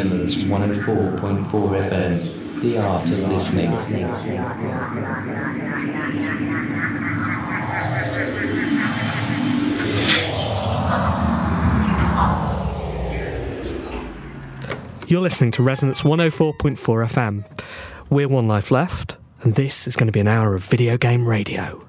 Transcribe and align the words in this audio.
Resonance 0.00 0.36
104.4 0.36 1.50
FM, 1.50 2.60
the 2.62 2.78
art 2.78 3.10
of 3.10 3.18
listening. 3.28 3.70
You're 15.06 15.20
listening 15.20 15.50
to 15.50 15.62
Resonance 15.62 16.00
104.4 16.00 16.78
FM. 16.78 17.44
We're 18.08 18.26
One 18.26 18.48
Life 18.48 18.70
Left, 18.70 19.18
and 19.42 19.52
this 19.52 19.86
is 19.86 19.96
going 19.96 20.06
to 20.06 20.12
be 20.12 20.20
an 20.20 20.28
hour 20.28 20.54
of 20.54 20.64
video 20.64 20.96
game 20.96 21.28
radio. 21.28 21.86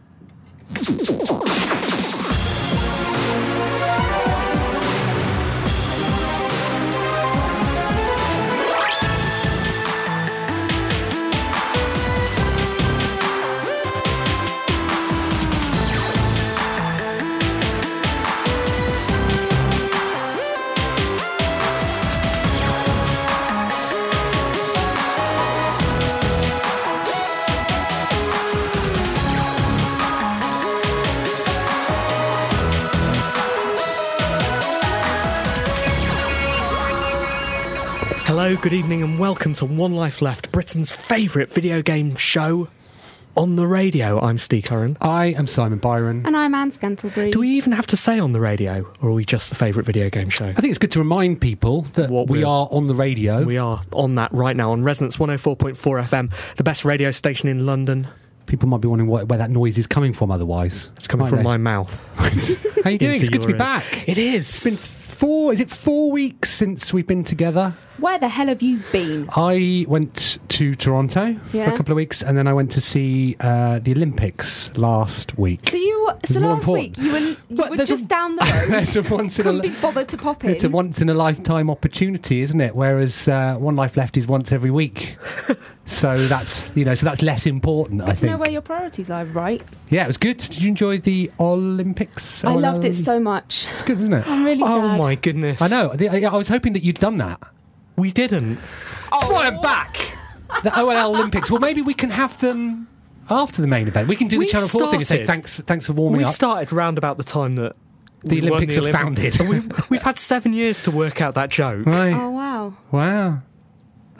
Good 38.62 38.74
evening, 38.74 39.02
and 39.02 39.18
welcome 39.18 39.54
to 39.56 39.66
One 39.66 39.94
Life 39.94 40.22
Left, 40.22 40.52
Britain's 40.52 40.92
favourite 40.92 41.50
video 41.50 41.82
game 41.82 42.16
show 42.16 42.68
on 43.36 43.56
the 43.56 43.66
radio. 43.66 44.20
I'm 44.22 44.38
Steve 44.38 44.66
Curran. 44.66 44.98
I 45.02 45.28
am 45.28 45.48
Simon 45.48 45.80
Byron. 45.80 46.26
And 46.28 46.38
I'm 46.38 46.54
Anne 46.54 46.72
Scantlebury. 46.72 47.32
Do 47.32 47.40
we 47.40 47.50
even 47.50 47.72
have 47.72 47.88
to 47.88 47.98
say 47.98 48.20
on 48.20 48.34
the 48.34 48.40
radio, 48.40 48.82
or 49.02 49.10
are 49.10 49.14
we 49.14 49.26
just 49.26 49.50
the 49.50 49.56
favourite 49.56 49.86
video 49.88 50.10
game 50.12 50.30
show? 50.30 50.46
I 50.48 50.54
think 50.54 50.66
it's 50.70 50.78
good 50.78 50.92
to 50.92 51.00
remind 51.00 51.42
people 51.42 51.84
that 51.94 52.10
What 52.12 52.28
we 52.30 52.40
we're- 52.40 52.50
on 52.50 52.88
the 52.88 52.94
radio. 52.94 53.44
We 53.44 53.58
are 53.58 53.82
on 53.94 54.16
that 54.16 54.32
right 54.32 54.56
now 54.56 54.72
on 54.74 54.84
Resonance 54.84 55.18
104.4 55.18 55.76
FM, 56.04 56.32
the 56.58 56.64
best 56.64 56.86
radio 56.86 57.10
station 57.12 57.50
in 57.50 57.66
London. 57.66 58.08
people 58.46 58.68
might 58.68 58.82
be 58.82 58.88
wondering 58.88 59.10
what, 59.10 59.28
where 59.30 59.40
that 59.40 59.50
noise 59.50 59.78
is 59.78 59.88
coming 59.88 60.14
from 60.14 60.30
otherwise. 60.30 60.90
It's 60.98 61.08
coming 61.08 61.24
Might 61.24 61.30
from 61.30 61.38
they? 61.40 61.44
my 61.44 61.58
mouth. 61.58 62.10
How 62.84 62.90
you 62.92 62.98
doing? 63.00 63.20
It's 63.22 63.30
good 63.30 63.42
to 63.42 63.48
be 63.48 63.54
ears. 63.54 63.60
back. 63.60 64.08
It 64.10 64.18
is. 64.18 64.48
It's 64.50 64.64
been 64.66 64.76
four, 64.76 65.54
is 65.54 65.60
it 65.62 65.72
four 65.72 66.12
weeks 66.12 66.52
since 66.52 66.94
we've 66.94 67.08
been 67.08 67.24
together? 67.24 67.76
Where 68.02 68.18
the 68.20 68.28
hell 68.30 68.48
have 68.48 68.62
you 68.62 68.82
been? 68.92 69.30
I 69.36 69.86
went 69.88 70.40
to 70.50 70.76
Toronto 70.76 71.36
for 71.52 71.58
a 71.64 71.78
couple 71.78 71.92
of 71.92 71.96
weeks 71.96 72.22
and 72.24 72.36
then 72.38 72.48
I 72.48 72.54
went 72.54 72.72
to 72.72 72.82
see 72.82 73.36
uh, 73.40 73.80
the 73.80 73.92
Olympics 73.94 74.76
last 74.76 75.38
week. 75.38 75.70
So 75.70 75.78
you, 75.78 76.10
so 76.26 76.40
last 76.40 76.62
important. 76.64 76.98
week 76.98 76.98
you 76.98 77.12
were, 77.12 77.20
you 77.20 77.38
were 77.78 77.86
just 77.86 78.06
a- 78.06 78.08
down 78.08 78.36
the 78.38 78.42
road. 78.70 78.70
There's 78.72 78.96
a 78.96 79.04
once 79.04 79.38
in 79.40 79.42
a 79.48 79.52
Couldn't 79.52 79.62
li- 79.62 79.70
be 79.70 79.82
bothered 79.82 80.08
to 80.10 80.18
pop 80.18 80.44
in. 80.44 80.50
It's 80.50 80.64
a 80.64 80.70
once 80.70 81.00
in 81.00 81.10
a 81.10 81.14
lifetime 81.14 81.70
opportunity, 81.70 82.42
isn't 82.42 82.60
it? 82.60 82.76
Whereas 82.76 83.28
uh, 83.28 83.56
One 83.58 83.76
Life 83.76 83.96
Left 83.96 84.18
is 84.18 84.26
once 84.28 84.52
every 84.52 84.72
week. 84.72 85.16
so 85.86 86.16
that's 86.18 86.70
you 86.74 86.84
know, 86.86 86.96
so 86.96 87.06
that's 87.06 87.22
less 87.22 87.46
important. 87.46 88.02
I 88.02 88.06
Good 88.08 88.16
to 88.18 88.26
know 88.32 88.38
where 88.38 88.50
your 88.50 88.62
priorities 88.62 89.10
lie, 89.10 89.24
right? 89.26 89.62
Yeah, 89.90 90.06
it 90.06 90.08
was 90.08 90.18
good. 90.18 90.38
Did 90.40 90.60
you 90.60 90.70
enjoy 90.70 90.98
the 90.98 91.30
Olympics? 91.40 92.44
I 92.44 92.54
loved 92.56 92.84
it 92.84 92.96
so 92.96 93.20
much. 93.20 93.68
It's 93.74 93.84
good, 93.84 94.00
wasn't 94.00 94.16
it? 94.16 94.28
I'm 94.28 94.44
really 94.44 94.64
Oh 94.64 94.82
sad. 94.90 95.00
my 95.00 95.16
goodness. 95.16 95.62
I 95.62 95.68
know. 95.68 95.94
I 96.00 96.24
I 96.26 96.36
was 96.36 96.48
hoping 96.48 96.74
that 96.74 96.82
you'd 96.84 97.00
done 97.00 97.18
that. 97.18 97.40
We 98.02 98.12
didn't. 98.12 98.58
That's 99.12 99.30
why 99.30 99.46
I'm 99.48 99.62
back. 99.62 99.98
The 100.64 100.78
OLL 100.78 101.16
Olympics. 101.16 101.50
Well, 101.52 101.60
maybe 101.62 101.82
we 101.82 101.94
can 101.94 102.10
have 102.10 102.40
them 102.42 102.88
after 103.30 103.62
the 103.62 103.68
main 103.68 103.88
event. 103.88 104.08
We 104.10 104.16
can 104.16 104.28
do 104.28 104.40
We 104.40 104.46
the 104.46 104.52
Channel 104.52 104.68
Four 104.68 104.88
thing 104.88 104.96
and 104.96 105.08
say 105.08 105.16
started- 105.24 105.28
thanks, 105.28 105.60
thanks 105.62 105.86
for 105.88 105.94
warming 105.94 106.18
We 106.18 106.24
up. 106.24 106.30
We 106.30 106.34
started 106.34 106.72
round 106.74 106.98
about 106.98 107.18
the 107.18 107.24
time 107.24 107.54
that 107.54 107.74
The 108.24 108.42
we 108.42 108.50
won 108.50 108.58
Olympics 108.64 108.82
were 108.82 108.92
founded. 108.92 109.40
We've, 109.40 109.90
we've 109.90 110.02
had 110.02 110.18
seven 110.18 110.54
years 110.54 110.82
to 110.84 110.92
work 110.92 111.22
out 111.22 111.36
that 111.36 111.50
joke, 111.50 111.86
Right. 111.86 112.14
Oh 112.14 112.32
wow. 112.32 112.74
Wow. 112.92 113.42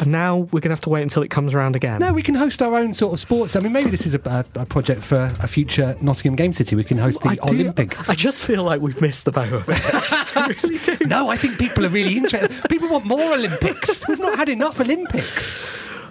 And 0.02 0.12
now 0.12 0.38
we're 0.38 0.60
going 0.60 0.64
to 0.64 0.70
have 0.72 0.82
to 0.82 0.90
wait 0.90 1.04
until 1.04 1.22
it 1.24 1.30
comes 1.30 1.54
around 1.54 1.76
again. 1.76 2.00
No, 2.00 2.12
we 2.12 2.22
can 2.24 2.36
host 2.36 2.62
our 2.62 2.76
own 2.76 2.94
sort 2.94 3.14
of 3.14 3.20
sports. 3.20 3.56
I 3.56 3.60
mean, 3.60 3.72
maybe 3.72 3.90
this 3.92 4.06
is 4.06 4.14
a, 4.16 4.22
a, 4.56 4.62
a 4.62 4.66
project 4.66 5.04
for 5.04 5.34
a 5.40 5.48
future 5.48 5.96
Nottingham 6.02 6.36
Game 6.36 6.52
City. 6.54 6.76
We 6.76 6.84
can 6.84 6.98
host 6.98 7.22
the 7.22 7.30
I 7.30 7.36
do- 7.36 7.72
I 8.10 8.16
just 8.16 8.44
feel 8.44 8.64
like 8.64 8.82
we've 8.82 9.00
missed 9.00 9.26
the 9.26 9.32
boat 9.32 9.54
of 9.54 9.70
it. 9.70 9.80
I 10.36 10.54
really 10.64 10.80
do. 10.80 10.98
No, 11.06 11.30
I 11.30 11.38
think 11.38 11.58
people 11.58 11.86
are 11.86 11.90
really 11.90 12.18
interested. 12.18 12.52
People 12.70 12.90
want 12.90 13.06
more 13.06 13.34
Olympics. 13.34 14.06
We've 14.08 14.20
not 14.20 14.38
had 14.38 14.50
enough 14.50 14.80
Olympics. 14.82 15.66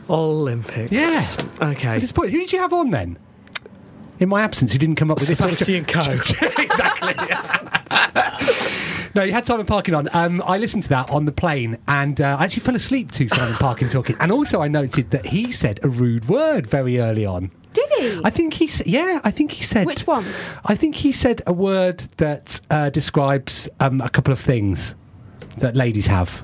Olympics. 0.09 0.91
Yeah. 0.93 1.27
Okay. 1.61 1.89
At 1.97 2.01
this 2.01 2.13
point, 2.13 2.31
who 2.31 2.39
did 2.39 2.53
you 2.53 2.59
have 2.61 2.73
on 2.73 2.91
then? 2.91 3.19
In 4.21 4.29
my 4.29 4.43
absence, 4.43 4.73
who 4.73 4.79
didn't 4.79 4.97
come 4.97 5.11
up 5.11 5.19
with 5.19 5.29
this? 5.29 5.39
sort 5.39 5.51
of- 5.51 5.57
Sebastian 5.57 5.85
Coe. 5.87 6.13
exactly. 6.63 7.15
no, 9.15 9.23
you 9.23 9.33
had 9.33 9.47
Simon 9.47 9.67
Parkin 9.67 9.95
on. 9.95 10.09
Um, 10.13 10.43
I 10.47 10.59
listened 10.59 10.85
to 10.85 10.89
that 10.91 11.11
on 11.11 11.25
the 11.25 11.33
plane, 11.33 11.79
and 11.89 12.21
uh, 12.21 12.37
I 12.39 12.45
actually 12.45 12.63
fell 12.63 12.77
asleep 12.77 13.11
to 13.13 13.29
Simon 13.29 13.55
Parkin 13.55 13.89
talking. 13.89 14.17
And 14.21 14.31
also, 14.31 14.61
I 14.61 14.69
noted 14.69 15.11
that 15.11 15.27
he 15.27 15.53
said 15.53 15.81
a 15.83 15.89
rude 15.89 16.29
word 16.29 16.67
very 16.67 16.99
early 17.01 17.27
on. 17.27 17.51
Did 17.73 17.89
he? 17.99 18.21
I 18.25 18.31
think 18.31 18.55
he 18.55 18.67
said, 18.67 18.87
yeah, 18.87 19.21
I 19.23 19.31
think 19.31 19.53
he 19.53 19.63
said. 19.63 19.87
Which 19.87 20.07
one? 20.07 20.27
I 20.65 20.75
think 20.75 20.97
he 20.97 21.13
said 21.13 21.43
a 21.47 21.53
word 21.53 21.99
that 22.17 22.61
uh, 22.71 22.91
describes 22.91 23.69
um, 23.79 24.01
a 24.01 24.09
couple 24.09 24.33
of 24.33 24.41
things 24.41 24.95
that 25.59 25.77
ladies 25.77 26.07
have. 26.07 26.43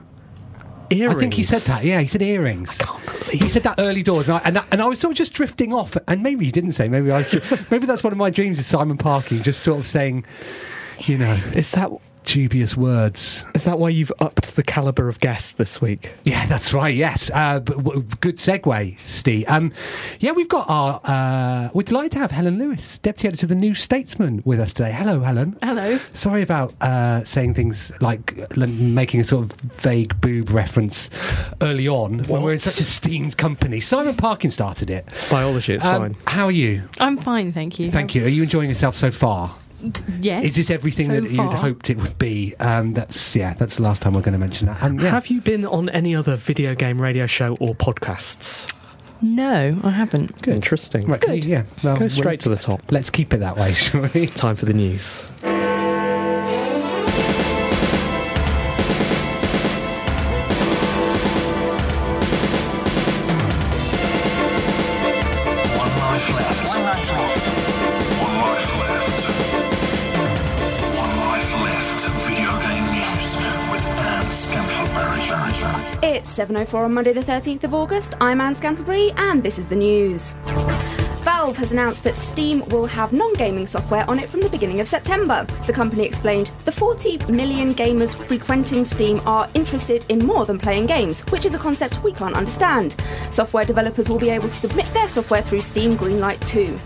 Earrings. 0.90 1.16
I 1.16 1.18
think 1.18 1.34
he 1.34 1.42
said 1.42 1.62
that. 1.62 1.84
Yeah, 1.84 2.00
he 2.00 2.06
said 2.06 2.22
earrings. 2.22 2.78
He 3.30 3.48
said 3.48 3.64
that 3.64 3.74
early 3.80 4.04
doors, 4.04 4.28
and 4.28 4.38
I, 4.38 4.40
and, 4.44 4.58
I, 4.58 4.64
and 4.70 4.80
I 4.80 4.86
was 4.86 5.00
sort 5.00 5.12
of 5.12 5.18
just 5.18 5.32
drifting 5.32 5.72
off. 5.72 5.96
And 6.06 6.22
maybe 6.22 6.44
he 6.44 6.52
didn't 6.52 6.72
say. 6.72 6.88
Maybe 6.88 7.10
I 7.10 7.18
was. 7.18 7.30
ju- 7.30 7.40
maybe 7.72 7.86
that's 7.86 8.04
one 8.04 8.12
of 8.12 8.18
my 8.18 8.30
dreams 8.30 8.60
is 8.60 8.66
Simon 8.66 8.96
Parkin, 8.96 9.42
just 9.42 9.62
sort 9.62 9.80
of 9.80 9.86
saying, 9.88 10.24
you 11.00 11.18
know, 11.18 11.34
Is 11.54 11.72
that 11.72 11.90
dubious 12.26 12.76
words. 12.76 13.44
is 13.54 13.64
that 13.64 13.78
why 13.78 13.88
you've 13.88 14.12
upped 14.20 14.56
the 14.56 14.62
caliber 14.62 15.08
of 15.08 15.18
guests 15.20 15.52
this 15.52 15.80
week? 15.80 16.10
Yeah, 16.24 16.44
that's 16.46 16.74
right. 16.74 16.94
Yes, 16.94 17.30
uh, 17.32 17.60
but 17.60 17.76
w- 17.78 18.02
good 18.20 18.36
segue, 18.36 18.98
Steve. 19.00 19.46
Um, 19.48 19.72
yeah, 20.20 20.32
we've 20.32 20.48
got 20.48 20.68
our. 20.68 21.00
Uh, 21.04 21.70
we're 21.72 21.82
delighted 21.84 22.12
to 22.12 22.18
have 22.18 22.30
Helen 22.32 22.58
Lewis, 22.58 22.98
deputy 22.98 23.28
editor 23.28 23.46
of 23.46 23.48
the 23.48 23.54
New 23.54 23.74
Statesman, 23.74 24.42
with 24.44 24.60
us 24.60 24.72
today. 24.74 24.92
Hello, 24.92 25.20
Helen. 25.20 25.56
Hello. 25.62 25.98
Sorry 26.12 26.42
about 26.42 26.74
uh, 26.82 27.24
saying 27.24 27.54
things 27.54 27.90
like 28.02 28.36
l- 28.56 28.66
making 28.66 29.20
a 29.20 29.24
sort 29.24 29.44
of 29.44 29.52
vague 29.60 30.20
boob 30.20 30.50
reference 30.50 31.08
early 31.62 31.88
on 31.88 32.18
when 32.24 32.42
we're 32.42 32.52
in 32.54 32.58
such 32.58 32.80
esteemed 32.80 33.36
company. 33.36 33.80
Simon 33.80 34.16
Parkin 34.16 34.50
started 34.50 34.90
it. 34.90 35.04
It's 35.08 35.28
biology. 35.30 35.74
It's 35.74 35.84
Um, 35.84 36.02
fine. 36.02 36.16
How 36.26 36.46
are 36.46 36.50
you? 36.50 36.82
I'm 37.00 37.16
fine, 37.16 37.52
thank 37.52 37.78
you. 37.78 37.90
Thank 37.90 38.14
you. 38.14 38.24
Are 38.24 38.28
you 38.28 38.42
enjoying 38.42 38.68
yourself 38.68 38.96
so 38.96 39.10
far? 39.10 39.54
Yes. 40.20 40.44
Is 40.44 40.56
this 40.56 40.70
everything 40.70 41.06
so 41.06 41.20
that 41.20 41.30
you'd 41.30 41.36
far. 41.36 41.52
hoped 41.54 41.90
it 41.90 41.96
would 41.98 42.18
be? 42.18 42.54
Um, 42.60 42.92
that's 42.94 43.34
yeah. 43.36 43.54
That's 43.54 43.76
the 43.76 43.82
last 43.82 44.02
time 44.02 44.12
we're 44.14 44.20
going 44.22 44.32
to 44.32 44.38
mention 44.38 44.66
that. 44.66 44.82
And 44.82 45.00
yeah, 45.00 45.10
Have 45.10 45.28
you 45.28 45.40
been 45.40 45.64
on 45.66 45.88
any 45.90 46.14
other 46.14 46.36
video 46.36 46.74
game 46.74 47.00
radio 47.00 47.26
show 47.26 47.56
or 47.60 47.74
podcasts? 47.74 48.72
No, 49.22 49.78
I 49.82 49.90
haven't. 49.90 50.46
Interesting. 50.46 51.06
right, 51.06 51.20
can 51.20 51.36
you- 51.36 51.42
yeah. 51.42 51.62
Well, 51.82 51.96
Go 51.96 52.08
straight 52.08 52.40
to 52.40 52.48
the 52.50 52.56
top. 52.56 52.82
Let's 52.92 53.08
keep 53.10 53.32
it 53.32 53.38
that 53.38 53.56
way, 53.56 53.72
shall 53.74 54.08
we? 54.14 54.26
Time 54.26 54.56
for 54.56 54.66
the 54.66 54.74
news. 54.74 55.24
7.04 76.26 76.84
on 76.84 76.92
Monday 76.92 77.12
the 77.12 77.20
13th 77.20 77.64
of 77.64 77.72
August. 77.72 78.14
I'm 78.20 78.40
Anne 78.40 78.54
Scantlebury 78.54 79.14
and 79.16 79.42
this 79.42 79.58
is 79.58 79.68
the 79.68 79.76
news. 79.76 80.34
Valve 81.22 81.56
has 81.56 81.72
announced 81.72 82.02
that 82.04 82.16
Steam 82.16 82.64
will 82.68 82.86
have 82.86 83.12
non 83.12 83.32
gaming 83.34 83.64
software 83.64 84.08
on 84.10 84.18
it 84.18 84.28
from 84.28 84.40
the 84.40 84.48
beginning 84.48 84.80
of 84.80 84.88
September. 84.88 85.46
The 85.66 85.72
company 85.72 86.04
explained 86.04 86.50
the 86.64 86.72
40 86.72 87.18
million 87.32 87.74
gamers 87.74 88.16
frequenting 88.26 88.84
Steam 88.84 89.20
are 89.26 89.48
interested 89.54 90.04
in 90.08 90.18
more 90.18 90.46
than 90.46 90.58
playing 90.58 90.86
games, 90.86 91.20
which 91.30 91.44
is 91.44 91.54
a 91.54 91.58
concept 91.58 92.02
we 92.02 92.12
can't 92.12 92.36
understand. 92.36 92.96
Software 93.30 93.64
developers 93.64 94.08
will 94.08 94.18
be 94.18 94.30
able 94.30 94.48
to 94.48 94.54
submit 94.54 94.92
their 94.94 95.08
software 95.08 95.42
through 95.42 95.62
Steam 95.62 95.96
Greenlight 95.96 96.44
2. 96.46 96.78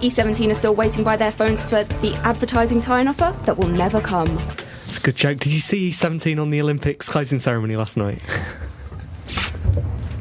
E17 0.00 0.50
are 0.50 0.54
still 0.54 0.74
waiting 0.74 1.04
by 1.04 1.16
their 1.16 1.32
phones 1.32 1.62
for 1.62 1.84
the 1.84 2.14
advertising 2.24 2.80
tie-in 2.80 3.08
offer 3.08 3.34
that 3.44 3.56
will 3.56 3.68
never 3.68 4.00
come. 4.00 4.38
It's 4.86 4.98
a 4.98 5.00
good 5.00 5.16
joke. 5.16 5.38
Did 5.38 5.52
you 5.52 5.60
see 5.60 5.90
E17 5.90 6.40
on 6.40 6.50
the 6.50 6.60
Olympics 6.60 7.08
closing 7.08 7.38
ceremony 7.38 7.76
last 7.76 7.96
night? 7.96 8.22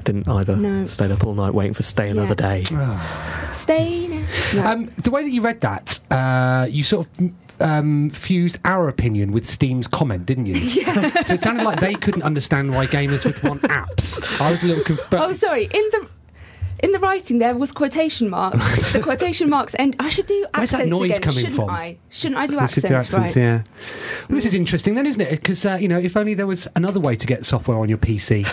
Didn't 0.05 0.27
either. 0.29 0.55
No. 0.55 0.85
Stayed 0.85 1.11
up 1.11 1.25
all 1.25 1.33
night 1.33 1.53
waiting 1.53 1.73
for 1.73 1.83
Stay 1.83 2.09
Another 2.09 2.35
Yeah. 2.39 2.61
Day. 2.61 3.49
Stay 3.53 4.07
now. 4.07 4.25
No. 4.53 4.63
Um, 4.65 4.91
the 5.03 5.11
way 5.11 5.23
that 5.23 5.29
you 5.31 5.41
read 5.41 5.61
that, 5.61 5.99
uh, 6.11 6.67
you 6.69 6.83
sort 6.83 7.07
of 7.19 7.31
um, 7.59 8.09
fused 8.11 8.57
our 8.65 8.87
opinion 8.87 9.31
with 9.31 9.45
Steam's 9.45 9.87
comment, 9.87 10.25
didn't 10.25 10.45
you? 10.45 10.55
Yeah. 10.61 11.23
so 11.23 11.33
it 11.33 11.39
sounded 11.41 11.63
like 11.63 11.79
they 11.79 11.95
couldn't 11.95 12.23
understand 12.23 12.73
why 12.73 12.85
gamers 12.85 13.25
would 13.25 13.41
want 13.43 13.61
apps. 13.63 14.39
I 14.41 14.51
was 14.51 14.63
a 14.63 14.67
little 14.67 14.83
confused. 14.83 15.13
Oh, 15.13 15.33
sorry. 15.33 15.65
In 15.65 15.89
the 15.91 16.07
in 16.83 16.91
the 16.91 16.99
writing, 16.99 17.37
there 17.39 17.55
was 17.55 17.71
quotation 17.71 18.29
marks. 18.29 18.91
the 18.93 18.99
quotation 18.99 19.49
marks, 19.49 19.73
and 19.75 19.95
I 19.97 20.09
should 20.09 20.27
do 20.27 20.45
accents 20.53 20.57
Where's 20.57 20.71
that 20.71 20.75
accents 20.75 20.91
noise 20.91 21.09
again, 21.11 21.21
coming 21.21 21.39
shouldn't 21.45 21.55
from? 21.55 21.69
I? 21.69 21.97
Shouldn't 22.09 22.37
I 22.37 22.45
do 22.47 22.57
We 22.59 22.67
should 22.67 22.85
accents? 22.85 22.89
do 22.89 22.95
accents, 23.17 23.35
right. 23.35 23.41
yeah. 23.41 23.63
Well, 24.29 24.35
this 24.35 24.45
is 24.45 24.53
interesting 24.53 24.93
then, 24.95 25.07
isn't 25.07 25.21
it? 25.21 25.31
Because, 25.31 25.65
uh, 25.65 25.77
you 25.79 25.87
know, 25.87 25.97
if 25.97 26.17
only 26.17 26.33
there 26.33 26.45
was 26.45 26.67
another 26.75 26.99
way 26.99 27.15
to 27.15 27.25
get 27.25 27.45
software 27.45 27.79
on 27.79 27.87
your 27.89 27.97
PC. 27.97 28.45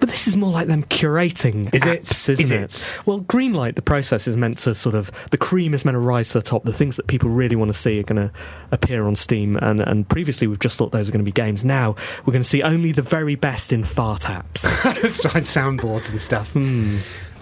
But 0.00 0.08
this 0.10 0.26
is 0.28 0.36
more 0.36 0.50
like 0.50 0.66
them 0.68 0.84
curating 0.84 1.74
Is 1.74 1.84
it? 1.86 2.02
apps, 2.04 2.28
isn't 2.28 2.44
Is 2.44 2.50
it? 2.50 2.62
it? 2.62 3.06
Well, 3.06 3.20
Greenlight, 3.20 3.74
the 3.74 3.82
process 3.82 4.28
is 4.28 4.36
meant 4.36 4.58
to 4.58 4.74
sort 4.74 4.94
of 4.94 5.10
the 5.30 5.36
cream 5.38 5.74
is 5.74 5.84
meant 5.84 5.94
to 5.96 5.98
rise 6.00 6.28
to 6.30 6.34
the 6.38 6.42
top. 6.42 6.64
The 6.64 6.72
things 6.72 6.96
that 6.96 7.06
people 7.08 7.30
really 7.30 7.56
want 7.56 7.70
to 7.70 7.76
see 7.78 7.98
are 7.98 8.04
going 8.04 8.28
to 8.28 8.32
appear 8.70 9.04
on 9.06 9.16
Steam, 9.16 9.56
and 9.56 9.80
and 9.80 10.08
previously 10.08 10.46
we've 10.46 10.60
just 10.60 10.78
thought 10.78 10.92
those 10.92 11.08
are 11.08 11.12
going 11.12 11.24
to 11.24 11.28
be 11.28 11.32
games. 11.32 11.64
Now 11.64 11.96
we're 12.24 12.32
going 12.32 12.42
to 12.42 12.48
see 12.48 12.62
only 12.62 12.92
the 12.92 13.02
very 13.02 13.34
best 13.34 13.72
in 13.72 13.82
fart 13.84 14.22
apps. 14.22 14.58
Sign 15.12 15.42
soundboards 15.42 16.10
and 16.10 16.20
stuff. 16.20 16.54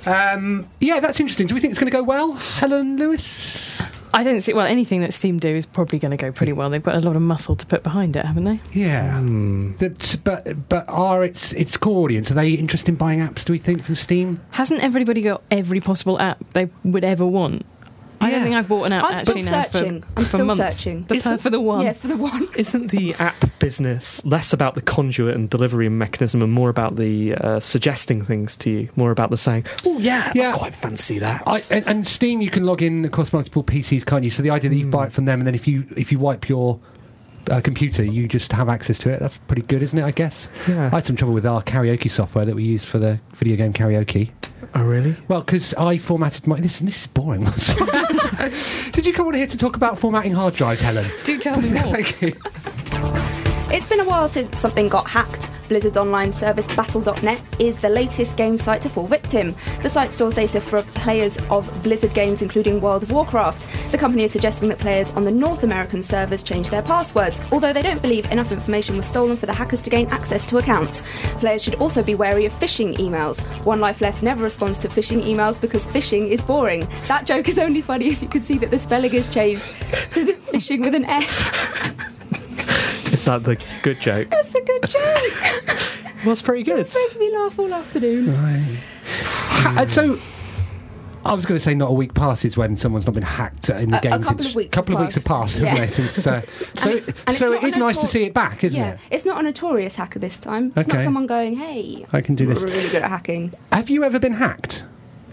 Um, 0.07 0.69
yeah, 0.81 1.01
that's 1.01 1.19
interesting. 1.21 1.47
Do 1.49 1.55
we 1.55 1.61
think 1.61 1.73
it's 1.73 1.81
going 1.81 1.91
to 1.91 1.97
go 1.97 2.03
well, 2.03 2.33
Helen 2.33 2.97
Lewis? 2.97 3.81
I 4.15 4.23
don't 4.25 4.41
see. 4.41 4.53
Well, 4.55 4.67
anything 4.67 5.01
that 5.03 5.13
Steam 5.13 5.39
do 5.39 5.49
is 5.55 5.67
probably 5.67 5.99
going 5.99 6.11
to 6.11 6.17
go 6.17 6.33
pretty 6.33 6.53
well. 6.53 6.71
They've 6.71 6.83
got 6.83 6.97
a 6.97 7.01
lot 7.01 7.17
of 7.17 7.23
muscle 7.23 7.55
to 7.57 7.67
put 7.67 7.83
behind 7.83 8.17
it, 8.17 8.25
haven't 8.25 8.45
they? 8.45 8.61
Yeah, 8.73 9.19
hmm. 9.21 9.73
That- 9.77 10.17
but 10.25 10.69
but 10.69 10.85
are 10.89 11.25
its 11.25 11.53
its 11.53 11.77
core 11.77 12.05
audience 12.05 12.31
are 12.31 12.35
they 12.35 12.51
interested 12.53 12.89
in 12.91 12.97
buying 12.97 13.21
apps? 13.21 13.45
Do 13.45 13.53
we 13.53 13.59
think 13.59 13.83
from 13.85 13.95
Steam? 13.97 14.41
Hasn't 14.51 14.83
everybody 14.83 15.21
got 15.23 15.43
every 15.51 15.81
possible 15.81 16.19
app 16.19 16.39
they 16.53 16.69
would 16.85 17.05
ever 17.05 17.27
want? 17.27 17.65
I 18.21 18.31
don't 18.31 18.43
think 18.43 18.55
I've 18.57 18.69
bought 18.69 18.85
an 18.85 18.93
app 18.93 19.05
I'm 19.05 19.17
still 19.19 19.37
now 19.37 19.65
searching. 19.65 20.03
for, 20.03 20.09
I'm 20.09 20.15
for 20.15 20.27
still 20.27 20.45
months. 20.47 20.77
searching. 20.77 21.03
The, 21.05 21.15
Isn't- 21.17 21.39
for 21.39 21.51
the 21.51 21.61
one. 21.61 21.83
Yeah, 21.85 21.93
for 21.93 22.09
the 22.09 22.17
one. 22.17 22.49
Isn't 22.57 22.89
the 22.91 23.15
app 23.15 23.45
business 23.59 24.25
less 24.25 24.53
about 24.53 24.75
the 24.75 24.83
conduit 24.83 25.35
and 25.35 25.49
delivery 25.51 25.89
mechanism 25.89 26.43
and 26.43 26.53
more 26.53 26.69
about 26.71 26.97
the 26.97 27.35
uh, 27.35 27.61
suggesting 27.61 28.23
things 28.23 28.57
to 28.59 28.71
you? 28.71 28.89
More 28.97 29.11
about 29.11 29.31
the 29.31 29.37
saying, 29.37 29.67
"Oh 29.85 29.99
yeah, 29.99 30.33
Yeah. 30.35 30.51
I 30.51 30.53
quite 30.57 30.75
fancy 30.75 31.19
that." 31.21 31.43
I, 31.47 31.61
and, 31.71 31.87
and 31.87 32.07
Steam, 32.07 32.41
you 32.41 32.51
can 32.51 32.65
log 32.65 32.83
in 32.83 33.05
across 33.05 33.33
multiple 33.33 33.63
PCs, 33.65 34.05
can't 34.07 34.25
you? 34.25 34.31
So 34.31 34.43
the 34.43 34.51
idea 34.51 34.71
that 34.71 34.77
you 34.77 34.87
buy 34.87 35.07
it 35.07 35.13
from 35.13 35.25
them, 35.27 35.41
and 35.41 35.47
then 35.47 35.55
if 35.55 35.67
you 35.69 35.87
if 35.97 36.11
you 36.13 36.19
wipe 36.19 36.49
your 36.49 36.79
uh, 37.51 37.61
computer, 37.61 38.03
you 38.05 38.29
just 38.29 38.53
have 38.53 38.69
access 38.69 38.99
to 39.01 39.11
it. 39.11 39.21
That's 39.21 39.37
pretty 39.47 39.63
good, 39.63 39.83
isn't 39.83 39.99
it? 39.99 40.05
I 40.05 40.11
guess. 40.11 40.49
Yeah. 40.69 40.87
I 40.87 40.97
had 40.97 41.05
some 41.05 41.17
trouble 41.17 41.35
with 41.35 41.47
our 41.47 41.63
karaoke 41.63 42.11
software 42.11 42.45
that 42.45 42.55
we 42.55 42.65
use 42.65 42.85
for 42.85 42.99
the 42.99 43.21
video 43.35 43.57
game 43.57 43.73
karaoke. 43.73 44.31
oh 44.75 44.83
really? 44.85 45.17
Well, 45.29 45.41
because 45.43 45.75
I 45.75 45.99
formatted 45.99 46.47
my. 46.47 46.61
This, 46.61 46.81
this 46.81 47.01
is 47.03 47.07
boring. 47.07 47.45
Did 48.93 49.07
you 49.07 49.13
come 49.13 49.27
on 49.29 49.35
here 49.35 49.47
to 49.47 49.57
talk 49.57 49.77
about 49.77 49.99
formatting 49.99 50.33
hard 50.33 50.55
drives, 50.55 50.81
Helen? 50.81 51.07
Do 51.25 51.39
tell 51.39 51.61
me 51.61 51.71
more. 51.83 51.83
Thank 52.03 52.23
you. 52.23 52.33
It's 53.75 53.87
been 53.87 54.01
a 54.01 54.05
while 54.05 54.29
since 54.29 54.59
something 54.59 54.89
got 54.89 55.09
hacked. 55.09 55.51
Blizzard's 55.69 55.97
online 55.97 56.33
service 56.33 56.67
Battle.net 56.75 57.41
is 57.59 57.79
the 57.79 57.89
latest 57.89 58.37
game 58.37 58.59
site 58.59 58.83
to 58.83 58.89
fall 58.89 59.07
victim. 59.07 59.55
The 59.83 59.89
site 59.89 60.13
stores 60.13 60.35
data 60.35 60.61
for 60.61 60.83
players 60.95 61.39
of 61.51 61.71
Blizzard 61.83 62.15
games, 62.15 62.43
including 62.43 62.81
World 62.81 63.03
of 63.03 63.13
Warcraft. 63.13 63.67
The 63.93 63.99
company 63.99 64.25
is 64.25 64.33
suggesting 64.33 64.69
that 64.69 64.79
players 64.79 65.11
on 65.13 65.25
the 65.25 65.31
North 65.31 65.63
American 65.63 66.03
servers 66.03 66.43
change 66.43 66.71
their 66.71 66.83
passwords, 66.83 67.41
although 67.53 67.73
they 67.73 67.83
don't 67.83 68.03
believe 68.03 68.31
enough 68.31 68.53
information 68.53 68.97
was 68.97 69.07
stolen 69.07 69.37
for 69.37 69.47
the 69.47 69.53
hackers 69.55 69.83
to 69.83 69.91
gain 69.91 70.07
access 70.09 70.45
to 70.45 70.59
accounts. 70.59 71.03
Players 71.39 71.63
should 71.63 71.77
also 71.77 72.03
be 72.03 72.15
wary 72.15 72.45
of 72.45 72.53
phishing 72.55 72.97
emails. 72.97 73.41
One 73.65 73.81
Life 73.81 74.01
Left 74.01 74.23
never 74.23 74.45
responds 74.45 74.79
to 74.79 74.89
phishing 74.89 75.23
emails 75.23 75.61
because 75.61 75.87
phishing 75.87 76.29
is 76.29 76.43
boring. 76.43 76.89
That 77.09 77.27
joke 77.27 77.49
is 77.49 77.59
only 77.59 77.81
funny 77.83 78.09
if 78.09 78.23
you 78.23 78.29
could 78.29 78.45
see 78.45 78.59
that 78.59 78.71
the 78.71 78.79
spelling 78.79 79.15
is 79.15 79.29
changed 79.29 79.75
to 80.13 80.25
the 80.25 80.33
phishing 80.33 80.85
with 80.85 80.95
an 80.95 81.05
F. 81.05 82.13
Is 83.17 83.25
that 83.25 83.45
the 83.45 83.57
good 83.83 83.99
joke? 83.99 84.29
That's 84.29 84.49
the 84.51 84.61
good 84.61 84.91
joke. 84.91 85.79
Well, 86.25 86.33
it's 86.33 86.43
pretty 86.43 86.65
good. 86.65 86.89
Making 86.93 87.21
me 87.21 87.37
laugh 87.37 87.57
all 87.59 87.73
afternoon. 87.73 88.35
Ha- 88.35 89.75
uh, 89.79 89.87
so. 89.87 90.19
I 91.25 91.35
was 91.35 91.45
going 91.47 91.57
to 91.59 91.63
say 91.63 91.75
not 91.75 91.91
a 91.91 91.93
week 91.93 92.15
passes 92.15 92.57
when 92.57 92.75
someone's 92.75 93.05
not 93.07 93.15
been 93.15 93.23
hacked 93.23 93.69
in 93.69 93.91
the 93.91 93.97
A- 93.97 93.99
a 93.99 94.03
games. 94.03 94.25
couple 94.25 94.41
It's- 94.41 94.51
of 94.51 94.55
weeks 94.57 94.71
couple 94.75 94.95
have 94.97 95.01
of 95.03 95.07
weeks 95.07 95.15
have 95.17 95.25
passed. 95.25 95.57
passed, 95.57 95.59
haven't 95.59 95.75
Yeah. 95.77 95.81
they? 95.83 95.87
Since 95.89 96.27
uh, 96.27 96.41
so, 96.75 96.91
And 96.91 96.99
it- 96.99 97.15
and 97.29 97.37
so 97.37 97.53
it's 97.53 97.63
it 97.63 97.63
not 97.63 97.69
is 97.69 97.77
nice 97.77 97.97
to 97.99 98.07
notor- 98.07 98.09
see 98.09 98.25
it 98.25 98.35
back, 98.35 98.65
isn't 98.65 98.81
yeah, 98.81 98.93
it? 98.93 98.99
it's 99.11 99.25
not 99.27 99.39
a 99.39 99.43
notorious 99.43 99.95
hacker 99.97 100.19
this 100.19 100.41
time. 100.41 100.73
It's 100.75 100.89
not 100.89 100.97
Okay. 100.97 101.05
someone 101.05 101.27
going, 101.27 101.57
"Hey, 101.57 102.07
I 102.13 102.21
can 102.23 102.35
do 102.35 102.47
this. 102.47 102.61
We're 102.61 102.69
really 102.73 102.89
good 102.91 103.03
at 103.03 103.11
hacking." 103.11 103.53
Have 103.73 103.89
you 103.91 104.03
ever 104.03 104.19
been 104.19 104.33
hacked? 104.35 104.83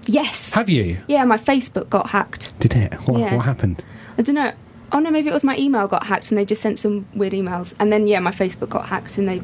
Yes. 0.06 0.54
Have 0.54 0.70
you? 0.70 0.98
yeah, 1.08 1.24
my 1.26 1.38
Facebook 1.38 1.90
got 1.90 2.10
hacked. 2.10 2.54
Did 2.60 2.76
it? 2.76 2.94
What, 3.08 3.20
Yeah. 3.20 3.36
what 3.36 3.46
happened? 3.46 3.82
I 4.18 4.22
don't 4.22 4.36
know. 4.36 4.52
Oh 4.94 5.00
no, 5.00 5.10
maybe 5.10 5.28
it 5.28 5.34
was 5.34 5.44
my 5.44 5.58
email 5.58 5.88
got 5.88 6.06
hacked 6.06 6.30
and 6.30 6.38
they 6.38 6.46
just 6.46 6.62
sent 6.62 6.78
some 6.78 7.08
weird 7.16 7.34
emails. 7.34 7.74
And 7.80 7.92
then 7.92 8.06
yeah, 8.06 8.20
my 8.20 8.32
Facebook 8.32 8.70
got 8.70 8.86
hacked 8.86 9.18
and 9.18 9.28
they 9.28 9.42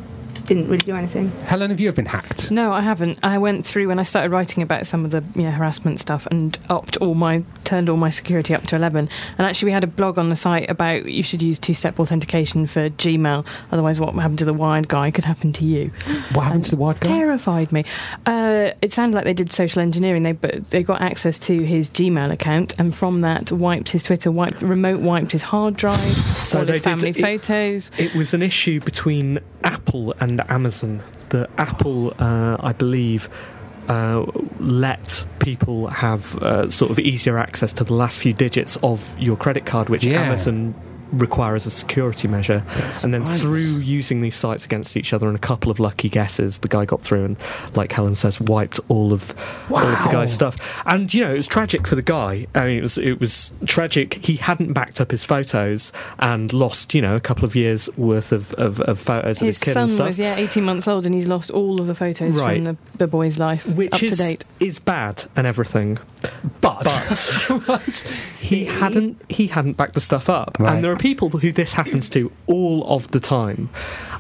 didn't 0.50 0.66
really 0.68 0.78
do 0.80 0.96
anything. 0.96 1.30
Helen, 1.46 1.70
have 1.70 1.80
you 1.80 1.88
ever 1.88 1.96
been 1.96 2.06
hacked? 2.08 2.50
No, 2.52 2.74
I 2.74 2.82
haven't. 2.82 3.20
I 3.24 3.38
went 3.38 3.66
through 3.66 3.88
when 3.88 4.00
I 4.00 4.04
started 4.04 4.32
writing 4.32 4.64
about 4.64 4.88
some 4.88 5.06
of 5.06 5.12
the 5.12 5.24
you 5.36 5.44
know, 5.44 5.52
harassment 5.52 6.00
stuff 6.00 6.26
and 6.32 6.58
upped 6.70 6.98
all 6.98 7.14
my 7.14 7.44
turned 7.64 7.88
all 7.88 7.98
my 7.98 8.10
security 8.10 8.56
up 8.56 8.64
to 8.68 8.76
eleven. 8.76 9.08
And 9.38 9.46
actually, 9.48 9.68
we 9.68 9.72
had 9.74 9.84
a 9.84 9.88
blog 9.88 10.18
on 10.18 10.30
the 10.30 10.36
site 10.36 10.70
about 10.70 11.06
you 11.06 11.22
should 11.24 11.42
use 11.44 11.60
two-step 11.60 12.00
authentication 12.00 12.66
for 12.68 12.90
Gmail. 12.90 13.46
Otherwise, 13.72 14.00
what 14.02 14.14
happened 14.16 14.40
to 14.40 14.46
the 14.46 14.54
wired 14.54 14.88
guy 14.88 15.12
could 15.12 15.26
happen 15.26 15.54
to 15.54 15.66
you. 15.68 15.92
What 16.34 16.44
happened 16.44 16.64
to 16.66 16.72
the 16.72 16.78
wired 16.78 17.00
guy? 17.00 17.10
Terrified 17.10 17.72
me. 17.72 17.86
Uh, 18.26 18.72
it 18.82 18.92
sounded 18.94 19.16
like 19.16 19.26
they 19.26 19.34
did 19.34 19.52
social 19.52 19.82
engineering. 19.82 20.24
They 20.24 20.32
but 20.34 20.68
they 20.70 20.84
got 20.84 21.02
access 21.02 21.38
to 21.40 21.64
his 21.64 21.90
Gmail 21.90 22.32
account 22.32 22.76
and 22.80 22.96
from 22.96 23.22
that 23.22 23.52
wiped 23.52 23.90
his 23.90 24.04
Twitter, 24.04 24.32
wiped 24.32 24.62
remote 24.62 25.00
wiped 25.00 25.32
his 25.32 25.42
hard 25.44 25.76
drive, 25.76 26.00
So 26.34 26.60
all 26.60 26.66
they 26.66 26.74
his 26.74 26.82
did- 26.82 26.90
family 26.90 27.10
it- 27.10 27.18
photos. 27.22 27.92
It 27.98 28.16
was 28.16 28.34
an 28.34 28.42
issue 28.42 28.80
between 28.80 29.40
Apple 29.64 30.14
and 30.20 30.39
Amazon. 30.50 31.02
The 31.30 31.50
Apple, 31.58 32.14
uh, 32.20 32.58
I 32.60 32.74
believe, 32.74 33.30
uh, 33.88 34.26
let 34.60 35.26
people 35.40 35.88
have 35.88 36.36
uh, 36.38 36.70
sort 36.70 36.92
of 36.92 37.00
easier 37.00 37.38
access 37.38 37.74
to 37.74 37.84
the 37.84 37.94
last 37.94 38.20
few 38.20 38.34
digits 38.34 38.78
of 38.84 39.18
your 39.20 39.36
credit 39.36 39.66
card, 39.66 39.90
which 39.90 40.04
Yeah. 40.04 40.22
Amazon 40.22 40.76
require 41.12 41.56
as 41.56 41.66
a 41.66 41.72
security 41.72 42.28
measure. 42.28 42.64
and 43.04 43.14
then 43.14 43.24
right. 43.24 43.40
through 43.40 43.78
using 43.80 44.22
these 44.22 44.36
sites 44.36 44.66
against 44.66 44.96
each 44.98 45.14
other 45.14 45.28
and 45.28 45.36
a 45.36 45.40
couple 45.40 45.72
of 45.72 45.80
lucky 45.80 46.10
guesses, 46.10 46.60
the 46.60 46.68
guy 46.68 46.86
got 46.86 47.02
through 47.02 47.26
and, 47.26 47.38
like 47.76 47.92
Helen 47.92 48.16
says, 48.16 48.40
wiped 48.40 48.80
all 48.90 49.14
of 49.14 49.34
all 49.72 49.78
of 49.80 50.04
the 50.04 50.10
guy's 50.12 50.34
stuff. 50.34 50.56
And 50.86 51.12
you 51.14 51.24
know, 51.24 51.34
it 51.34 51.38
was 51.38 51.48
tragic 51.48 51.88
for 51.88 51.96
the 51.96 52.02
guy. 52.02 52.48
I 52.56 52.66
mean, 52.66 52.78
it 52.80 52.82
was 52.84 52.98
it 52.98 53.20
was 53.20 53.54
tragic. 53.66 54.14
He 54.26 54.36
hadn't 54.38 54.74
backed 54.74 55.00
up 55.02 55.12
his 55.12 55.24
photos 55.24 55.92
and 56.20 56.52
lost, 56.54 56.94
you 56.94 57.02
know, 57.02 57.16
a 57.16 57.20
couple 57.20 57.46
of 57.46 57.56
years 57.56 57.90
worth 57.98 58.32
of, 58.32 58.54
of, 58.54 58.80
of 58.82 59.00
photos 59.00 59.38
of 59.42 59.48
His 59.48 59.58
his 59.58 59.64
kid 59.64 59.74
son 59.74 59.84
and 59.84 59.92
stuff. 59.92 60.08
was 60.08 60.20
yeah 60.20 60.36
18 60.36 60.64
months 60.64 60.88
old, 60.88 61.06
and 61.06 61.16
he's 61.16 61.28
lost 61.28 61.52
all 61.52 61.80
of 61.82 61.88
the 61.88 61.96
photos 61.96 62.40
Right. 62.40 62.56
from 62.58 62.64
the, 62.66 62.78
the 62.98 63.08
boy's 63.08 63.38
life 63.40 63.66
which 63.66 63.94
up 63.94 64.04
is 64.04 64.12
to 64.12 64.18
date. 64.18 64.46
is 64.60 64.80
bad 64.80 65.26
and 65.36 65.46
everything. 65.48 65.98
But, 66.62 66.84
But 66.84 67.80
he 68.40 68.66
hadn't 68.66 69.22
he 69.30 69.48
hadn't 69.48 69.78
backed 69.78 69.94
the 69.94 70.02
stuff 70.02 70.30
up, 70.30 70.58
Right. 70.60 70.74
and 70.74 70.84
there 70.84 70.92
are 70.92 70.98
people 71.00 71.30
who 71.30 71.52
this 71.52 71.74
happens 71.74 72.10
to 72.12 72.32
all 72.46 72.88
of 72.88 73.10
the 73.12 73.20
time, 73.20 73.70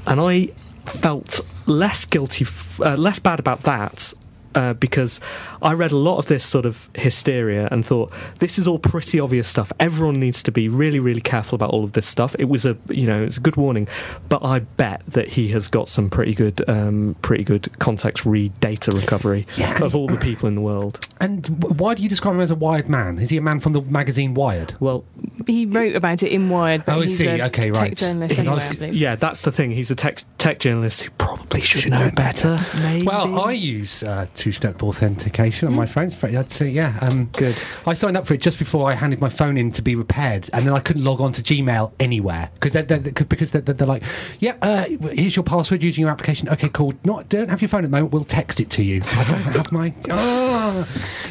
and 0.07 0.19
I 0.19 0.47
felt 0.85 1.41
less 1.67 2.05
guilty, 2.05 2.45
uh, 2.83 2.95
less 2.95 3.19
bad 3.19 3.39
about 3.39 3.61
that. 3.63 4.13
Uh, 4.55 4.73
because 4.73 5.19
I 5.61 5.73
read 5.73 5.91
a 5.91 5.95
lot 5.97 6.17
of 6.17 6.25
this 6.25 6.43
sort 6.43 6.65
of 6.65 6.89
hysteria 6.95 7.67
and 7.71 7.85
thought 7.85 8.11
this 8.39 8.57
is 8.57 8.67
all 8.67 8.79
pretty 8.79 9.19
obvious 9.19 9.47
stuff. 9.47 9.71
Everyone 9.79 10.19
needs 10.19 10.41
to 10.43 10.51
be 10.51 10.67
really, 10.67 10.99
really 10.99 11.21
careful 11.21 11.55
about 11.55 11.69
all 11.69 11.83
of 11.83 11.91
this 11.93 12.07
stuff. 12.07 12.35
It 12.39 12.45
was 12.45 12.65
a, 12.65 12.75
you 12.89 13.05
know, 13.05 13.21
it's 13.23 13.37
a 13.37 13.41
good 13.41 13.57
warning, 13.57 13.87
but 14.27 14.43
I 14.43 14.59
bet 14.59 15.01
that 15.07 15.27
he 15.27 15.49
has 15.49 15.67
got 15.67 15.87
some 15.87 16.09
pretty 16.09 16.33
good, 16.33 16.67
um, 16.67 17.15
pretty 17.21 17.43
good 17.43 17.69
context 17.79 18.25
read 18.25 18.59
data 18.59 18.91
recovery 18.91 19.45
Yeah. 19.55 19.83
of 19.83 19.93
all 19.95 20.07
the 20.07 20.17
people 20.17 20.47
in 20.47 20.55
the 20.55 20.61
world. 20.61 20.99
and 21.21 21.45
why 21.79 21.93
do 21.93 22.01
you 22.01 22.09
describe 22.09 22.33
him 22.35 22.41
as 22.41 22.49
a 22.49 22.55
wired 22.55 22.89
man? 22.89 23.19
Is 23.19 23.29
he 23.29 23.37
a 23.37 23.41
man 23.41 23.59
from 23.59 23.73
the 23.73 23.81
magazine 23.81 24.33
Wired? 24.33 24.73
Well, 24.79 25.03
He 25.45 25.65
wrote 25.67 25.95
about 25.95 26.23
it 26.23 26.31
in 26.31 26.49
Wired, 26.49 26.85
but 26.85 26.95
Oh, 26.95 27.01
I 27.01 27.05
he's 27.05 27.17
see. 27.17 27.27
a 27.27 27.45
Okay, 27.45 27.69
tech 27.71 27.75
right. 27.81 27.95
journalist 27.95 28.39
anyway. 28.39 28.55
I 28.57 28.73
believe. 28.75 28.93
Yeah, 28.95 29.15
that's 29.15 29.43
the 29.43 29.51
thing. 29.51 29.71
He's 29.71 29.91
a 29.91 29.95
tech, 29.95 30.23
tech 30.37 30.59
journalist 30.59 31.03
who 31.03 31.11
probably 31.17 31.61
should, 31.61 31.91
know 31.91 32.09
better. 32.11 32.57
Maybe. 32.81 33.05
Well, 33.05 33.41
I 33.41 33.51
use 33.51 34.01
uh, 34.03 34.25
two-step 34.39 34.81
authentication 34.81 35.67
on 35.67 35.75
my 35.75 35.85
phone. 35.85 36.05
It's 36.05 36.15
very- 36.15 36.71
yeah, 36.71 36.97
um, 37.01 37.25
Good. 37.33 37.55
I 37.85 37.93
signed 37.93 38.17
up 38.17 38.25
for 38.25 38.33
it 38.33 38.41
just 38.41 38.57
before 38.57 38.89
I 38.89 38.95
handed 38.95 39.19
my 39.21 39.29
phone 39.29 39.57
in 39.57 39.71
to 39.73 39.81
be 39.81 39.95
repaired, 39.95 40.49
and 40.53 40.65
then 40.65 40.73
I 40.73 40.79
couldn't 40.79 41.03
log 41.03 41.21
on 41.21 41.31
to 41.33 41.41
Gmail 41.43 41.91
anywhere 41.99 42.49
because 42.55 42.73
they're, 42.73 42.83
they're, 42.83 42.99
because 42.99 43.51
they're, 43.51 43.61
they're 43.61 43.85
like, 43.87 44.03
yeah, 44.39 44.55
uh, 44.61 44.85
here's 45.11 45.35
your 45.35 45.43
password 45.43 45.83
using 45.83 46.01
your 46.01 46.09
application. 46.09 46.49
Okay, 46.49 46.69
cool. 46.69 46.93
Not 47.03 47.29
don't 47.29 47.49
have 47.49 47.61
your 47.61 47.69
phone 47.69 47.83
at 47.83 47.91
the 47.91 47.95
moment. 47.97 48.13
We'll 48.13 48.23
text 48.23 48.59
it 48.59 48.69
to 48.71 48.83
you. 48.83 49.01
I 49.05 49.23
don't 49.25 49.41
have 49.57 49.71
my. 49.71 49.93
Ah. 50.09 50.87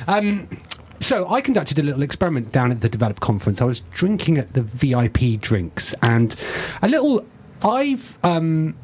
Um, 0.07 0.49
so 1.01 1.29
I 1.29 1.41
conducted 1.41 1.79
a 1.79 1.83
little 1.83 2.03
experiment 2.03 2.53
down 2.53 2.71
at 2.71 2.81
the 2.81 2.89
Develop 2.89 3.21
conference. 3.21 3.63
I 3.63 3.65
was 3.65 3.81
drinking 3.93 4.37
at 4.39 4.53
the 4.53 4.63
VIP 4.63 5.41
drinks, 5.41 5.95
and 6.03 6.35
a 6.83 6.89
little. 6.89 7.25
I've 7.63 8.19
um, 8.23 8.77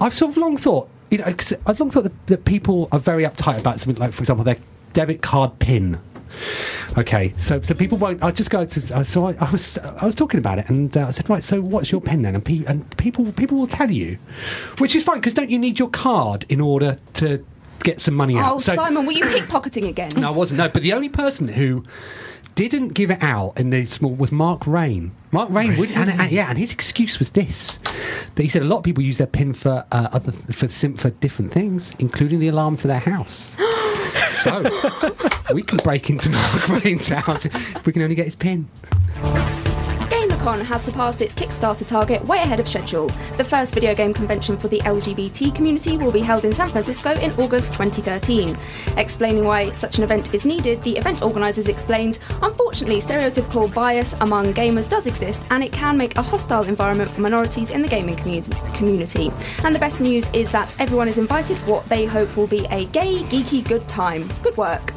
I've 0.00 0.14
sort 0.14 0.32
of 0.32 0.36
long 0.36 0.56
thought, 0.56 0.88
you 1.10 1.18
know, 1.18 1.24
'cause 1.32 1.52
I've 1.66 1.78
long 1.80 1.90
thought 1.90 2.04
that, 2.04 2.26
that 2.26 2.44
people 2.44 2.88
are 2.92 2.98
very 2.98 3.24
uptight 3.24 3.58
about 3.58 3.80
something 3.80 4.00
like, 4.00 4.12
for 4.12 4.22
example, 4.22 4.44
their 4.44 4.56
debit 4.92 5.22
card 5.22 5.58
pin. 5.58 5.98
Okay, 6.98 7.32
so 7.36 7.60
so 7.62 7.74
people 7.74 7.96
won't. 7.96 8.22
I 8.22 8.32
just 8.32 8.50
go 8.50 8.64
to. 8.64 8.94
uh, 8.96 9.04
So 9.04 9.28
I, 9.28 9.36
I 9.40 9.50
was 9.52 9.78
I 9.78 10.04
was 10.04 10.16
talking 10.16 10.38
about 10.38 10.58
it, 10.58 10.68
and 10.68 10.96
uh, 10.96 11.06
I 11.06 11.10
said, 11.12 11.28
right. 11.30 11.42
So 11.44 11.60
what's 11.60 11.92
your 11.92 12.00
pin 12.00 12.22
then? 12.22 12.34
And, 12.34 12.44
pe- 12.44 12.64
and 12.66 12.96
people 12.96 13.30
people 13.32 13.56
will 13.58 13.68
tell 13.68 13.90
you, 13.90 14.18
which 14.78 14.96
is 14.96 15.04
fine 15.04 15.16
because 15.16 15.34
don't 15.34 15.50
you 15.50 15.58
need 15.60 15.78
your 15.78 15.90
card 15.90 16.44
in 16.48 16.60
order 16.60 16.98
to 17.14 17.44
get 17.84 18.00
some 18.00 18.14
money 18.14 18.36
out? 18.36 18.54
Oh, 18.54 18.58
so, 18.58 18.74
Simon, 18.74 19.06
were 19.06 19.12
you 19.12 19.24
pickpocketing 19.24 19.86
again? 19.88 20.10
no, 20.16 20.26
I 20.28 20.30
wasn't. 20.30 20.58
No, 20.58 20.68
but 20.68 20.82
the 20.82 20.92
only 20.92 21.08
person 21.08 21.46
who 21.46 21.84
didn't 22.54 22.88
give 22.88 23.10
it 23.10 23.22
out 23.22 23.54
in 23.56 23.70
the 23.70 23.84
small 23.84 24.14
was 24.14 24.30
Mark 24.30 24.66
Rein. 24.66 25.12
Mark 25.32 25.50
Rein 25.50 25.76
would, 25.76 25.90
and, 25.90 26.10
and 26.10 26.30
yeah, 26.30 26.48
and 26.48 26.58
his 26.58 26.72
excuse 26.72 27.18
was 27.18 27.30
this: 27.30 27.78
that 28.34 28.42
he 28.42 28.48
said 28.48 28.62
a 28.62 28.66
lot 28.66 28.78
of 28.78 28.84
people 28.84 29.02
use 29.02 29.18
their 29.18 29.26
pin 29.26 29.52
for 29.52 29.84
uh, 29.92 30.08
other 30.12 30.32
for 30.32 30.68
sim- 30.68 30.96
for 30.96 31.10
different 31.10 31.52
things, 31.52 31.90
including 31.98 32.38
the 32.38 32.48
alarm 32.48 32.76
to 32.76 32.86
their 32.86 33.00
house. 33.00 33.56
so 34.30 34.62
we 35.52 35.62
can 35.62 35.78
break 35.78 36.10
into 36.10 36.30
Mark 36.30 36.68
Rein's 36.68 37.08
house 37.08 37.46
if 37.46 37.86
we 37.86 37.92
can 37.92 38.02
only 38.02 38.14
get 38.14 38.26
his 38.26 38.36
pin. 38.36 38.68
GaymerCon 40.44 40.62
has 40.66 40.82
surpassed 40.82 41.22
its 41.22 41.34
Kickstarter 41.34 41.86
target 41.86 42.22
way 42.26 42.38
ahead 42.38 42.60
of 42.60 42.68
schedule. 42.68 43.08
The 43.38 43.44
first 43.44 43.72
video 43.72 43.94
game 43.94 44.12
convention 44.12 44.58
for 44.58 44.68
the 44.68 44.80
LGBT 44.80 45.54
community 45.54 45.96
will 45.96 46.12
be 46.12 46.20
held 46.20 46.44
in 46.44 46.52
San 46.52 46.70
Francisco 46.70 47.12
in 47.12 47.32
August 47.40 47.72
2013. 47.72 48.54
Explaining 48.98 49.44
why 49.44 49.72
such 49.72 49.96
an 49.96 50.04
event 50.04 50.34
is 50.34 50.44
needed, 50.44 50.82
the 50.82 50.98
event 50.98 51.22
organisers 51.22 51.68
explained 51.68 52.18
Unfortunately, 52.42 53.00
stereotypical 53.00 53.72
bias 53.72 54.14
among 54.20 54.52
gamers 54.52 54.88
does 54.88 55.06
exist, 55.06 55.46
and 55.50 55.64
it 55.64 55.72
can 55.72 55.96
make 55.96 56.18
a 56.18 56.22
hostile 56.22 56.64
environment 56.64 57.10
for 57.10 57.22
minorities 57.22 57.70
in 57.70 57.80
the 57.80 57.88
gaming 57.88 58.16
commu- 58.16 58.74
community. 58.74 59.30
And 59.64 59.74
the 59.74 59.78
best 59.78 60.02
news 60.02 60.28
is 60.34 60.50
that 60.50 60.74
everyone 60.78 61.08
is 61.08 61.16
invited 61.16 61.58
for 61.58 61.70
what 61.70 61.88
they 61.88 62.04
hope 62.04 62.36
will 62.36 62.46
be 62.46 62.66
a 62.70 62.84
gay, 62.86 63.22
geeky 63.24 63.66
good 63.66 63.88
time. 63.88 64.28
Good 64.42 64.56
work. 64.58 64.92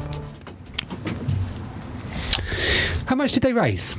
How 3.06 3.14
much 3.14 3.32
did 3.32 3.42
they 3.42 3.54
raise? 3.54 3.96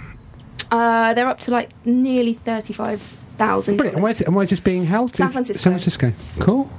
Uh, 0.72 1.14
they're 1.14 1.28
up 1.28 1.40
to 1.42 1.52
like 1.52 1.70
nearly 1.86 2.34
35,000. 2.34 3.78
Brilliant. 3.78 3.96
And 3.96 4.04
where 4.04 4.12
is, 4.12 4.22
it, 4.22 4.28
and 4.28 4.36
where 4.36 4.44
is 4.44 4.50
this 4.50 4.60
being 4.60 4.86
held? 4.86 5.16
San 5.16 5.30
Francisco. 5.30 5.62
San 5.62 5.72
Francisco. 5.74 6.14
Cool. 6.40 6.70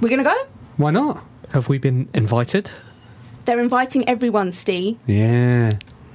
We're 0.00 0.08
going 0.08 0.18
to 0.18 0.24
go? 0.24 0.46
Why 0.76 0.90
not? 0.90 1.24
have 1.52 1.68
we 1.68 1.78
been 1.78 2.08
invited? 2.14 2.70
They're 3.44 3.58
inviting 3.58 4.08
everyone, 4.08 4.52
Steve. 4.52 4.98
Yeah. 5.06 5.72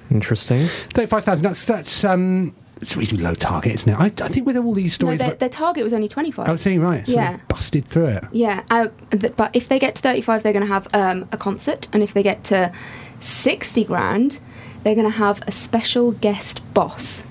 Interesting. 0.10 0.68
Thirty-five 0.94 1.25
thousand. 1.25 1.44
That's 1.44 1.65
that's 1.65 2.04
um. 2.06 2.56
It's 2.82 2.96
a 2.96 3.00
reasonably 3.00 3.25
low 3.25 3.34
target, 3.36 3.74
isn't 3.75 3.89
it? 3.89 3.96
I, 4.00 4.06
I 4.06 4.27
think 4.30 4.46
with 4.46 4.58
all 4.58 4.74
these 4.74 5.00
No, 5.01 5.06
stories. 5.08 5.20
their, 5.20 5.34
their 5.36 5.50
target 5.50 5.84
was 5.84 5.94
only 5.94 6.10
25. 6.10 6.50
oh, 6.50 6.56
see, 6.58 6.77
right. 6.77 7.06
So 7.08 7.13
Yeah. 7.13 7.39
busted 7.48 7.86
through 7.88 8.08
it. 8.08 8.24
Yeah, 8.34 8.63
uh, 8.70 8.88
th- 9.12 9.34
but 9.38 9.51
if 9.56 9.70
they 9.70 9.80
get 9.80 9.96
to 9.96 10.01
35, 10.01 10.44
they're 10.44 10.51
going 10.54 10.65
to 10.65 10.72
have 10.72 10.88
um, 10.94 11.27
a 11.32 11.38
concert, 11.38 11.88
and 11.94 12.04
if 12.04 12.13
they 12.13 12.22
get 12.22 12.44
to 12.46 12.74
60 13.22 13.86
grand, 13.86 14.39
they're 14.86 14.96
going 14.96 15.12
to 15.12 15.18
have 15.18 15.42
a 15.48 15.51
special 15.51 16.12
guest 16.13 16.62
boss, 16.74 17.24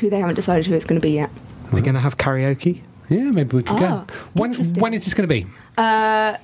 who 0.00 0.10
they 0.10 0.20
haven't 0.20 0.34
decided 0.36 0.66
who 0.66 0.74
it's 0.74 0.84
going 0.84 1.00
to 1.00 1.04
be 1.04 1.12
yet. 1.14 1.30
They're 1.72 1.80
going 1.82 1.94
to 1.94 2.00
have 2.00 2.18
karaoke. 2.18 2.82
Yeah, 3.08 3.30
maybe 3.32 3.56
we 3.56 3.62
could 3.62 3.78
go. 3.80 3.86
Ah, 3.86 4.06
When 4.34 4.50
interesting. 4.50 4.80
when 4.80 4.94
is 4.94 5.04
this 5.04 5.14
going 5.14 5.28
to 5.28 5.34
be? 5.34 5.46
Uh, 5.76 6.36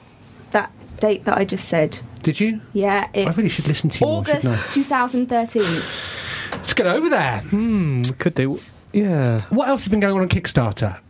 that 0.50 0.73
date 0.99 1.25
that 1.26 1.38
I 1.38 1.44
just 1.44 1.66
said. 1.66 2.00
Did 2.23 2.40
you? 2.40 2.61
Yeah, 2.73 3.09
it's 3.14 3.28
I 3.30 3.32
really 3.35 3.49
should 3.49 3.68
listen 3.68 3.90
to 3.90 3.99
you 4.04 4.06
more, 4.11 4.25
shouldn't 4.25 4.44
August 4.47 4.66
I? 4.66 4.70
2013. 4.70 5.62
Let's 6.52 6.75
get 6.75 6.87
over 6.87 7.09
there. 7.09 7.38
Hmm, 7.40 8.02
could 8.18 8.35
do. 8.35 8.59
Yeah. 8.92 9.42
What 9.50 9.68
else 9.68 9.82
has 9.85 9.88
been 9.88 10.00
going 10.00 10.14
on 10.16 10.23
on 10.23 10.28
Kickstarter? 10.28 11.00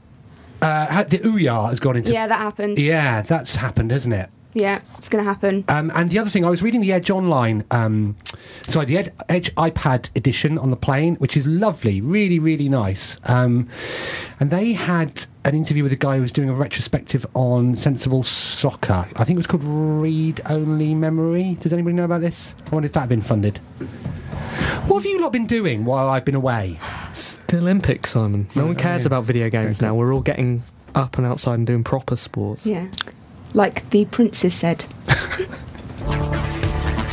Uh, 0.61 1.05
the 1.05 1.19
Ouya 1.21 1.69
has 1.71 1.81
gone 1.81 1.97
into. 1.97 2.13
yeah, 2.13 2.27
that 2.27 2.37
happened. 2.39 2.79
Yeah, 2.79 3.23
that's 3.23 3.57
happened, 3.57 3.91
hasn't 3.93 4.15
it? 4.15 4.29
Yeah, 4.53 4.81
it's 4.99 5.09
going 5.09 5.25
to 5.25 5.29
happen. 5.31 5.65
Um, 5.69 5.93
and 5.95 6.11
the 6.11 6.19
other 6.19 6.31
thing, 6.31 6.45
I 6.45 6.51
was 6.51 6.63
reading 6.63 6.81
the 6.81 6.93
Edge 6.93 7.09
Online, 7.11 7.65
um, 7.71 8.17
sorry, 8.63 8.87
the 8.87 8.99
Ed- 8.99 9.13
Edge 9.29 9.55
iPad 9.55 10.11
edition 10.17 10.59
on 10.59 10.71
the 10.71 10.77
plane, 10.77 11.15
which 11.17 11.37
is 11.37 11.47
lovely, 11.47 12.01
really, 12.01 12.39
really 12.41 12.69
nice. 12.69 13.19
Um, 13.25 13.69
and 14.41 14.51
they 14.51 14.73
had 14.73 15.25
an 15.45 15.55
interview 15.55 15.83
with 15.85 15.93
a 15.93 15.97
guy 15.97 16.17
who 16.17 16.23
was 16.23 16.33
doing 16.33 16.49
a 16.49 16.55
retrospective 16.55 17.25
on 17.35 17.77
Sensible 17.77 18.23
Soccer. 18.25 19.09
I 19.15 19.25
think 19.25 19.37
it 19.37 19.39
was 19.39 19.47
called 19.47 19.63
Read 19.65 20.41
Only 20.47 20.95
Memory. 20.95 21.57
Does 21.61 21.73
anybody 21.73 21.95
know 21.95 22.05
about 22.05 22.21
this? 22.21 22.55
I 22.67 22.75
wonder 22.75 22.87
if 22.87 22.93
that 22.95 23.01
had 23.01 23.09
been 23.09 23.23
funded. 23.23 23.59
What 24.87 25.03
have 25.03 25.07
you 25.07 25.21
lot 25.21 25.33
been 25.33 25.47
doing 25.47 25.85
while 25.85 26.09
I've 26.09 26.25
been 26.25 26.35
away? 26.35 26.79
The 27.47 27.59
Olympics, 27.59 28.11
Simon. 28.11 28.49
No 28.57 28.67
one 28.67 28.75
cares 28.75 29.07
about 29.07 29.25
video 29.25 29.49
games 29.49 29.81
now. 29.81 29.95
We're 29.95 30.13
all 30.13 30.23
getting 30.23 30.63
up 30.95 31.19
and 31.19 31.27
outside 31.27 31.55
and 31.55 31.67
doing 31.67 31.85
proper 31.85 32.17
sports. 32.17 32.67
Yeah. 32.67 32.89
Like 33.55 33.89
the 33.91 34.05
princess 34.07 34.55
said. 34.55 34.85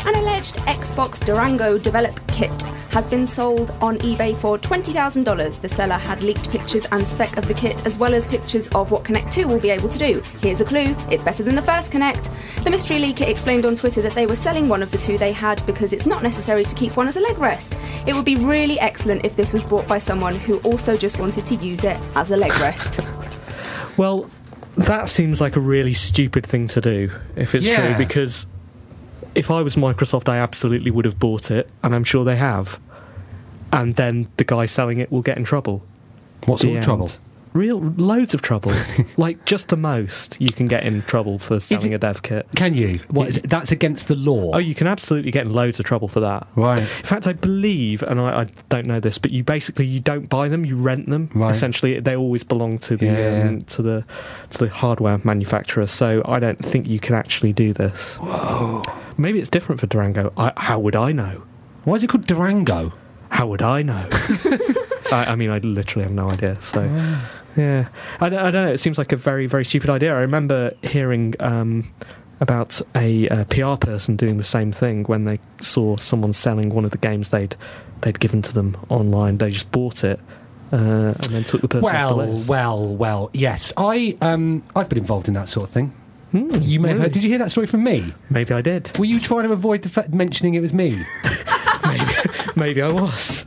An 0.07 0.15
alleged 0.15 0.55
Xbox 0.57 1.25
Durango 1.25 1.77
develop 1.77 2.25
kit 2.27 2.63
has 2.91 3.07
been 3.07 3.27
sold 3.27 3.71
on 3.81 3.97
eBay 3.99 4.35
for 4.35 4.57
$20,000. 4.57 5.61
The 5.61 5.69
seller 5.69 5.95
had 5.95 6.23
leaked 6.23 6.49
pictures 6.49 6.85
and 6.91 7.05
spec 7.05 7.37
of 7.37 7.47
the 7.47 7.53
kit 7.53 7.85
as 7.85 7.97
well 7.97 8.13
as 8.13 8.25
pictures 8.25 8.67
of 8.69 8.89
what 8.89 9.03
Kinect 9.03 9.31
2 9.31 9.47
will 9.47 9.59
be 9.59 9.69
able 9.69 9.89
to 9.89 9.97
do. 9.97 10.23
Here's 10.41 10.61
a 10.61 10.65
clue 10.65 10.95
it's 11.11 11.23
better 11.23 11.43
than 11.43 11.55
the 11.55 11.61
first 11.61 11.91
Kinect. 11.91 12.31
The 12.63 12.69
mystery 12.69 12.99
leaker 12.99 13.27
explained 13.27 13.65
on 13.65 13.75
Twitter 13.75 14.01
that 14.01 14.15
they 14.15 14.25
were 14.25 14.35
selling 14.35 14.69
one 14.69 14.81
of 14.81 14.91
the 14.91 14.97
two 14.97 15.17
they 15.17 15.31
had 15.31 15.63
because 15.65 15.91
it's 15.91 16.05
not 16.05 16.23
necessary 16.23 16.63
to 16.63 16.75
keep 16.75 16.95
one 16.95 17.07
as 17.07 17.17
a 17.17 17.21
leg 17.21 17.37
rest. 17.37 17.77
It 18.05 18.15
would 18.15 18.25
be 18.25 18.35
really 18.35 18.79
excellent 18.79 19.25
if 19.25 19.35
this 19.35 19.53
was 19.53 19.63
brought 19.63 19.87
by 19.87 19.97
someone 19.97 20.35
who 20.35 20.59
also 20.59 20.95
just 20.95 21.19
wanted 21.19 21.45
to 21.47 21.55
use 21.55 21.83
it 21.83 21.97
as 22.15 22.31
a 22.31 22.37
leg 22.37 22.53
rest. 22.59 23.01
Well, 23.97 24.29
that 24.77 25.09
seems 25.09 25.41
like 25.41 25.55
a 25.55 25.59
really 25.59 25.93
stupid 25.93 26.45
thing 26.45 26.67
to 26.69 26.81
do, 26.81 27.11
if 27.35 27.55
it's 27.55 27.65
Yeah. 27.67 27.87
true, 27.95 27.97
because 28.05 28.47
if 29.35 29.51
I 29.51 29.61
was 29.61 29.75
Microsoft, 29.75 30.29
I 30.29 30.37
absolutely 30.37 30.91
would 30.91 31.05
have 31.05 31.19
bought 31.19 31.51
it, 31.51 31.69
and 31.83 31.93
I'm 31.95 32.03
sure 32.03 32.23
they 32.23 32.35
have. 32.37 32.79
And 33.71 33.95
then 33.95 34.27
the 34.37 34.43
guy 34.43 34.65
selling 34.65 34.99
it 34.99 35.11
will 35.11 35.21
get 35.21 35.37
in 35.37 35.43
trouble. 35.43 35.83
What 36.45 36.59
sort 36.59 36.77
of 36.77 36.83
trouble? 36.83 37.11
Real 37.57 37.79
loads 37.97 38.33
of 38.35 38.41
trouble. 38.43 38.71
like 39.17 39.43
just 39.45 39.69
the 39.69 39.77
most 39.77 40.39
you 40.39 40.49
can 40.49 40.67
get 40.67 40.83
in 40.83 41.01
trouble 41.03 41.39
for 41.39 41.59
selling 41.59 41.91
it- 41.91 41.95
a 41.95 41.97
dev 41.97 42.21
kit. 42.21 42.47
Can 42.55 42.75
you? 42.75 42.99
What 43.09 43.29
is 43.29 43.37
it? 43.37 43.49
That's 43.49 43.71
against 43.71 44.07
the 44.07 44.15
law. 44.15 44.51
Oh, 44.53 44.59
you 44.59 44.75
can 44.75 44.85
absolutely 44.85 45.31
get 45.31 45.47
in 45.47 45.53
loads 45.53 45.79
of 45.79 45.85
trouble 45.85 46.07
for 46.07 46.19
that. 46.19 46.47
Right. 46.55 46.79
In 46.79 46.85
fact, 46.85 47.25
I 47.25 47.33
believe, 47.33 48.03
and 48.03 48.19
I, 48.19 48.41
I 48.41 48.45
don't 48.69 48.85
know 48.85 48.99
this, 48.99 49.17
but 49.17 49.31
you 49.31 49.43
basically 49.43 49.87
you 49.87 49.99
don't 49.99 50.29
buy 50.29 50.47
them, 50.47 50.65
you 50.65 50.77
rent 50.77 51.09
them. 51.09 51.31
Right. 51.33 51.49
Essentially, 51.49 51.99
they 51.99 52.15
always 52.15 52.43
belong 52.43 52.77
to 52.79 52.95
the 52.95 53.07
Yeah, 53.07 53.47
um, 53.49 53.61
to 53.61 53.81
the 53.81 54.05
to 54.51 54.57
the 54.59 54.69
hardware 54.69 55.19
manufacturer. 55.23 55.87
So 55.87 56.21
I 56.25 56.39
don't 56.39 56.63
think 56.63 56.87
you 56.87 56.99
can 56.99 57.15
actually 57.15 57.53
do 57.53 57.73
this. 57.73 58.17
Whoa. 58.17 58.83
Maybe 59.17 59.39
it's 59.39 59.49
different 59.49 59.81
for 59.81 59.87
Durango. 59.87 60.31
I, 60.37 60.53
how 60.57 60.77
would 60.77 60.95
I 60.95 61.11
know? 61.11 61.43
Why 61.85 61.95
is 61.95 62.03
it 62.03 62.07
called 62.09 62.27
Durango? 62.27 62.93
How 63.29 63.47
would 63.47 63.63
I 63.63 63.81
know? 63.81 64.07
I, 65.11 65.25
I 65.29 65.35
mean, 65.35 65.49
I 65.49 65.57
literally 65.59 66.03
have 66.03 66.11
no 66.13 66.29
idea. 66.29 66.61
So, 66.61 66.81
yeah, 67.57 67.89
I 68.21 68.29
don't, 68.29 68.39
I 68.39 68.51
don't 68.51 68.65
know. 68.65 68.71
It 68.71 68.79
seems 68.79 68.97
like 68.97 69.11
a 69.11 69.15
very, 69.17 69.47
very 69.47 69.65
stupid 69.65 69.89
idea. 69.89 70.15
I 70.15 70.19
remember 70.21 70.73
hearing 70.83 71.33
um, 71.39 71.91
about 72.39 72.79
a, 72.95 73.27
uh 73.29 73.43
PR 73.45 73.75
person 73.75 74.15
doing 74.15 74.37
the 74.37 74.43
same 74.43 74.71
thing 74.71 75.03
when 75.05 75.25
they 75.25 75.39
saw 75.59 75.97
someone 75.97 76.33
selling 76.33 76.69
one 76.69 76.85
of 76.85 76.91
the 76.91 76.97
games 76.99 77.29
they'd 77.29 77.55
they'd 78.01 78.19
given 78.19 78.41
to 78.43 78.53
them 78.53 78.77
online. 78.89 79.37
They 79.39 79.49
just 79.49 79.71
bought 79.71 80.03
it 80.03 80.19
uh, 80.71 80.75
and 80.75 81.23
then 81.23 81.43
took 81.43 81.61
the 81.61 81.67
person 81.67 81.89
off 81.89 82.09
the 82.09 82.15
Well, 82.15 82.43
well, 82.47 82.95
well. 82.95 83.29
Yes, 83.33 83.73
I 83.75 84.17
um, 84.21 84.63
I've 84.75 84.87
been 84.89 84.99
involved 84.99 85.27
in 85.27 85.33
that 85.33 85.49
sort 85.49 85.65
of 85.67 85.73
thing. 85.73 85.93
Hmm, 86.31 86.49
You 86.59 86.79
may 86.81 86.89
have 86.89 86.99
heard. 86.99 87.11
Did 87.13 87.23
you 87.23 87.29
hear 87.29 87.37
that 87.39 87.51
story 87.51 87.67
from 87.67 87.83
me? 87.85 88.13
Maybe 88.29 88.53
I 88.53 88.61
did. 88.61 88.95
Were 88.99 89.05
you 89.05 89.19
trying 89.21 89.43
to 89.45 89.51
avoid 89.53 89.81
the 89.81 89.89
fact 89.89 90.13
mentioning 90.13 90.55
it 90.55 90.59
was 90.59 90.73
me? 90.73 90.89
maybe, 91.85 92.11
maybe 92.57 92.81
I 92.81 92.91
was. 92.91 93.45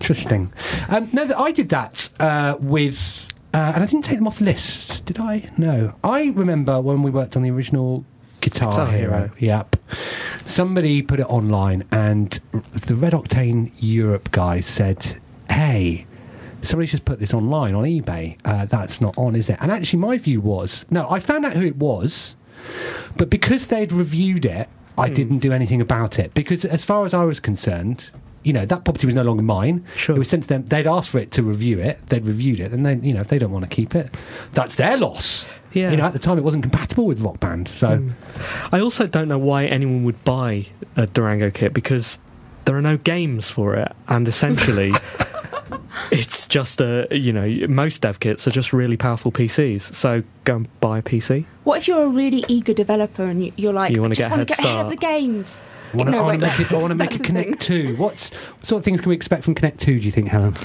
Interesting. 0.00 0.52
Um, 0.88 1.08
no, 1.12 1.24
I 1.36 1.50
did 1.52 1.68
that 1.70 2.08
uh, 2.20 2.56
with, 2.60 3.26
uh, 3.54 3.72
and 3.74 3.82
I 3.82 3.86
didn't 3.86 4.04
take 4.04 4.18
them 4.18 4.26
off 4.26 4.38
the 4.38 4.44
list, 4.46 5.04
did 5.04 5.18
I? 5.18 5.50
No. 5.56 5.94
I 6.02 6.26
remember 6.34 6.80
when 6.80 7.02
we 7.02 7.10
worked 7.10 7.36
on 7.36 7.42
the 7.42 7.50
original 7.50 8.04
Guitar, 8.40 8.70
Guitar 8.70 8.86
Hero. 8.88 9.10
Hero. 9.18 9.30
Yep. 9.38 9.76
Somebody 10.44 11.02
put 11.02 11.20
it 11.20 11.26
online, 11.30 11.84
and 11.92 12.38
the 12.72 12.94
Red 12.94 13.12
Octane 13.12 13.70
Europe 13.78 14.30
guy 14.30 14.60
said, 14.60 15.16
"Hey." 15.50 16.06
Somebody's 16.64 16.92
just 16.92 17.04
put 17.04 17.18
this 17.18 17.34
online 17.34 17.74
on 17.74 17.82
eBay. 17.82 18.38
Uh, 18.44 18.66
that's 18.66 19.00
not 19.00 19.18
on, 19.18 19.34
is 19.34 19.48
it? 19.48 19.58
And 19.60 19.72
actually, 19.72 19.98
my 19.98 20.16
view 20.16 20.40
was 20.40 20.86
no. 20.90 21.10
I 21.10 21.18
found 21.18 21.44
out 21.44 21.54
who 21.54 21.62
it 21.66 21.74
was, 21.74 22.36
but 23.16 23.28
because 23.30 23.66
they'd 23.66 23.90
reviewed 23.90 24.44
it, 24.44 24.68
I 24.96 25.08
Hmm. 25.08 25.14
didn't 25.14 25.38
do 25.40 25.50
anything 25.52 25.80
about 25.80 26.20
it. 26.20 26.32
Because 26.34 26.64
as 26.64 26.84
far 26.84 27.04
as 27.04 27.14
I 27.14 27.24
was 27.24 27.40
concerned, 27.40 28.10
you 28.44 28.52
know, 28.52 28.66
that 28.66 28.84
property 28.84 29.06
was 29.06 29.14
no 29.14 29.22
longer 29.22 29.42
mine. 29.42 29.84
Sure. 29.96 30.16
It 30.16 30.18
was 30.18 30.28
sent 30.28 30.44
to 30.44 30.48
them. 30.48 30.64
They'd 30.64 30.86
asked 30.86 31.10
for 31.10 31.18
it 31.18 31.30
to 31.32 31.42
review 31.42 31.78
it. 31.78 32.04
They'd 32.08 32.24
reviewed 32.24 32.60
it, 32.60 32.72
and 32.72 32.84
then 32.84 33.02
you 33.02 33.14
know, 33.14 33.20
if 33.20 33.28
they 33.28 33.38
don't 33.38 33.52
want 33.52 33.64
to 33.64 33.74
keep 33.74 33.94
it, 33.94 34.14
that's 34.52 34.76
their 34.76 34.96
loss. 34.96 35.46
Yeah. 35.72 35.90
You 35.90 35.96
know, 35.96 36.04
at 36.04 36.12
the 36.12 36.18
time, 36.18 36.38
it 36.38 36.44
wasn't 36.44 36.62
compatible 36.62 37.06
with 37.06 37.20
Rock 37.20 37.40
Band. 37.40 37.68
So 37.68 37.96
hmm. 37.98 38.10
I 38.72 38.80
also 38.80 39.06
don't 39.06 39.28
know 39.28 39.38
why 39.38 39.64
anyone 39.66 40.04
would 40.04 40.22
buy 40.24 40.66
a 40.96 41.06
Durango 41.06 41.50
kit 41.50 41.72
because 41.72 42.18
there 42.64 42.76
are 42.76 42.82
no 42.82 42.96
games 42.96 43.50
for 43.50 43.74
it, 43.74 43.92
and 44.08 44.28
essentially, 44.28 44.92
it's 46.10 46.46
just 46.46 46.80
a 46.80 47.06
you 47.10 47.32
know 47.32 47.66
most 47.68 48.02
dev 48.02 48.20
kits 48.20 48.46
are 48.46 48.50
just 48.50 48.72
really 48.72 48.96
powerful 48.96 49.32
PCs. 49.32 49.94
So 49.94 50.22
go 50.44 50.56
and 50.56 50.80
buy 50.80 50.98
a 50.98 51.02
PC. 51.02 51.46
What 51.64 51.78
if 51.78 51.88
you're 51.88 52.04
a 52.04 52.08
really 52.08 52.44
eager 52.48 52.74
developer 52.74 53.24
and 53.24 53.46
you- 53.46 53.52
you're 53.56 53.72
like, 53.72 53.94
You 53.94 54.02
wanna 54.02 54.12
I 54.12 54.14
just 54.14 54.28
get 54.28 54.32
a 54.32 54.36
want 54.36 54.48
head 54.48 54.56
to 54.56 54.62
get 54.62 54.70
ahead 54.70 54.84
of 54.84 54.90
the 54.90 54.96
games? 54.96 55.62
I 55.92 55.96
want 55.96 56.08
to 56.08 56.12
No, 56.12 56.26
make 56.32 56.60
it. 56.60 56.72
I 56.72 56.76
want 56.76 56.88
to 56.90 56.94
make 56.94 57.14
a 57.14 57.18
Kinect. 57.18 57.60
Two. 57.60 57.96
What's 57.96 58.30
what 58.30 58.66
sort 58.66 58.80
of 58.80 58.84
things 58.84 59.00
can 59.00 59.10
we 59.10 59.14
expect 59.14 59.44
from 59.44 59.54
Kinect 59.54 59.78
Two? 59.78 59.98
Do 59.98 60.04
you 60.06 60.10
think, 60.10 60.28
Helen? 60.28 60.56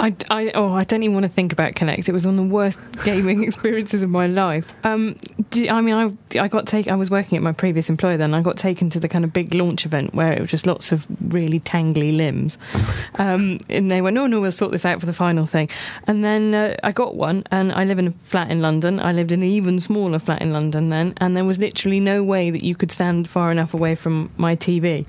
I, 0.00 0.14
I, 0.30 0.50
oh, 0.54 0.72
I 0.72 0.84
don't 0.84 1.02
even 1.02 1.14
want 1.14 1.26
to 1.26 1.32
think 1.32 1.52
about 1.52 1.74
Kinect. 1.74 2.08
It 2.08 2.12
was 2.12 2.26
one 2.26 2.38
of 2.38 2.44
the 2.44 2.52
worst 2.52 2.80
gaming 3.04 3.44
experiences 3.44 4.02
of 4.02 4.10
my 4.10 4.26
life. 4.26 4.72
Um, 4.84 5.16
do- 5.50 5.68
I 5.68 5.80
mean, 5.80 5.94
I, 5.94 6.40
I 6.40 6.48
got 6.48 6.66
taken. 6.66 6.92
I 6.92 6.96
was 6.96 7.10
working 7.10 7.36
at 7.36 7.42
my 7.42 7.52
previous 7.52 7.88
employer 7.88 8.16
then. 8.16 8.34
I 8.34 8.42
got 8.42 8.56
taken 8.56 8.90
to 8.90 9.00
the 9.00 9.08
kind 9.08 9.24
of 9.24 9.32
big 9.32 9.54
launch 9.54 9.86
event 9.86 10.14
where 10.14 10.32
it 10.32 10.40
was 10.40 10.50
just 10.50 10.66
lots 10.66 10.92
of 10.92 11.06
really 11.32 11.60
tangly 11.60 12.16
limbs, 12.16 12.58
um, 13.16 13.58
and 13.68 13.90
they 13.90 14.02
went, 14.02 14.14
"No, 14.14 14.26
no, 14.26 14.40
we'll 14.40 14.52
sort 14.52 14.72
this 14.72 14.84
out 14.84 15.00
for 15.00 15.06
the 15.06 15.12
final 15.12 15.46
thing." 15.46 15.68
And 16.06 16.24
then 16.24 16.54
uh, 16.54 16.76
I 16.82 16.92
got 16.92 17.14
one, 17.14 17.44
and 17.50 17.72
I 17.72 17.84
live 17.84 17.98
in 17.98 18.08
a 18.08 18.12
flat 18.12 18.50
in 18.50 18.60
London. 18.60 19.00
I 19.00 19.12
lived 19.12 19.32
in 19.32 19.42
an 19.42 19.48
even 19.48 19.78
smaller 19.78 20.18
flat 20.18 20.42
in 20.42 20.52
London 20.52 20.88
then, 20.88 21.14
and 21.18 21.36
there 21.36 21.44
was 21.44 21.58
literally 21.58 22.00
no 22.00 22.22
way 22.22 22.50
that 22.50 22.64
you 22.64 22.74
could 22.74 22.90
stand 22.90 23.28
far 23.28 23.52
enough 23.52 23.74
away 23.74 23.94
from 23.94 24.30
my 24.36 24.56
TV. 24.56 25.06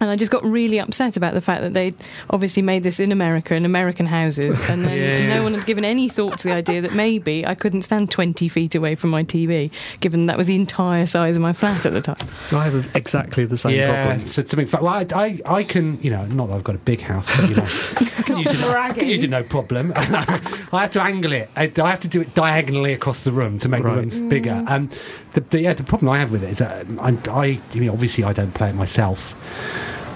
And 0.00 0.10
I 0.10 0.16
just 0.16 0.30
got 0.30 0.44
really 0.44 0.78
upset 0.78 1.16
about 1.16 1.32
the 1.32 1.40
fact 1.40 1.62
that 1.62 1.72
they'd 1.72 1.94
obviously 2.28 2.62
made 2.62 2.82
this 2.82 3.00
in 3.00 3.12
America, 3.12 3.54
in 3.54 3.64
American 3.64 4.04
houses, 4.06 4.60
and 4.68 4.84
then 4.84 4.96
Yeah. 5.26 5.36
no 5.36 5.42
one 5.42 5.54
had 5.54 5.64
given 5.66 5.84
any 5.84 6.08
thought 6.08 6.38
to 6.38 6.48
the 6.48 6.54
idea 6.54 6.82
that 6.82 6.94
maybe 6.94 7.46
I 7.46 7.54
couldn't 7.54 7.82
stand 7.82 8.10
20 8.10 8.48
feet 8.48 8.74
away 8.74 8.94
from 8.94 9.10
my 9.10 9.24
TV, 9.24 9.70
given 10.00 10.26
that 10.26 10.36
was 10.36 10.46
the 10.48 10.54
entire 10.56 11.06
size 11.06 11.36
of 11.36 11.42
my 11.42 11.52
flat 11.54 11.86
at 11.86 11.92
the 11.94 12.02
time. 12.02 12.16
I 12.52 12.64
have 12.64 12.94
exactly 12.94 13.44
the 13.46 13.56
same 13.56 13.72
yeah, 13.76 14.04
problem. 14.06 14.26
so 14.26 14.42
something. 14.44 14.68
Well, 14.82 14.88
I, 14.88 15.06
I, 15.14 15.40
I 15.46 15.64
can, 15.64 15.98
you 16.02 16.10
know, 16.10 16.26
not 16.26 16.48
that 16.48 16.54
I've 16.56 16.64
got 16.64 16.74
a 16.74 16.78
big 16.78 17.00
house, 17.00 17.26
but 17.34 17.48
you 17.48 17.56
know, 17.56 17.62
I 17.64 18.22
can 18.22 18.38
use, 18.38 18.62
it, 18.62 18.66
I 18.68 18.92
can 18.92 19.08
use 19.08 19.22
it 19.22 19.30
no 19.30 19.42
problem. 19.44 19.92
I 19.96 20.82
have 20.82 20.90
to 20.92 21.02
angle 21.02 21.32
it. 21.32 21.48
I, 21.56 21.72
I 21.82 21.90
have 21.90 22.00
to 22.00 22.08
do 22.08 22.20
it 22.20 22.34
diagonally 22.34 22.92
across 22.92 23.24
the 23.24 23.32
room 23.32 23.58
to 23.60 23.68
make 23.68 23.82
Right. 23.82 23.94
the 23.94 24.00
rooms 24.00 24.20
bigger. 24.20 24.62
Um, 24.66 24.90
the, 25.36 25.42
the, 25.42 25.60
yeah, 25.60 25.74
the 25.74 25.84
problem 25.84 26.08
I 26.08 26.18
have 26.18 26.32
with 26.32 26.42
it 26.42 26.50
is 26.50 26.58
that 26.58 26.86
I, 26.98 27.10
I, 27.30 27.60
I 27.72 27.78
mean, 27.78 27.90
obviously 27.90 28.24
I 28.24 28.32
don't 28.32 28.54
play 28.54 28.70
it 28.70 28.74
myself 28.74 29.36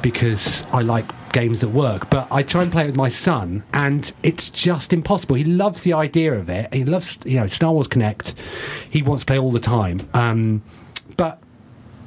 because 0.01 0.65
I 0.73 0.81
like 0.81 1.05
games 1.33 1.61
that 1.61 1.69
work. 1.69 2.09
But 2.09 2.27
I 2.31 2.43
try 2.43 2.63
and 2.63 2.73
play 2.73 2.85
it 2.85 2.87
with 2.87 2.97
my 2.97 3.11
son, 3.11 3.63
and 3.75 4.11
it's 4.23 4.49
just 4.49 4.95
impossible. 4.95 5.37
He 5.37 5.45
loves 5.45 5.83
the 5.83 5.93
idea 5.93 6.33
of 6.33 6.49
it. 6.49 6.73
He 6.73 6.87
loves, 6.87 7.19
you 7.27 7.37
know, 7.37 7.47
Star 7.47 7.71
Wars 7.73 7.87
Kinect. 7.87 8.33
He 8.89 9.03
wants 9.03 9.23
to 9.23 9.27
play 9.27 9.39
all 9.39 9.53
the 9.53 9.61
time. 9.61 10.01
Um, 10.15 10.63
but 11.19 11.43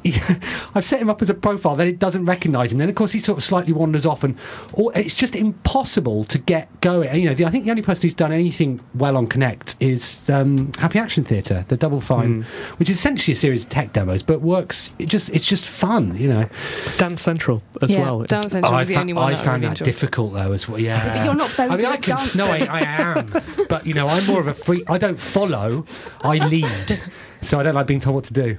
I've 0.76 0.86
set 0.86 1.02
him 1.02 1.10
up 1.10 1.22
as 1.22 1.30
a 1.30 1.34
profile, 1.34 1.76
then 1.76 1.88
it 1.88 2.00
doesn't 2.00 2.26
recognise 2.26 2.72
him. 2.72 2.78
Then, 2.80 2.90
of 2.90 2.96
course, 2.96 3.12
he 3.12 3.20
sort 3.20 3.38
of 3.38 3.44
slightly 3.44 3.74
wanders 3.74 4.06
off, 4.06 4.24
and 4.24 4.38
or 4.74 4.92
it's 4.96 5.14
just 5.14 5.36
impossible 5.36 6.24
to 6.26 6.38
get 6.38 6.70
going. 6.82 7.10
And, 7.10 7.22
You 7.22 7.30
know, 7.30 7.36
the, 7.36 7.46
I 7.46 7.50
think 7.50 7.66
the 7.66 7.72
only 7.72 7.84
person 7.84 8.02
who's 8.04 8.14
done 8.14 8.32
anything 8.32 8.80
well 8.96 9.16
on 9.18 9.28
Kinect 9.28 9.76
is 9.80 10.30
um, 10.30 10.72
Happy 10.80 11.00
Action 11.00 11.24
Theatre, 11.24 11.66
the 11.68 11.78
Double 11.78 12.02
Fine, 12.02 12.44
which 12.78 12.90
is 12.90 12.98
essentially 12.98 13.34
a 13.34 13.36
series 13.36 13.64
of 13.64 13.70
tech 13.70 13.94
demos, 13.94 14.24
but 14.24 14.42
works. 14.42 14.92
It 15.00 15.10
just 15.10 15.30
it's 15.30 15.46
just 15.46 15.66
fun, 15.66 16.16
you 16.18 16.28
know. 16.28 16.50
Dance 16.98 17.22
Central 17.22 17.62
as 17.82 17.90
Yeah, 17.92 18.02
well. 18.02 18.20
Dance 18.20 18.32
It's- 18.34 18.52
Central 18.52 18.74
I, 18.74 18.80
was 18.80 18.88
the 18.88 18.96
fa- 18.96 19.00
only 19.02 19.14
one 19.14 19.26
I 19.32 19.36
that 19.36 19.42
I 19.42 19.46
found 19.46 19.64
really 19.64 19.76
that 19.76 19.84
difficult 19.84 20.34
though 20.34 20.52
as 20.52 20.68
well. 20.68 20.80
Yeah, 20.80 21.16
but 21.18 21.26
you're 21.26 21.36
not 21.36 21.50
very 21.52 21.70
I 21.70 21.76
mean, 21.78 21.86
good 21.86 21.92
I 21.92 21.94
at 22.16 22.30
can. 22.30 22.38
No, 22.38 22.46
I. 22.48 22.58
I 22.60 22.80
am. 22.82 23.32
But 23.70 23.86
you 23.88 23.94
know, 23.94 24.08
I'm 24.08 24.26
more 24.26 24.40
of 24.40 24.48
a 24.48 24.54
free. 24.54 24.84
I 24.88 24.98
don't 24.98 25.20
follow. 25.20 25.86
I 26.22 26.46
lead. 26.48 27.00
So 27.44 27.60
I 27.60 27.64
don't 27.64 27.76
like 27.76 27.88
being 27.88 28.00
told 28.00 28.16
what 28.16 28.24
to 28.24 28.34
do. 28.34 28.58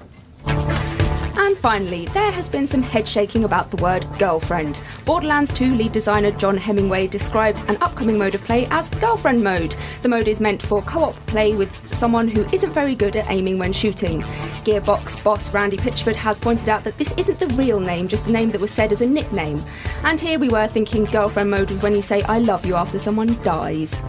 And 1.64 1.82
finally, 1.82 2.04
there 2.12 2.30
has 2.30 2.46
been 2.46 2.66
some 2.66 2.82
head 2.82 3.08
shaking 3.08 3.44
about 3.44 3.70
the 3.70 3.82
word 3.82 4.06
girlfriend. 4.18 4.82
Borderlands 5.06 5.50
2 5.54 5.74
lead 5.74 5.92
designer 5.92 6.30
John 6.30 6.58
Hemingway 6.58 7.06
described 7.06 7.60
an 7.68 7.78
upcoming 7.80 8.18
mode 8.18 8.34
of 8.34 8.44
play 8.44 8.66
as 8.66 8.90
girlfriend 8.90 9.42
mode. 9.42 9.74
The 10.02 10.10
mode 10.10 10.28
is 10.28 10.40
meant 10.40 10.60
for 10.60 10.82
co 10.82 11.04
op 11.04 11.26
play 11.26 11.54
with 11.54 11.72
someone 11.90 12.28
who 12.28 12.44
isn't 12.52 12.72
very 12.72 12.94
good 12.94 13.16
at 13.16 13.30
aiming 13.30 13.58
when 13.58 13.72
shooting. 13.72 14.20
Gearbox 14.66 15.24
boss 15.24 15.54
Randy 15.54 15.78
Pitchford 15.78 16.16
has 16.16 16.38
pointed 16.38 16.68
out 16.68 16.84
that 16.84 16.98
this 16.98 17.14
isn't 17.16 17.38
the 17.38 17.46
real 17.56 17.80
name, 17.80 18.08
just 18.08 18.26
a 18.26 18.30
name 18.30 18.50
that 18.50 18.60
was 18.60 18.70
said 18.70 18.92
as 18.92 19.00
a 19.00 19.06
nickname. 19.06 19.64
And 20.02 20.20
here 20.20 20.38
we 20.38 20.50
were 20.50 20.68
thinking 20.68 21.06
girlfriend 21.06 21.50
mode 21.50 21.70
was 21.70 21.80
when 21.80 21.94
you 21.94 22.02
say 22.02 22.20
I 22.24 22.40
love 22.40 22.66
you 22.66 22.74
after 22.74 22.98
someone 22.98 23.42
dies. 23.42 24.02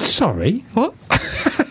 Sorry. 0.00 0.64
What? 0.74 0.92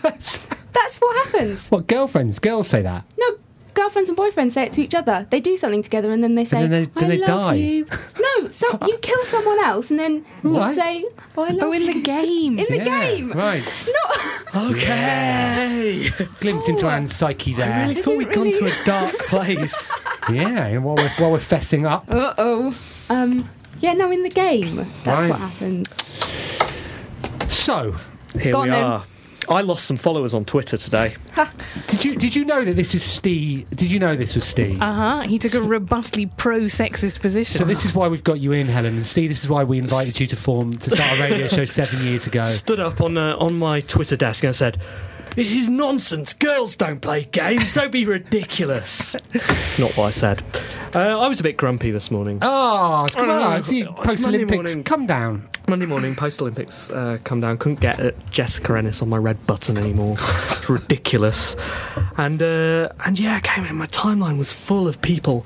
That's 0.02 0.98
what 0.98 1.26
happens. 1.26 1.68
What 1.68 1.86
girlfriends? 1.86 2.38
Girls 2.38 2.68
say 2.68 2.80
that. 2.80 3.04
No, 3.18 3.36
girlfriends 3.76 4.08
and 4.10 4.18
boyfriends 4.18 4.52
say 4.52 4.64
it 4.64 4.72
to 4.72 4.80
each 4.82 4.94
other. 4.94 5.26
They 5.30 5.38
do 5.40 5.56
something 5.56 5.82
together 5.82 6.10
and 6.10 6.24
then 6.24 6.34
they 6.34 6.44
say, 6.44 6.62
then 6.66 6.70
they- 6.70 6.84
then 7.00 7.04
I 7.04 7.08
they 7.08 7.18
love 7.18 7.28
die. 7.28 7.54
you. 7.54 7.86
No, 8.18 8.48
so 8.50 8.66
you 8.88 8.98
kill 9.02 9.24
someone 9.26 9.60
else 9.60 9.90
and 9.90 9.98
then 10.00 10.24
you 10.42 10.50
What? 10.50 10.74
say, 10.74 11.04
oh, 11.36 11.44
I 11.44 11.50
love 11.50 11.68
Oh, 11.68 11.72
in 11.72 11.82
you." 11.82 11.92
the 11.94 12.00
game. 12.02 12.58
In 12.58 12.66
the 12.68 12.76
Yeah, 12.78 12.84
game. 13.04 13.32
Right. 13.32 13.64
Not. 14.04 14.20
Okay. 14.72 16.08
Glimpse 16.40 16.68
into 16.68 16.86
Anne's 16.86 17.14
psyche 17.14 17.52
there. 17.52 17.70
I 17.72 17.82
really 17.82 17.96
Is 17.98 18.04
thought 18.04 18.12
it 18.14 18.18
we'd 18.18 18.32
gone 18.32 18.50
to 18.50 18.64
really? 18.64 18.72
a 18.80 18.84
dark 18.84 19.18
place. 19.28 19.92
Yeah, 20.32 20.66
and 20.66 20.82
while 20.84 20.96
we're, 20.96 21.10
while 21.18 21.32
we're 21.32 21.38
fessing 21.38 21.84
up. 21.84 22.04
Uh 22.10 22.32
oh. 22.38 22.74
Um, 23.10 23.48
yeah, 23.80 23.92
no, 23.92 24.10
in 24.10 24.22
the 24.22 24.30
game. 24.30 24.76
That's 25.04 25.20
Right. 25.22 25.30
what 25.30 25.38
happens. 25.40 25.86
So, 27.52 27.96
Here 28.40 28.52
Go 28.52 28.62
we 28.62 28.70
on 28.70 28.70
then. 28.70 28.84
are. 28.84 29.04
I 29.48 29.60
lost 29.60 29.84
some 29.84 29.96
followers 29.96 30.34
on 30.34 30.44
Twitter 30.44 30.76
today. 30.76 31.14
did 31.86 32.04
you 32.04 32.16
did 32.16 32.34
you 32.34 32.44
know 32.44 32.64
that 32.64 32.74
this 32.74 32.94
is 32.94 33.02
Steve? 33.02 33.68
Did 33.70 33.90
you 33.90 33.98
know 33.98 34.16
this 34.16 34.34
was 34.34 34.44
Steve? 34.44 34.80
Uh 34.80 34.92
huh. 34.92 35.20
He 35.22 35.38
took 35.38 35.54
a 35.54 35.62
robustly 35.62 36.26
pro 36.26 36.62
sexist 36.62 37.20
position. 37.20 37.58
so 37.58 37.64
this 37.64 37.84
is 37.84 37.94
why 37.94 38.08
we've 38.08 38.24
got 38.24 38.40
you 38.40 38.52
in, 38.52 38.66
Helen. 38.66 38.96
And 38.96 39.06
Steve, 39.06 39.30
this 39.30 39.42
is 39.42 39.48
why 39.48 39.64
we 39.64 39.78
invited 39.78 40.18
you 40.18 40.26
to 40.26 40.36
form 40.36 40.72
to 40.72 40.90
start 40.90 41.18
a 41.18 41.22
radio 41.22 41.46
show 41.48 41.64
seven 41.64 42.04
years 42.04 42.26
ago. 42.26 42.44
Stood 42.44 42.80
up 42.80 43.00
on 43.00 43.16
uh, 43.16 43.36
on 43.36 43.58
my 43.58 43.80
Twitter 43.80 44.16
desk 44.16 44.44
and 44.44 44.54
said, 44.54 44.78
"This 45.36 45.54
is 45.54 45.68
nonsense. 45.68 46.32
Girls 46.32 46.74
don't 46.74 47.00
play 47.00 47.24
games. 47.24 47.74
Don't 47.74 47.92
be 47.92 48.04
ridiculous." 48.04 49.14
it's 49.32 49.78
not 49.78 49.96
what 49.96 50.06
I 50.06 50.10
said. 50.10 50.42
Uh, 50.94 51.20
I 51.20 51.28
was 51.28 51.38
a 51.38 51.42
bit 51.42 51.56
grumpy 51.56 51.90
this 51.90 52.10
morning. 52.10 52.38
Oh, 52.42 53.04
it's, 53.04 53.16
I 53.16 53.20
know, 53.22 53.28
well, 53.28 53.52
it's 53.52 53.68
the 53.68 53.82
it's 53.82 53.90
post 53.90 54.22
Monday 54.22 54.38
Olympics. 54.38 54.56
morning. 54.56 54.82
Come 54.84 55.06
down. 55.06 55.48
Monday 55.68 55.86
morning, 55.86 56.14
post 56.16 56.40
Olympics 56.40 56.90
uh, 56.90 57.18
come 57.24 57.40
down. 57.40 57.58
Couldn't 57.58 57.80
get 57.80 57.98
at 58.00 58.30
Jessica 58.30 58.76
Ennis 58.78 59.02
on 59.02 59.08
my 59.08 59.16
red 59.18 59.46
button 59.46 59.76
anymore. 59.76 60.16
It's 60.18 60.68
ridiculous. 60.70 61.54
And 62.16 62.40
uh, 62.42 62.88
and 63.04 63.18
yeah, 63.18 63.36
I 63.36 63.40
came 63.40 63.64
in. 63.66 63.76
My 63.76 63.86
timeline 63.88 64.38
was 64.38 64.52
full 64.52 64.88
of 64.88 65.02
people 65.02 65.42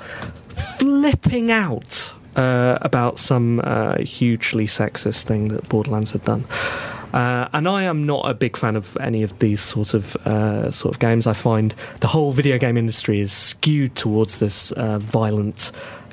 flipping 0.79 1.51
out 1.51 2.15
uh, 2.37 2.79
about 2.83 3.19
some 3.19 3.61
uh, 3.65 3.99
hugely 3.99 4.67
sexist 4.67 5.23
thing 5.25 5.49
that 5.49 5.69
Borderlands 5.69 6.11
had 6.13 6.25
done. 6.25 6.45
Uh, 7.13 7.49
and 7.53 7.69
I 7.69 7.83
am 7.85 8.07
not 8.07 8.29
a 8.29 8.35
big 8.35 8.57
fan 8.57 8.77
of 8.77 8.97
any 9.01 9.23
of 9.23 9.39
these 9.39 9.61
sort 9.61 9.95
of 9.95 10.17
uh, 10.27 10.71
sort 10.71 10.95
of 10.95 11.01
games. 11.01 11.27
I 11.27 11.33
find 11.33 11.75
the 12.01 12.07
whole 12.07 12.33
video 12.33 12.59
game 12.59 12.77
industry 12.77 13.21
is 13.21 13.33
skewed 13.33 13.97
towards 13.97 14.39
this 14.39 14.73
uh, 14.73 14.99
violent 14.99 15.73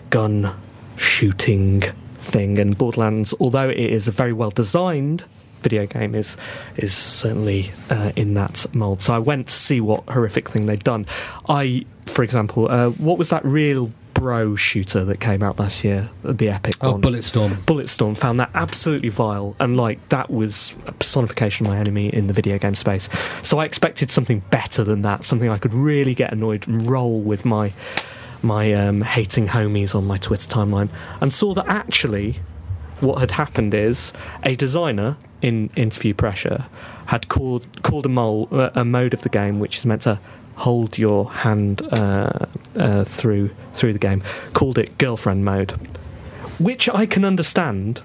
gun 0.09 0.53
shooting 0.97 1.81
thing, 2.15 2.59
and 2.59 2.77
Borderlands, 2.77 3.33
although 3.39 3.69
it 3.69 3.77
is 3.77 4.07
a 4.07 4.11
very 4.11 4.33
well 4.33 4.51
designed 4.51 5.25
video 5.61 5.85
game, 5.85 6.15
is 6.15 6.37
is 6.75 6.93
certainly 6.95 7.71
uh, 7.89 8.11
in 8.15 8.33
that 8.33 8.65
mold. 8.73 9.01
So 9.01 9.13
I 9.13 9.19
went 9.19 9.47
to 9.47 9.53
see 9.53 9.81
what 9.81 10.03
horrific 10.09 10.49
thing 10.49 10.65
they'd 10.65 10.83
done. 10.83 11.05
I, 11.47 11.85
for 12.05 12.23
example, 12.23 12.69
uh, 12.69 12.89
what 12.89 13.17
was 13.17 13.29
that 13.29 13.45
real 13.45 13.91
bro 14.17 14.55
shooter 14.55 15.05
that 15.05 15.19
came 15.19 15.43
out 15.43 15.59
last 15.59 15.83
year, 15.83 16.09
the 16.23 16.49
Epic 16.49 16.73
Oh, 16.81 16.93
one? 16.93 17.01
Bulletstorm. 17.01 17.55
Bulletstorm 17.65 18.17
found 18.17 18.39
that 18.39 18.49
absolutely 18.55 19.09
vile, 19.09 19.55
and 19.59 19.77
like 19.77 20.09
that 20.09 20.31
was 20.31 20.75
a 20.87 20.91
personification 20.91 21.67
of 21.67 21.71
my 21.71 21.77
enemy 21.77 22.07
in 22.07 22.25
the 22.25 22.33
video 22.33 22.57
game 22.57 22.73
space. 22.73 23.09
So 23.43 23.59
I 23.59 23.65
expected 23.65 24.09
something 24.09 24.39
better 24.49 24.83
than 24.83 25.03
that, 25.03 25.23
something 25.23 25.49
I 25.49 25.59
could 25.59 25.73
really 25.73 26.15
get 26.15 26.33
annoyed 26.33 26.67
and 26.67 26.87
roll 26.87 27.21
with 27.21 27.45
my 27.45 27.73
my 28.41 28.73
um, 28.73 29.01
hating 29.01 29.47
homies 29.47 29.93
on 29.93 30.05
my 30.05 30.17
Twitter 30.17 30.49
timeline, 30.49 30.89
and 31.21 31.31
saw 31.31 31.53
that 31.53 31.67
actually 31.67 32.39
what 32.99 33.19
had 33.19 33.31
happened 33.31 33.75
is 33.75 34.13
a 34.43 34.55
designer 34.55 35.15
in 35.43 35.69
interview 35.75 36.15
pressure 36.15 36.65
had 37.05 37.27
called 37.27 37.65
called 37.83 38.05
a, 38.07 38.09
mole, 38.09 38.47
uh, 38.51 38.71
a 38.73 38.83
mode 38.83 39.13
of 39.13 39.21
the 39.21 39.29
game 39.29 39.59
which 39.59 39.77
is 39.77 39.85
meant 39.85 40.01
to 40.01 40.19
hold 40.57 40.97
your 40.97 41.31
hand 41.31 41.81
uh, 41.93 42.45
uh, 42.75 43.03
through 43.03 43.51
through 43.73 43.93
the 43.93 43.99
game. 43.99 44.21
Called 44.53 44.77
it 44.77 44.97
girlfriend 44.97 45.45
mode. 45.45 45.71
Which 46.59 46.89
I 46.89 47.05
can 47.05 47.23
understand 47.23 48.01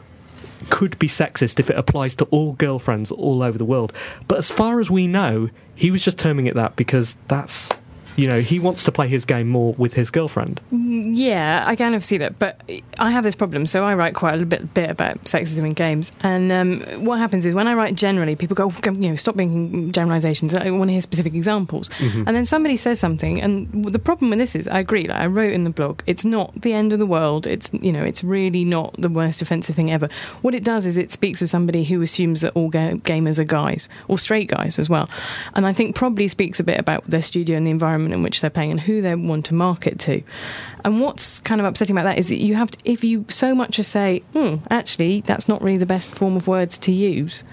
could 0.70 0.98
be 0.98 1.08
sexist 1.08 1.58
if 1.58 1.70
it 1.70 1.76
applies 1.76 2.14
to 2.16 2.24
all 2.26 2.52
girlfriends 2.52 3.10
all 3.10 3.42
over 3.42 3.58
the 3.58 3.64
world. 3.64 3.92
But 4.28 4.38
as 4.38 4.50
far 4.50 4.80
as 4.80 4.90
we 4.90 5.06
know 5.06 5.50
he 5.74 5.90
was 5.90 6.04
just 6.04 6.18
terming 6.18 6.46
it 6.46 6.54
that 6.54 6.76
because 6.76 7.16
that's 7.28 7.70
you 8.16 8.26
know 8.26 8.40
he 8.40 8.58
wants 8.58 8.84
to 8.84 8.92
play 8.92 9.08
his 9.08 9.24
game 9.24 9.48
more 9.48 9.74
with 9.74 9.94
his 9.94 10.10
girlfriend 10.10 10.60
Yeah, 10.72 11.64
I 11.66 11.76
kind 11.76 11.94
of 11.94 12.04
see 12.04 12.18
that, 12.18 12.38
but 12.38 12.60
I 12.98 13.10
have 13.10 13.24
this 13.24 13.34
problem. 13.34 13.66
So 13.66 13.84
I 13.84 13.94
write 13.94 14.14
quite 14.14 14.40
a 14.40 14.44
bit, 14.44 14.74
bit 14.74 14.90
about 14.90 15.24
sexism 15.24 15.64
in 15.64 15.70
games, 15.70 16.12
and 16.20 16.52
um, 16.52 17.04
what 17.04 17.18
happens 17.18 17.46
is 17.46 17.54
when 17.54 17.66
I 17.66 17.74
write 17.74 17.94
generally, 17.94 18.36
people 18.36 18.54
go, 18.54 18.70
"Go, 18.80 18.90
you 18.92 19.08
know, 19.10 19.16
stop 19.16 19.36
making 19.36 19.92
generalizations. 19.92 20.54
I 20.54 20.70
want 20.70 20.88
to 20.88 20.92
hear 20.92 21.00
specific 21.00 21.34
examples. 21.34 21.88
Mm-hmm. 21.90 22.24
And 22.26 22.36
then 22.36 22.44
somebody 22.44 22.76
says 22.76 22.98
something, 23.00 23.40
and 23.40 23.84
the 23.86 23.98
problem 23.98 24.30
with 24.30 24.38
this 24.38 24.54
is, 24.54 24.68
I 24.68 24.80
agree. 24.80 25.04
Like 25.04 25.20
I 25.20 25.26
wrote 25.26 25.52
in 25.52 25.64
the 25.64 25.70
blog, 25.70 26.02
it's 26.06 26.24
not 26.24 26.52
the 26.60 26.72
end 26.72 26.92
of 26.92 26.98
the 26.98 27.06
world. 27.06 27.46
It's 27.46 27.72
you 27.74 27.92
know, 27.92 28.02
it's 28.02 28.24
really 28.24 28.64
not 28.64 28.94
the 28.98 29.08
worst 29.08 29.40
offensive 29.40 29.76
thing 29.76 29.90
ever. 29.90 30.08
What 30.42 30.54
it 30.54 30.64
does 30.64 30.84
is 30.84 30.96
it 30.96 31.10
speaks 31.10 31.40
of 31.42 31.48
somebody 31.48 31.84
who 31.84 32.02
assumes 32.02 32.40
that 32.40 32.52
all 32.54 32.68
ga- 32.68 32.94
gamers 32.94 33.38
are 33.38 33.44
guys 33.44 33.88
or 34.08 34.18
straight 34.18 34.48
guys 34.48 34.78
as 34.78 34.90
well, 34.90 35.08
and 35.54 35.66
I 35.66 35.72
think 35.72 35.94
probably 35.94 36.28
speaks 36.28 36.60
a 36.60 36.64
bit 36.64 36.78
about 36.78 37.04
their 37.04 37.22
studio 37.22 37.56
and 37.56 37.66
the 37.66 37.70
environment 37.70 38.01
in 38.10 38.22
which 38.22 38.40
they're 38.40 38.50
playing 38.50 38.70
and 38.70 38.80
who 38.80 39.02
they 39.02 39.14
want 39.14 39.44
to 39.46 39.54
market 39.54 39.98
to. 40.00 40.22
And 40.84 41.00
what's 41.00 41.38
kind 41.40 41.60
of 41.60 41.66
upsetting 41.66 41.96
about 41.96 42.04
that 42.04 42.18
is 42.18 42.28
that 42.28 42.40
you 42.40 42.54
have 42.54 42.70
to, 42.70 42.78
if 42.84 43.04
you 43.04 43.26
so 43.28 43.54
much 43.54 43.78
as 43.78 43.86
say, 43.86 44.20
hmm, 44.32 44.56
actually, 44.70 45.20
that's 45.20 45.46
not 45.46 45.62
really 45.62 45.78
the 45.78 45.86
best 45.86 46.10
form 46.10 46.36
of 46.36 46.48
words 46.48 46.78
to 46.78 46.92
use, 46.92 47.44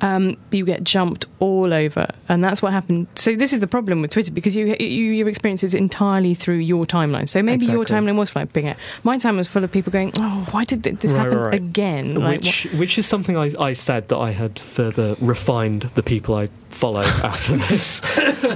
um, 0.00 0.36
you 0.50 0.64
get 0.64 0.84
jumped 0.84 1.26
all 1.38 1.72
over. 1.72 2.08
And 2.28 2.42
that's 2.42 2.62
what 2.62 2.72
happened. 2.72 3.06
So, 3.14 3.34
this 3.36 3.52
is 3.52 3.60
the 3.60 3.66
problem 3.66 4.00
with 4.02 4.10
Twitter 4.12 4.32
because 4.32 4.54
you, 4.56 4.76
you 4.78 5.12
your 5.12 5.28
experience 5.28 5.62
is 5.64 5.74
entirely 5.74 6.34
through 6.34 6.56
your 6.58 6.86
timeline. 6.86 7.28
So, 7.28 7.42
maybe 7.42 7.66
your 7.66 7.84
timeline 7.84 8.16
was 8.16 8.30
flipping 8.30 8.68
out. 8.68 8.76
My 9.04 9.18
time 9.18 9.36
was 9.36 9.48
full 9.48 9.64
of 9.64 9.70
people 9.72 9.92
going, 9.92 10.12
oh, 10.18 10.46
why 10.50 10.64
did 10.64 10.84
th- 10.84 10.98
this 11.00 11.12
Right, 11.12 11.20
happen 11.24 11.38
right, 11.38 11.54
again? 11.54 12.14
Like, 12.14 12.40
which 12.42 12.64
which 12.74 12.98
is 12.98 13.06
something 13.06 13.36
I, 13.36 13.50
I 13.58 13.72
said 13.72 14.08
that 14.08 14.16
I 14.18 14.30
had 14.32 14.58
further 14.58 15.16
refined 15.20 15.82
the 15.94 16.02
people 16.02 16.34
I 16.34 16.48
follow 16.70 17.00
after 17.24 17.56
this. 17.56 18.00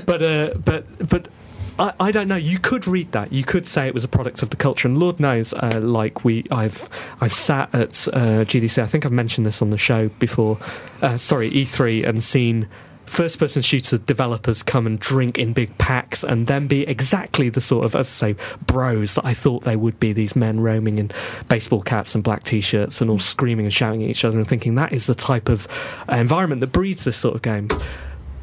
but 0.04 0.22
uh, 0.22 0.54
but 0.64 1.08
but 1.08 1.28
I, 1.78 1.92
I 1.98 2.12
don't 2.12 2.28
know. 2.28 2.36
You 2.36 2.58
could 2.58 2.86
read 2.86 3.12
that. 3.12 3.32
You 3.32 3.44
could 3.44 3.66
say 3.66 3.86
it 3.86 3.94
was 3.94 4.04
a 4.04 4.08
product 4.08 4.42
of 4.42 4.50
the 4.50 4.56
culture, 4.56 4.86
and 4.88 4.98
Lord 4.98 5.18
knows, 5.18 5.52
uh, 5.52 5.80
like 5.82 6.24
we, 6.24 6.44
I've 6.50 6.88
I've 7.20 7.34
sat 7.34 7.74
at 7.74 8.08
uh, 8.08 8.44
GDC. 8.44 8.82
I 8.82 8.86
think 8.86 9.04
I've 9.04 9.12
mentioned 9.12 9.46
this 9.46 9.60
on 9.60 9.70
the 9.70 9.78
show 9.78 10.08
before. 10.18 10.58
Uh, 11.02 11.16
sorry, 11.16 11.50
E3, 11.50 12.06
and 12.06 12.22
seen. 12.22 12.68
First 13.06 13.38
person 13.38 13.60
shooter 13.60 13.98
developers 13.98 14.62
come 14.62 14.86
and 14.86 14.98
drink 14.98 15.36
in 15.36 15.52
big 15.52 15.76
packs 15.76 16.24
and 16.24 16.46
then 16.46 16.66
be 16.66 16.84
exactly 16.84 17.50
the 17.50 17.60
sort 17.60 17.84
of, 17.84 17.94
as 17.94 18.06
I 18.06 18.32
say, 18.32 18.36
bros 18.66 19.16
that 19.16 19.26
I 19.26 19.34
thought 19.34 19.64
they 19.64 19.76
would 19.76 20.00
be, 20.00 20.14
these 20.14 20.34
men 20.34 20.60
roaming 20.60 20.96
in 20.96 21.10
baseball 21.50 21.82
caps 21.82 22.14
and 22.14 22.24
black 22.24 22.44
t 22.44 22.62
shirts 22.62 23.02
and 23.02 23.10
all 23.10 23.18
screaming 23.18 23.66
and 23.66 23.74
shouting 23.74 24.02
at 24.02 24.08
each 24.08 24.24
other 24.24 24.38
and 24.38 24.48
thinking 24.48 24.76
that 24.76 24.94
is 24.94 25.06
the 25.06 25.14
type 25.14 25.50
of 25.50 25.68
uh, 26.10 26.16
environment 26.16 26.60
that 26.60 26.72
breeds 26.72 27.04
this 27.04 27.18
sort 27.18 27.34
of 27.34 27.42
game. 27.42 27.68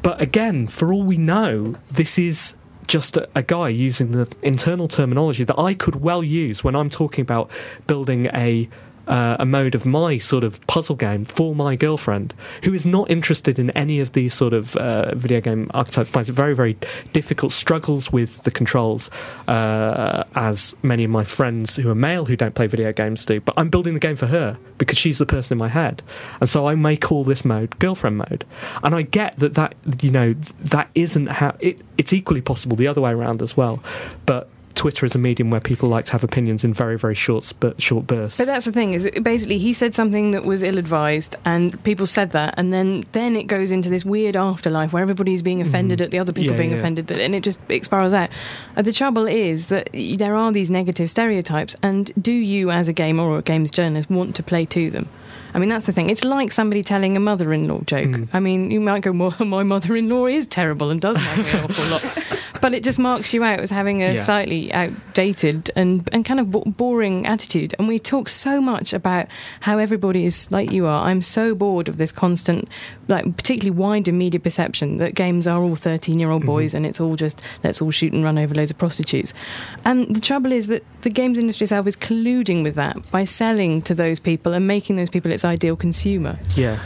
But 0.02 0.20
again, 0.22 0.68
for 0.68 0.92
all 0.92 1.02
we 1.02 1.16
know, 1.16 1.74
this 1.90 2.16
is 2.16 2.54
just 2.86 3.16
a, 3.16 3.28
a 3.34 3.42
guy 3.42 3.68
using 3.68 4.12
the 4.12 4.30
internal 4.42 4.88
terminology 4.88 5.44
that 5.44 5.58
I 5.58 5.74
could 5.74 5.96
well 5.96 6.22
use 6.22 6.64
when 6.64 6.74
I'm 6.74 6.90
talking 6.90 7.22
about 7.22 7.50
building 7.86 8.26
a. 8.26 8.68
Uh, 9.06 9.36
a 9.40 9.44
mode 9.44 9.74
of 9.74 9.84
my 9.84 10.16
sort 10.16 10.44
of 10.44 10.64
puzzle 10.68 10.94
game 10.94 11.24
for 11.24 11.54
my 11.54 11.74
girlfriend, 11.74 12.32
who 12.62 12.72
is 12.72 12.86
not 12.86 13.10
interested 13.10 13.58
in 13.58 13.70
any 13.72 13.98
of 13.98 14.12
these 14.12 14.32
sort 14.32 14.52
of 14.52 14.76
uh, 14.76 15.12
video 15.16 15.40
game 15.40 15.68
archetypes, 15.74 16.08
finds 16.08 16.28
it 16.28 16.34
very, 16.34 16.54
very 16.54 16.78
difficult, 17.12 17.50
struggles 17.52 18.12
with 18.12 18.42
the 18.44 18.50
controls, 18.50 19.10
uh, 19.48 20.22
as 20.36 20.76
many 20.82 21.04
of 21.04 21.10
my 21.10 21.24
friends 21.24 21.76
who 21.76 21.90
are 21.90 21.94
male 21.96 22.26
who 22.26 22.36
don't 22.36 22.54
play 22.54 22.68
video 22.68 22.92
games 22.92 23.26
do. 23.26 23.40
But 23.40 23.54
I'm 23.56 23.70
building 23.70 23.94
the 23.94 24.00
game 24.00 24.16
for 24.16 24.26
her 24.26 24.56
because 24.78 24.98
she's 24.98 25.18
the 25.18 25.26
person 25.26 25.56
in 25.56 25.58
my 25.58 25.68
head, 25.68 26.02
and 26.40 26.48
so 26.48 26.68
I 26.68 26.74
may 26.76 26.96
call 26.96 27.24
this 27.24 27.44
mode 27.44 27.78
girlfriend 27.80 28.18
mode. 28.18 28.44
And 28.84 28.94
I 28.94 29.02
get 29.02 29.36
that 29.38 29.54
that 29.54 29.74
you 30.00 30.10
know 30.10 30.34
that 30.60 30.88
isn't 30.94 31.26
how 31.26 31.56
it, 31.58 31.80
it's 31.98 32.12
equally 32.12 32.40
possible 32.40 32.76
the 32.76 32.86
other 32.86 33.00
way 33.00 33.10
around 33.10 33.42
as 33.42 33.56
well, 33.56 33.82
but. 34.26 34.48
Twitter 34.74 35.06
is 35.06 35.14
a 35.14 35.18
medium 35.18 35.50
where 35.50 35.60
people 35.60 35.88
like 35.88 36.04
to 36.06 36.12
have 36.12 36.24
opinions 36.24 36.64
in 36.64 36.72
very, 36.72 36.98
very 36.98 37.14
short, 37.14 37.44
sp- 37.44 37.78
short 37.78 38.06
bursts. 38.06 38.38
But 38.38 38.46
that's 38.46 38.64
the 38.64 38.72
thing 38.72 38.94
is 38.94 39.08
basically 39.22 39.58
he 39.58 39.72
said 39.72 39.94
something 39.94 40.32
that 40.32 40.44
was 40.44 40.62
ill-advised, 40.62 41.36
and 41.44 41.82
people 41.84 42.06
said 42.06 42.30
that, 42.32 42.54
and 42.56 42.72
then 42.72 43.04
then 43.12 43.36
it 43.36 43.44
goes 43.44 43.70
into 43.70 43.88
this 43.88 44.04
weird 44.04 44.36
afterlife 44.36 44.92
where 44.92 45.02
everybody's 45.02 45.42
being 45.42 45.60
offended 45.60 46.00
at 46.00 46.10
the 46.10 46.18
other 46.18 46.32
people 46.32 46.42
Mm-hmm. 46.42 46.52
Yeah, 46.52 46.58
being 46.58 46.70
yeah. 46.72 46.78
offended, 46.78 47.10
and 47.12 47.34
it 47.34 47.42
just 47.42 47.60
it 47.68 47.84
spirals 47.84 48.12
out. 48.12 48.28
Uh, 48.76 48.82
the 48.82 48.92
trouble 48.92 49.26
is 49.26 49.66
that 49.68 49.88
there 49.92 50.34
are 50.34 50.50
these 50.52 50.70
negative 50.70 51.08
stereotypes, 51.08 51.76
and 51.82 52.10
do 52.20 52.32
you, 52.32 52.70
as 52.70 52.88
a 52.88 52.92
gamer 52.92 53.22
or 53.22 53.38
a 53.38 53.42
games 53.42 53.70
journalist, 53.70 54.10
want 54.10 54.34
to 54.36 54.42
play 54.42 54.66
to 54.66 54.90
them? 54.90 55.08
I 55.54 55.58
mean, 55.58 55.68
that's 55.68 55.86
the 55.86 55.92
thing. 55.92 56.08
It's 56.10 56.24
like 56.24 56.50
somebody 56.50 56.82
telling 56.82 57.16
a 57.16 57.20
mother-in-law 57.20 57.82
joke. 57.84 58.08
Mm. 58.08 58.28
I 58.32 58.40
mean, 58.40 58.70
you 58.70 58.80
might 58.80 59.02
go, 59.02 59.12
well, 59.12 59.36
my 59.46 59.62
mother-in-law 59.62 60.26
is 60.26 60.46
terrible 60.46 60.90
and 60.90 61.00
does 61.00 61.16
like 61.16 61.54
an 61.54 61.64
awful 61.64 61.90
lot. 61.90 62.18
But 62.62 62.72
it 62.74 62.82
just 62.82 62.98
marks 62.98 63.34
you 63.34 63.44
out 63.44 63.60
as 63.60 63.70
having 63.70 64.02
a 64.02 64.14
Yeah. 64.14 64.22
slightly 64.22 64.72
outdated 64.72 65.70
and, 65.76 66.08
and 66.12 66.24
kind 66.24 66.40
of 66.40 66.50
bo- 66.52 66.64
boring 66.64 67.26
attitude. 67.26 67.74
And 67.78 67.88
we 67.88 67.98
talk 67.98 68.28
so 68.28 68.60
much 68.60 68.94
about 68.94 69.26
how 69.60 69.78
everybody 69.78 70.24
is 70.24 70.48
like 70.50 70.70
you 70.72 70.86
are. 70.86 71.04
I'm 71.08 71.20
so 71.22 71.54
bored 71.54 71.88
of 71.88 71.96
this 71.98 72.12
constant, 72.12 72.68
like, 73.08 73.36
particularly 73.36 73.76
wider 73.76 74.12
media 74.12 74.40
perception 74.40 74.98
that 74.98 75.14
games 75.14 75.46
are 75.46 75.60
all 75.62 75.76
13 75.76 76.18
year 76.18 76.30
old 76.30 76.42
mm-hmm. 76.42 76.46
boys 76.46 76.72
and 76.72 76.86
it's 76.86 77.00
all 77.00 77.16
just 77.16 77.40
let's 77.64 77.82
all 77.82 77.90
shoot 77.90 78.12
and 78.12 78.24
run 78.24 78.38
over 78.38 78.54
loads 78.54 78.70
of 78.70 78.78
prostitutes. 78.78 79.34
And 79.84 80.14
the 80.14 80.20
trouble 80.20 80.52
is 80.52 80.68
that 80.68 80.84
the 81.02 81.10
games 81.10 81.38
industry 81.38 81.64
itself 81.64 81.86
is 81.88 81.96
colluding 81.96 82.62
with 82.62 82.76
that 82.76 83.10
by 83.10 83.24
selling 83.24 83.82
to 83.82 83.94
those 83.94 84.20
people 84.20 84.52
and 84.52 84.66
making 84.66 84.96
those 84.96 85.10
people 85.10 85.32
its 85.32 85.44
ideal 85.44 85.74
consumer. 85.76 86.38
yeah. 86.54 86.78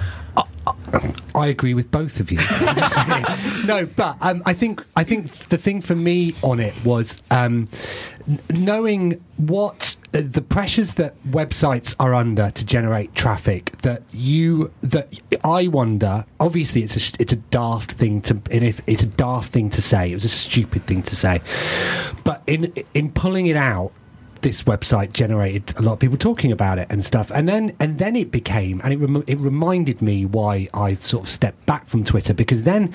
I 1.35 1.47
agree 1.47 1.75
with 1.75 1.91
both 1.91 2.19
of 2.19 2.31
you. 2.33 2.39
no, 3.67 3.87
but 3.97 4.17
um, 4.21 4.43
I 4.47 4.53
think 4.53 4.85
I 4.97 5.05
think 5.05 5.49
the 5.49 5.59
thing 5.59 5.81
for 5.81 5.95
me 5.95 6.35
on 6.43 6.61
it 6.61 6.75
was 6.85 7.23
um, 7.31 7.69
knowing 8.51 9.23
what 9.37 9.97
uh, 10.15 10.23
the 10.25 10.43
pressures 10.43 10.95
that 10.95 11.15
websites 11.25 11.95
are 12.01 12.15
under 12.15 12.51
to 12.51 12.65
generate 12.65 13.15
traffic. 13.15 13.77
That 13.83 14.03
you 14.13 14.73
that 14.83 15.21
I 15.45 15.69
wonder. 15.69 16.25
Obviously, 16.41 16.83
it's 16.83 16.97
a 16.97 17.17
it's 17.21 17.33
a 17.33 17.37
daft 17.37 17.93
thing 17.93 18.23
to 18.23 18.41
and 18.51 18.65
if 18.65 18.81
it's 18.87 19.03
a 19.03 19.07
daft 19.07 19.53
thing 19.53 19.71
to 19.71 19.83
say. 19.83 20.11
It 20.11 20.15
was 20.15 20.25
a 20.25 20.31
stupid 20.31 20.85
thing 20.87 21.03
to 21.05 21.15
say, 21.15 21.43
but 22.25 22.43
in 22.47 22.73
in 22.95 23.13
pulling 23.13 23.47
it 23.47 23.57
out 23.57 23.93
this 24.47 24.63
website 24.63 25.13
generated 25.13 25.77
a 25.77 25.83
lot 25.83 25.95
of 25.95 25.99
people 25.99 26.17
talking 26.17 26.53
about 26.53 26.79
it 26.79 26.87
and 26.89 27.05
stuff 27.05 27.33
and 27.35 27.49
then 27.49 27.75
and 27.81 27.99
then 27.99 28.15
it 28.15 28.31
became 28.31 28.81
and 28.85 28.93
it, 28.93 28.97
rem- 28.99 29.25
it 29.27 29.37
reminded 29.41 30.01
me 30.01 30.25
why 30.25 30.69
I've 30.73 31.05
sort 31.05 31.25
of 31.25 31.29
stepped 31.29 31.67
back 31.67 31.89
from 31.89 32.05
Twitter 32.05 32.33
because 32.33 32.63
then 32.63 32.95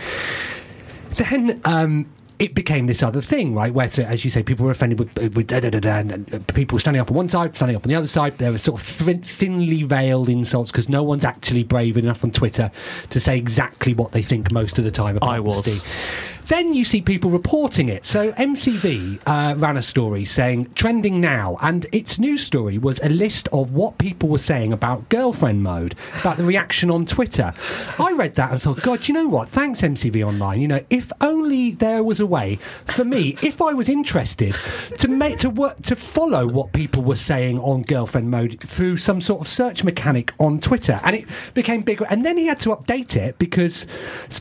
then 1.17 1.59
um 1.65 2.05
it 2.39 2.55
became 2.55 2.87
this 2.87 3.03
other 3.03 3.21
thing, 3.21 3.53
right? 3.53 3.71
Where, 3.71 3.87
so, 3.87 4.01
as 4.01 4.25
you 4.25 4.31
say, 4.31 4.41
people 4.41 4.65
were 4.65 4.71
offended 4.71 4.97
with, 4.97 5.35
with 5.35 5.45
da 5.45 5.59
da 5.59 5.69
da 5.69 5.79
da, 5.79 5.97
and, 5.99 6.11
and 6.11 6.47
people 6.55 6.79
standing 6.79 6.99
up 6.99 7.11
on 7.11 7.15
one 7.15 7.27
side, 7.27 7.55
standing 7.55 7.75
up 7.75 7.85
on 7.85 7.89
the 7.89 7.93
other 7.93 8.07
side. 8.07 8.39
There 8.39 8.51
were 8.51 8.57
sort 8.57 8.81
of 8.81 8.87
thin, 8.87 9.21
thinly 9.21 9.83
veiled 9.83 10.27
insults 10.27 10.71
because 10.71 10.89
no 10.89 11.03
one's 11.03 11.23
actually 11.23 11.61
brave 11.61 11.97
enough 11.97 12.23
on 12.23 12.31
Twitter 12.31 12.71
to 13.11 13.19
say 13.19 13.37
exactly 13.37 13.93
what 13.93 14.11
they 14.13 14.23
think 14.23 14.51
most 14.51 14.79
of 14.79 14.85
the 14.85 14.89
time. 14.89 15.19
I 15.21 15.39
was. 15.39 15.65
Steve. 15.65 16.30
Then 16.47 16.73
you 16.73 16.83
see 16.85 17.01
people 17.01 17.29
reporting 17.31 17.89
it. 17.89 18.05
So 18.05 18.31
MCV 18.33 19.19
uh, 19.25 19.55
ran 19.57 19.77
a 19.77 19.81
story 19.81 20.25
saying 20.25 20.71
trending 20.75 21.21
now, 21.21 21.57
and 21.61 21.85
its 21.91 22.19
news 22.19 22.43
story 22.43 22.77
was 22.77 22.99
a 22.99 23.09
list 23.09 23.47
of 23.53 23.71
what 23.71 23.97
people 23.97 24.29
were 24.29 24.37
saying 24.37 24.73
about 24.73 25.09
girlfriend 25.09 25.63
mode, 25.63 25.95
about 26.19 26.37
the 26.37 26.43
reaction 26.43 26.89
on 26.89 27.05
Twitter. 27.05 27.53
I 27.99 28.11
read 28.13 28.35
that 28.35 28.51
and 28.51 28.61
thought, 28.61 28.81
God, 28.81 29.07
you 29.07 29.13
know 29.13 29.27
what? 29.27 29.49
Thanks 29.49 29.81
MCV 29.81 30.25
Online. 30.25 30.61
You 30.61 30.67
know, 30.67 30.81
if 30.89 31.11
only 31.21 31.71
there 31.71 32.03
was 32.03 32.19
a 32.19 32.25
way 32.25 32.59
for 32.85 33.05
me, 33.05 33.37
if 33.41 33.61
I 33.61 33.73
was 33.73 33.87
interested, 33.87 34.55
to 34.99 35.07
make 35.07 35.37
to 35.39 35.49
work 35.49 35.81
to 35.83 35.95
follow 35.95 36.47
what 36.47 36.73
people 36.73 37.03
were 37.03 37.15
saying 37.15 37.59
on 37.59 37.83
girlfriend 37.83 38.29
mode 38.31 38.59
through 38.61 38.97
some 38.97 39.21
sort 39.21 39.41
of 39.41 39.47
search 39.47 39.83
mechanic 39.83 40.33
on 40.39 40.59
Twitter, 40.59 40.99
and 41.03 41.15
it 41.15 41.25
became 41.53 41.81
bigger. 41.81 42.05
And 42.09 42.25
then 42.25 42.37
he 42.37 42.47
had 42.47 42.59
to 42.61 42.69
update 42.69 43.15
it 43.15 43.37
because 43.37 43.85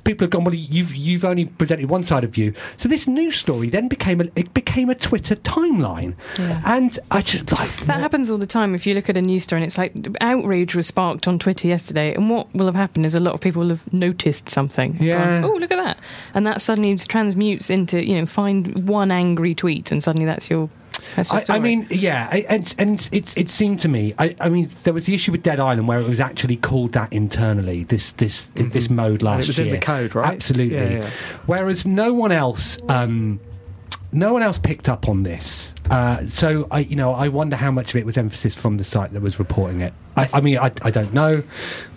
people 0.05 0.25
have 0.25 0.31
gone, 0.31 0.45
well, 0.45 0.55
you've 0.55 0.95
you've 0.95 1.25
only 1.25 1.47
presented 1.47 1.90
one 1.91 2.03
side 2.03 2.25
of 2.25 2.37
you. 2.37 2.55
So 2.77 2.89
this 2.89 3.07
news 3.07 3.37
story 3.37 3.69
then 3.69 3.89
became 3.89 4.21
a 4.21 4.25
it 4.37 4.55
became 4.55 4.89
a 4.89 4.95
Twitter 4.95 5.37
timeline, 5.37 6.15
and 6.65 6.99
I 7.11 7.21
just 7.21 7.53
like 7.53 7.71
That 7.87 8.01
happens 8.01 8.31
all 8.31 8.39
the 8.39 8.47
time. 8.47 8.75
If 8.75 8.87
you 8.87 8.95
look 8.95 9.09
at 9.09 9.17
a 9.17 9.23
news 9.23 9.43
story, 9.43 9.61
and 9.61 9.67
it's 9.67 9.77
like 9.79 9.93
outrage 10.21 10.75
was 10.75 10.87
sparked 10.87 11.29
on 11.29 11.39
Twitter 11.39 11.69
yesterday, 11.69 12.15
and 12.15 12.31
what 12.31 12.53
will 12.55 12.67
have 12.67 12.75
happened 12.75 13.05
is 13.05 13.15
a 13.15 13.21
lot 13.21 13.35
of 13.35 13.41
people 13.41 13.63
will 13.63 13.71
have 13.71 13.93
noticed 13.93 14.49
something. 14.49 14.97
Yeah. 15.01 15.43
gone, 15.43 15.51
oh, 15.51 15.55
look 15.55 15.71
at 15.71 15.77
that, 15.77 15.99
and 16.35 16.47
that 16.47 16.63
suddenly 16.63 16.97
transmutes 16.97 17.71
into 17.71 18.05
you 18.05 18.15
know 18.15 18.27
find 18.27 18.89
one 18.89 19.11
angry 19.11 19.55
tweet, 19.55 19.91
and 19.91 20.03
suddenly 20.03 20.27
that's 20.27 20.49
your. 20.49 20.71
I, 21.33 21.37
I 21.57 21.59
mean, 21.59 21.87
yeah, 21.91 22.29
I- 22.31 22.47
and 22.49 22.75
and 22.79 23.09
it 23.13 23.37
it 23.37 23.51
seemed 23.51 23.81
to 23.81 23.89
me. 23.89 24.15
I, 24.19 24.35
I 24.41 24.49
mean, 24.49 24.69
there 24.85 24.93
was 24.95 25.07
the 25.07 25.15
issue 25.15 25.33
with 25.33 25.43
Dead 25.43 25.59
Island 25.61 25.89
where 25.89 25.99
it 26.01 26.09
was 26.09 26.21
actually 26.21 26.57
called 26.57 26.93
that 26.93 27.13
internally. 27.13 27.85
This 27.85 28.13
this 28.13 28.47
this 28.55 28.91
mode 28.91 29.23
last 29.23 29.45
it 29.45 29.49
was 29.49 29.59
in 29.59 29.71
the 29.71 29.79
code, 29.79 30.15
right? 30.15 30.33
Absolutely. 30.33 30.77
Yeah, 30.77 31.01
yeah. 31.01 31.11
Whereas 31.47 31.87
no 31.87 32.13
one 32.13 32.33
else. 32.33 32.79
Um, 32.89 33.41
no 34.13 34.33
one 34.33 34.43
else 34.43 34.59
picked 34.59 34.89
up 34.89 35.09
on 35.09 35.23
this, 35.23 35.75
uh, 35.91 36.25
so 36.27 36.67
I, 36.71 36.81
you 36.81 36.97
know, 36.97 37.13
I 37.13 37.29
wonder 37.29 37.57
how 37.57 37.71
much 37.71 37.91
of 37.91 37.97
it 37.97 38.07
was 38.07 38.17
emphasis 38.17 38.55
from 38.55 38.77
the 38.77 38.85
site 38.85 39.13
that 39.13 39.23
was 39.23 39.39
reporting 39.39 39.81
it. 39.83 39.93
I, 40.17 40.29
I 40.35 40.41
mean, 40.41 40.59
I, 40.59 40.73
I 40.83 40.91
don't 40.91 41.15
know, 41.15 41.41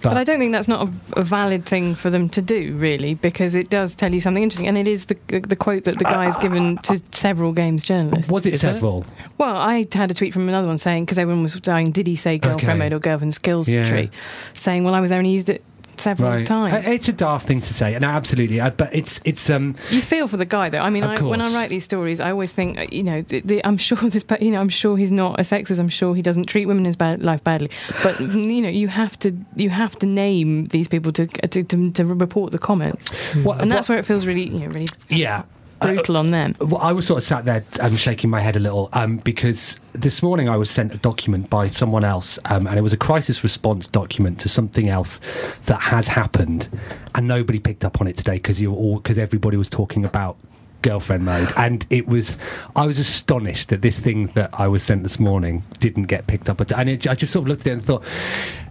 but, 0.02 0.10
But 0.10 0.18
I 0.18 0.24
don't 0.24 0.40
think 0.40 0.52
that's 0.52 0.68
not 0.68 0.88
a, 0.88 1.20
a 1.20 1.24
valid 1.24 1.66
thing 1.66 1.96
for 1.96 2.10
them 2.12 2.30
to 2.30 2.42
do, 2.42 2.76
really, 2.78 3.16
because 3.16 3.56
it 3.56 3.70
does 3.70 3.96
tell 3.96 4.14
you 4.14 4.22
something 4.22 4.44
interesting, 4.44 4.68
and 4.68 4.78
it 4.78 4.88
is 4.88 5.06
the 5.06 5.16
the 5.48 5.56
quote 5.56 5.84
that 5.86 5.98
the 5.98 6.06
guy 6.06 6.26
has 6.26 6.38
given 6.38 6.78
to 6.80 7.02
several 7.12 7.52
games 7.52 7.84
journalists. 7.84 8.32
was 8.32 8.46
it 8.46 8.54
Is 8.54 8.64
it? 8.64 8.74
several? 8.74 9.06
Well, 9.40 9.58
I 9.58 9.88
had 9.92 10.12
a 10.12 10.14
tweet 10.14 10.32
from 10.34 10.48
another 10.48 10.68
one 10.68 10.78
saying 10.78 11.06
because 11.06 11.18
everyone 11.18 11.42
was 11.42 11.56
dying, 11.56 11.92
did 11.92 12.06
he 12.08 12.16
say 12.16 12.38
girlfriend 12.38 12.70
Okay. 12.70 12.90
mode 12.90 12.94
or 12.94 13.00
girlfriend 13.00 13.34
skills 13.34 13.68
Yeah. 13.68 13.90
tree? 13.90 14.10
Saying, 14.54 14.84
well, 14.84 14.94
I 14.94 15.02
was 15.02 15.10
there 15.10 15.20
and 15.20 15.26
he 15.28 15.34
used 15.34 15.50
it 15.50 15.64
several 15.98 16.30
Right. 16.30 16.46
times. 16.48 16.88
It's 16.88 17.08
a 17.08 17.14
daft 17.14 17.48
thing 17.48 17.62
to 17.62 17.74
say, 17.74 17.94
and 17.96 18.04
absolutely, 18.04 18.60
uh, 18.60 18.70
but 18.72 18.94
it's 18.94 19.20
it's 19.26 19.50
um. 19.50 19.76
you 19.92 20.02
feel 20.02 20.28
for 20.28 20.38
the 20.38 20.46
guy, 20.46 20.70
though. 20.70 20.80
I 20.80 20.90
mean, 20.90 21.04
I, 21.04 21.20
when 21.22 21.42
I 21.42 21.54
write 21.54 21.70
these 21.70 21.84
stories, 21.84 22.20
I 22.20 22.32
always 22.32 22.52
think, 22.54 22.78
uh, 22.78 22.86
you 22.92 23.04
know, 23.04 23.22
the, 23.22 23.42
the, 23.42 23.66
I'm 23.66 23.78
sure 23.78 23.98
this, 24.10 24.26
you 24.42 24.52
know, 24.52 24.60
I'm 24.60 24.70
sure 24.70 24.98
he's 24.98 25.12
not 25.12 25.40
a 25.40 25.44
sexist. 25.44 25.80
I'm 25.80 25.90
sure 25.90 26.16
he 26.16 26.22
doesn't 26.22 26.46
treat 26.46 26.66
women 26.66 26.82
in 26.82 26.86
his 26.86 26.96
bad, 26.96 27.22
life 27.24 27.44
badly. 27.44 27.70
But 28.04 28.20
you 28.20 28.62
know, 28.62 28.70
you 28.70 28.88
have 28.88 29.18
to, 29.20 29.36
you 29.56 29.70
have 29.70 29.98
to 30.00 30.06
name 30.06 30.66
these 30.66 30.88
people 30.88 31.12
to 31.14 31.28
to, 31.28 31.64
to, 31.64 31.92
to 31.92 32.06
report 32.06 32.52
the 32.52 32.60
comments, 32.60 33.10
What- 33.44 33.62
and 33.62 33.72
that's 33.72 33.88
what- 33.88 33.94
where 33.94 34.00
it 34.00 34.06
feels 34.06 34.26
really, 34.26 34.50
you 34.50 34.60
know, 34.60 34.68
really 34.68 34.88
Yeah. 35.10 35.44
Uh, 35.84 35.94
brutal 35.94 36.18
on 36.18 36.32
them. 36.32 36.56
Well, 36.60 36.82
I 36.82 36.92
was 36.92 37.06
sort 37.08 37.18
of 37.20 37.24
sat 37.24 37.46
there 37.46 37.64
um, 37.80 37.96
shaking 37.96 38.30
my 38.30 38.40
head 38.40 38.56
a 38.56 38.60
little 38.60 38.90
um, 38.94 39.18
because 39.18 39.76
this 39.94 40.24
morning 40.24 40.50
I 40.50 40.58
was 40.58 40.70
sent 40.70 40.94
a 40.94 40.98
document 40.98 41.50
by 41.50 41.68
someone 41.68 42.04
else, 42.04 42.40
um, 42.46 42.68
and 42.68 42.78
it 42.78 42.82
was 42.82 42.94
a 42.94 42.98
crisis 42.98 43.44
response 43.44 43.88
document 43.88 44.40
to 44.40 44.50
something 44.50 44.90
else 44.90 45.20
that 45.66 45.80
has 45.82 46.08
happened, 46.08 46.70
and 47.16 47.28
nobody 47.28 47.60
picked 47.60 47.86
up 47.86 48.02
on 48.02 48.08
it 48.08 48.18
today 48.18 48.36
because 48.36 48.60
you 48.60 48.72
were 48.72 48.78
all 48.78 48.98
because 48.98 49.18
everybody 49.18 49.58
was 49.58 49.70
talking 49.70 50.06
about 50.06 50.38
girlfriend 50.82 51.24
mode, 51.24 51.48
and 51.58 51.86
it 51.90 52.08
was 52.08 52.38
I 52.76 52.86
was 52.86 53.00
astonished 53.00 53.70
that 53.70 53.82
this 53.82 54.00
thing 54.00 54.28
that 54.34 54.50
I 54.54 54.68
was 54.68 54.84
sent 54.84 55.04
this 55.04 55.20
morning 55.20 55.64
didn't 55.80 56.06
get 56.06 56.28
picked 56.28 56.50
up, 56.50 56.60
and 56.60 56.90
it, 56.90 57.08
I 57.08 57.16
just 57.16 57.32
sort 57.34 57.44
of 57.44 57.50
looked 57.50 57.62
at 57.62 57.68
it 57.68 57.74
and 57.74 57.84
thought. 57.84 58.04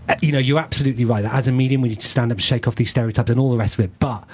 uh, 0.09 0.17
You 0.21 0.33
know, 0.33 0.39
you're 0.39 0.59
absolutely 0.59 1.05
right. 1.05 1.23
That 1.23 1.33
as 1.35 1.47
a 1.49 1.53
medium, 1.53 1.81
we 1.81 1.89
need 1.89 2.01
to 2.01 2.09
stand 2.09 2.33
up 2.33 2.39
and 2.39 2.45
shake 2.45 2.67
off 2.69 2.75
these 2.75 2.91
stereotypes 2.91 3.31
and 3.31 3.39
all 3.41 3.51
the 3.51 3.57
rest 3.57 3.79
of 3.79 3.85
it. 3.85 3.93
But 3.99 4.25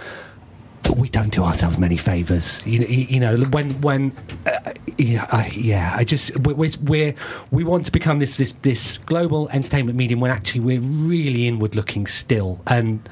we 0.97 1.09
don't 1.09 1.31
do 1.33 1.45
ourselves 1.45 1.79
many 1.79 1.97
favors. 1.97 2.63
You, 2.67 2.81
know- 2.81 2.87
you, 2.87 3.05
you 3.05 3.21
know, 3.21 3.37
when 3.51 3.71
when 3.81 4.13
uh, 4.47 4.73
yeah, 4.97 5.27
I, 5.31 5.49
yeah, 5.55 5.93
I 5.97 6.03
just 6.05 6.37
we're, 6.41 6.69
we're 6.83 7.15
we 7.51 7.63
want 7.65 7.85
to 7.85 7.93
become 7.93 8.19
this 8.19 8.37
this 8.37 8.53
this 8.63 8.99
global 8.99 9.49
entertainment 9.51 9.97
medium 9.97 10.21
when 10.21 10.31
actually 10.31 10.61
we're 10.61 10.81
really 10.81 11.47
inward 11.47 11.75
looking 11.77 12.07
still. 12.07 12.61
And 12.67 13.07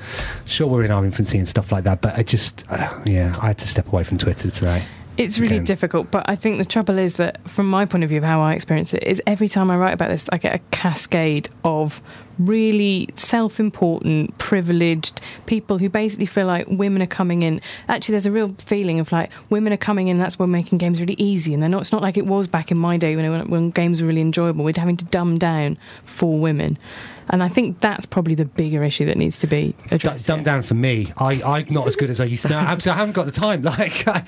sure, 0.46 0.66
we're 0.66 0.84
in 0.84 0.90
our 0.90 1.04
infancy 1.04 1.38
and 1.38 1.46
stuff 1.46 1.70
like 1.70 1.84
that. 1.84 2.00
But 2.00 2.16
I 2.18 2.22
just 2.22 2.64
uh, 2.70 3.00
yeah, 3.04 3.36
I 3.40 3.48
had 3.48 3.58
to 3.58 3.68
step 3.68 3.88
away 3.88 4.02
from 4.04 4.18
Twitter 4.18 4.50
today. 4.50 4.84
It's 5.16 5.38
really 5.38 5.54
Again. 5.54 5.64
difficult, 5.64 6.10
but 6.10 6.28
I 6.28 6.34
think 6.34 6.58
the 6.58 6.64
trouble 6.66 6.98
is 6.98 7.14
that, 7.16 7.40
from 7.48 7.70
my 7.70 7.86
point 7.86 8.04
of 8.04 8.10
view 8.10 8.18
of 8.18 8.24
how 8.24 8.42
I 8.42 8.52
experience 8.52 8.92
it, 8.92 9.02
is 9.02 9.22
every 9.26 9.48
time 9.48 9.70
I 9.70 9.76
write 9.78 9.94
about 9.94 10.10
this, 10.10 10.28
I 10.30 10.36
get 10.36 10.54
a 10.54 10.58
cascade 10.72 11.48
of 11.64 12.02
really 12.38 13.08
self 13.14 13.58
important, 13.60 14.36
privileged 14.38 15.20
people 15.46 15.78
who 15.78 15.88
basically 15.88 16.26
feel 16.26 16.46
like 16.46 16.66
women 16.68 17.02
are 17.02 17.06
coming 17.06 17.42
in. 17.42 17.60
Actually, 17.88 18.12
there's 18.12 18.26
a 18.26 18.32
real 18.32 18.54
feeling 18.58 19.00
of 19.00 19.12
like 19.12 19.30
women 19.50 19.72
are 19.72 19.78
coming 19.78 20.08
in, 20.08 20.18
that's 20.18 20.38
why 20.38 20.46
making 20.46 20.78
games 20.78 21.00
really 21.00 21.14
easy. 21.14 21.52
And 21.54 21.62
they're 21.62 21.68
not, 21.68 21.82
it's 21.82 21.92
not 21.92 22.02
like 22.02 22.16
it 22.16 22.26
was 22.26 22.46
back 22.46 22.70
in 22.70 22.76
my 22.76 22.96
day 22.96 23.16
when, 23.16 23.48
when 23.48 23.70
games 23.70 24.00
were 24.02 24.08
really 24.08 24.20
enjoyable. 24.20 24.64
We're 24.64 24.74
having 24.76 24.96
to 24.98 25.04
dumb 25.06 25.38
down 25.38 25.78
for 26.04 26.38
women. 26.38 26.78
And 27.30 27.42
I 27.42 27.48
think 27.48 27.80
that's 27.80 28.06
probably 28.06 28.34
the 28.34 28.44
bigger 28.44 28.84
issue 28.84 29.04
that 29.06 29.16
needs 29.16 29.38
to 29.40 29.46
be 29.46 29.74
D- 29.88 29.96
addressed. 29.96 30.26
dumb 30.26 30.40
here. 30.40 30.44
down 30.44 30.62
for 30.62 30.74
me. 30.74 31.12
I, 31.16 31.42
I'm 31.42 31.72
not 31.72 31.86
as 31.86 31.96
good 31.96 32.10
as 32.10 32.20
I 32.20 32.24
used 32.24 32.42
to. 32.42 32.48
No, 32.50 32.58
I 32.58 32.60
haven't 32.60 33.12
got 33.12 33.26
the 33.26 33.32
time. 33.32 33.62
Like 33.76 34.06
I, 34.06 34.22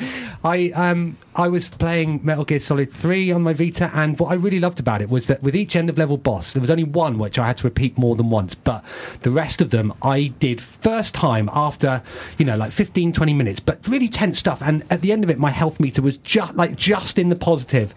I 0.45 0.71
um 0.75 1.17
I 1.37 1.49
was 1.49 1.69
playing 1.69 2.21
Metal 2.25 2.45
Gear 2.45 2.59
Solid 2.59 2.91
Three 2.93 3.31
on 3.31 3.43
my 3.43 3.53
Vita, 3.53 3.91
and 3.95 4.19
what 4.19 4.31
I 4.31 4.35
really 4.35 4.59
loved 4.59 4.81
about 4.81 5.01
it 5.01 5.09
was 5.09 5.27
that 5.29 5.43
with 5.43 5.55
each 5.55 5.77
end 5.77 5.89
of 5.89 5.97
level 5.97 6.17
boss, 6.17 6.53
there 6.53 6.61
was 6.61 6.71
only 6.71 6.85
one 6.85 7.19
which 7.19 7.39
I 7.39 7.47
had 7.47 7.57
to 7.59 7.65
repeat 7.65 7.97
more 7.97 8.17
than 8.17 8.31
once, 8.31 8.55
but 8.55 8.85
the 9.23 9.31
rest 9.31 9.61
of 9.61 9.71
them 9.71 9.93
I 10.03 10.29
did 10.39 10.61
first 10.61 11.15
time 11.15 11.49
after 11.53 12.03
you 12.37 12.45
know 12.45 12.57
like 12.57 12.73
15, 12.73 13.13
20 13.13 13.33
minutes, 13.33 13.61
but 13.61 13.87
really 13.87 14.09
tense 14.09 14.39
stuff. 14.39 14.61
And 14.61 14.83
at 14.91 15.01
the 15.01 15.13
end 15.13 15.23
of 15.25 15.31
it, 15.31 15.39
my 15.39 15.51
health 15.51 15.79
meter 15.79 16.03
was 16.03 16.17
just 16.19 16.57
like 16.57 16.75
just 16.77 17.19
in 17.19 17.29
the 17.29 17.37
positive. 17.37 17.59
positive, 17.59 17.95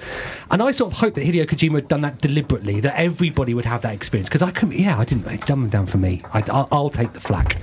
and 0.50 0.62
I 0.64 0.72
sort 0.72 0.92
of 0.94 1.00
hoped 1.00 1.16
that 1.16 1.26
Hideo 1.26 1.46
Kojima 1.46 1.76
had 1.76 1.88
done 1.88 2.02
that 2.02 2.20
deliberately, 2.20 2.80
that 2.82 2.96
everybody 3.00 3.54
would 3.54 3.66
have 3.66 3.82
that 3.84 3.94
experience 3.94 4.28
because 4.30 4.42
I 4.42 4.52
couldn't. 4.52 4.78
Yeah, 4.80 4.91
I 4.98 5.06
didn't. 5.06 5.28
It 5.28 5.46
dumbed 5.46 5.64
them 5.64 5.70
down 5.70 5.86
for 5.86 5.98
me. 5.98 6.22
I, 6.34 6.44
I'll, 6.52 6.68
I'll 6.72 6.90
take 6.90 7.14
the 7.14 7.20
flack. 7.20 7.58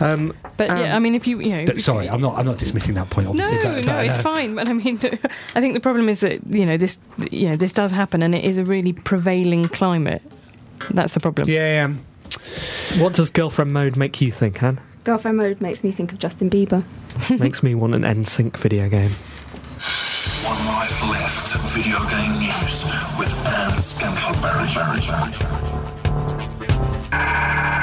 Um, 0.00 0.34
But 0.56 0.68
yeah, 0.68 0.96
I 0.96 0.98
mean, 0.98 1.14
if 1.14 1.26
you, 1.26 1.40
you 1.40 1.56
know. 1.56 1.66
Th- 1.66 1.80
Sorry, 1.80 2.08
I'm 2.08 2.20
not. 2.20 2.38
I'm 2.38 2.46
not 2.46 2.58
dismissing 2.58 2.94
that 2.94 3.10
point. 3.10 3.26
No, 3.26 3.44
Obviously, 3.44 3.58
but, 3.58 3.86
no, 3.86 3.92
but, 3.92 4.06
it's 4.06 4.18
uh, 4.18 4.22
fine. 4.22 4.54
But 4.54 4.68
I 4.68 4.72
mean, 4.72 4.96
I 5.54 5.60
think 5.60 5.74
the 5.74 5.80
problem 5.80 6.08
is 6.08 6.20
that 6.20 6.44
you 6.46 6.66
know 6.66 6.76
this, 6.76 6.98
you 7.30 7.48
know, 7.48 7.56
this 7.56 7.72
does 7.72 7.92
happen, 7.92 8.22
and 8.22 8.34
it 8.34 8.44
is 8.44 8.58
a 8.58 8.64
really 8.64 8.92
prevailing 8.92 9.64
climate. 9.66 10.22
That's 10.90 11.14
the 11.14 11.20
problem. 11.20 11.48
Yeah, 11.48 11.92
what 12.98 13.14
does 13.14 13.30
girlfriend 13.30 13.72
mode 13.72 13.96
make 13.96 14.20
you 14.20 14.32
think, 14.32 14.62
Anne? 14.62 14.80
Girlfriend 15.04 15.36
mode 15.36 15.60
makes 15.60 15.84
me 15.84 15.90
think 15.90 16.12
of 16.12 16.18
Justin 16.18 16.50
Bieber. 16.50 16.84
Makes 17.38 17.62
me 17.62 17.74
want 17.74 17.94
an 17.94 18.02
NSYNC 18.02 18.56
video 18.58 18.88
game. 18.88 19.10
One 20.44 20.66
life 20.66 21.02
left. 21.08 21.56
Video 21.74 21.98
game 22.10 22.38
news 22.40 22.84
with 23.18 23.32
Anne 23.46 23.78
Scantlebury 23.78 24.66
you 27.16 27.66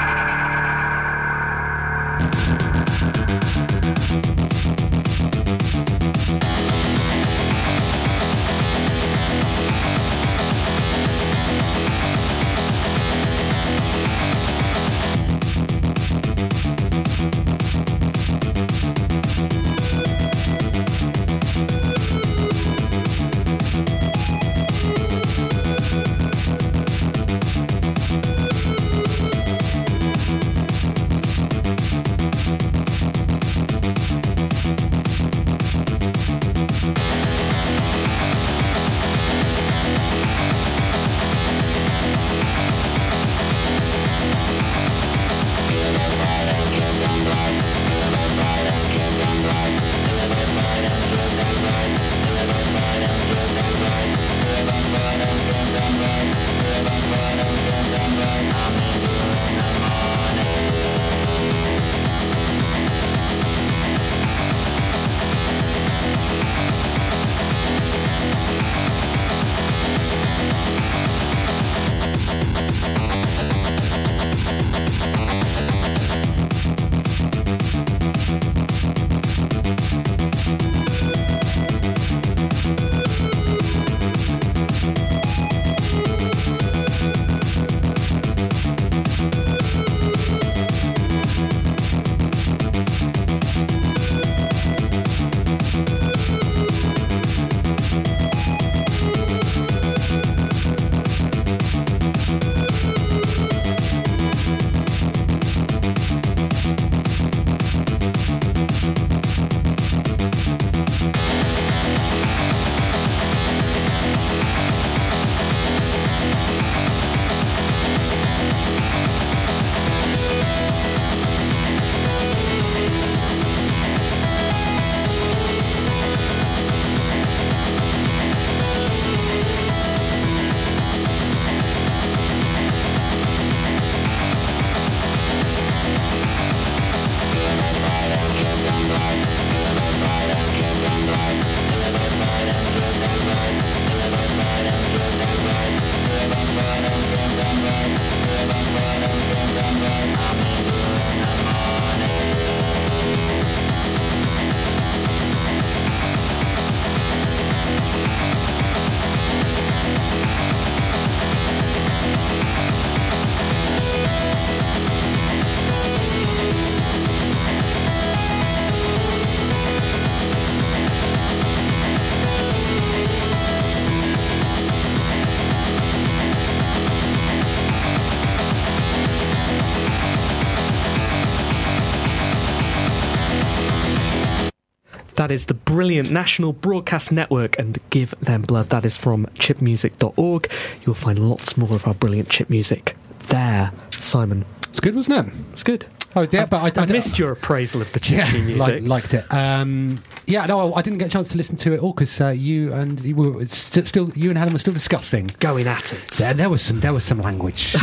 That 185.24 185.30
is 185.32 185.46
the 185.46 185.54
brilliant 185.54 186.10
National 186.10 186.52
Broadcast 186.52 187.10
Network 187.10 187.58
and 187.58 187.78
Give 187.88 188.14
Them 188.20 188.42
Blood. 188.42 188.68
That 188.68 188.84
is 188.84 188.98
from 188.98 189.24
chipmusic.org. 189.36 190.50
You'll 190.84 190.94
find 190.94 191.18
lots 191.18 191.56
more 191.56 191.72
of 191.72 191.86
our 191.88 191.94
brilliant 191.94 192.28
chip 192.28 192.50
music 192.50 192.94
there. 193.28 193.72
Simon, 193.92 194.44
It's 194.68 194.80
good, 194.80 194.94
wasn't 194.94 195.26
it? 195.28 195.34
it's 195.54 195.62
good. 195.62 195.86
Oh, 196.14 196.26
yeah, 196.30 196.44
but 196.44 196.78
I, 196.78 196.82
I 196.82 196.84
missed 196.84 197.18
your 197.18 197.32
appraisal 197.32 197.80
of 197.80 197.90
the 197.92 198.00
chip 198.00 198.18
Yeah, 198.18 198.32
music. 198.44 198.58
like, 198.58 198.82
liked 198.82 199.14
it. 199.14 199.24
Um, 199.32 200.04
yeah, 200.26 200.44
no, 200.44 200.74
I 200.74 200.82
didn't 200.82 200.98
get 200.98 201.06
a 201.08 201.10
chance 201.12 201.28
to 201.28 201.38
listen 201.38 201.56
to 201.56 201.72
it 201.72 201.80
all 201.80 201.94
because 201.94 202.20
uh, 202.20 202.28
you 202.28 202.74
and 202.74 203.00
you 203.00 203.16
were 203.16 203.46
st- 203.46 203.86
still 203.86 204.10
you 204.10 204.28
and 204.28 204.36
Helen 204.36 204.52
were 204.52 204.58
still 204.58 204.74
discussing. 204.74 205.30
Going 205.40 205.66
at 205.66 205.94
it. 205.94 206.06
There, 206.18 206.34
there 206.34 206.50
was 206.50 206.60
some 206.60 206.80
there 206.80 206.92
was 206.92 207.02
some 207.04 207.22
language. 207.22 207.72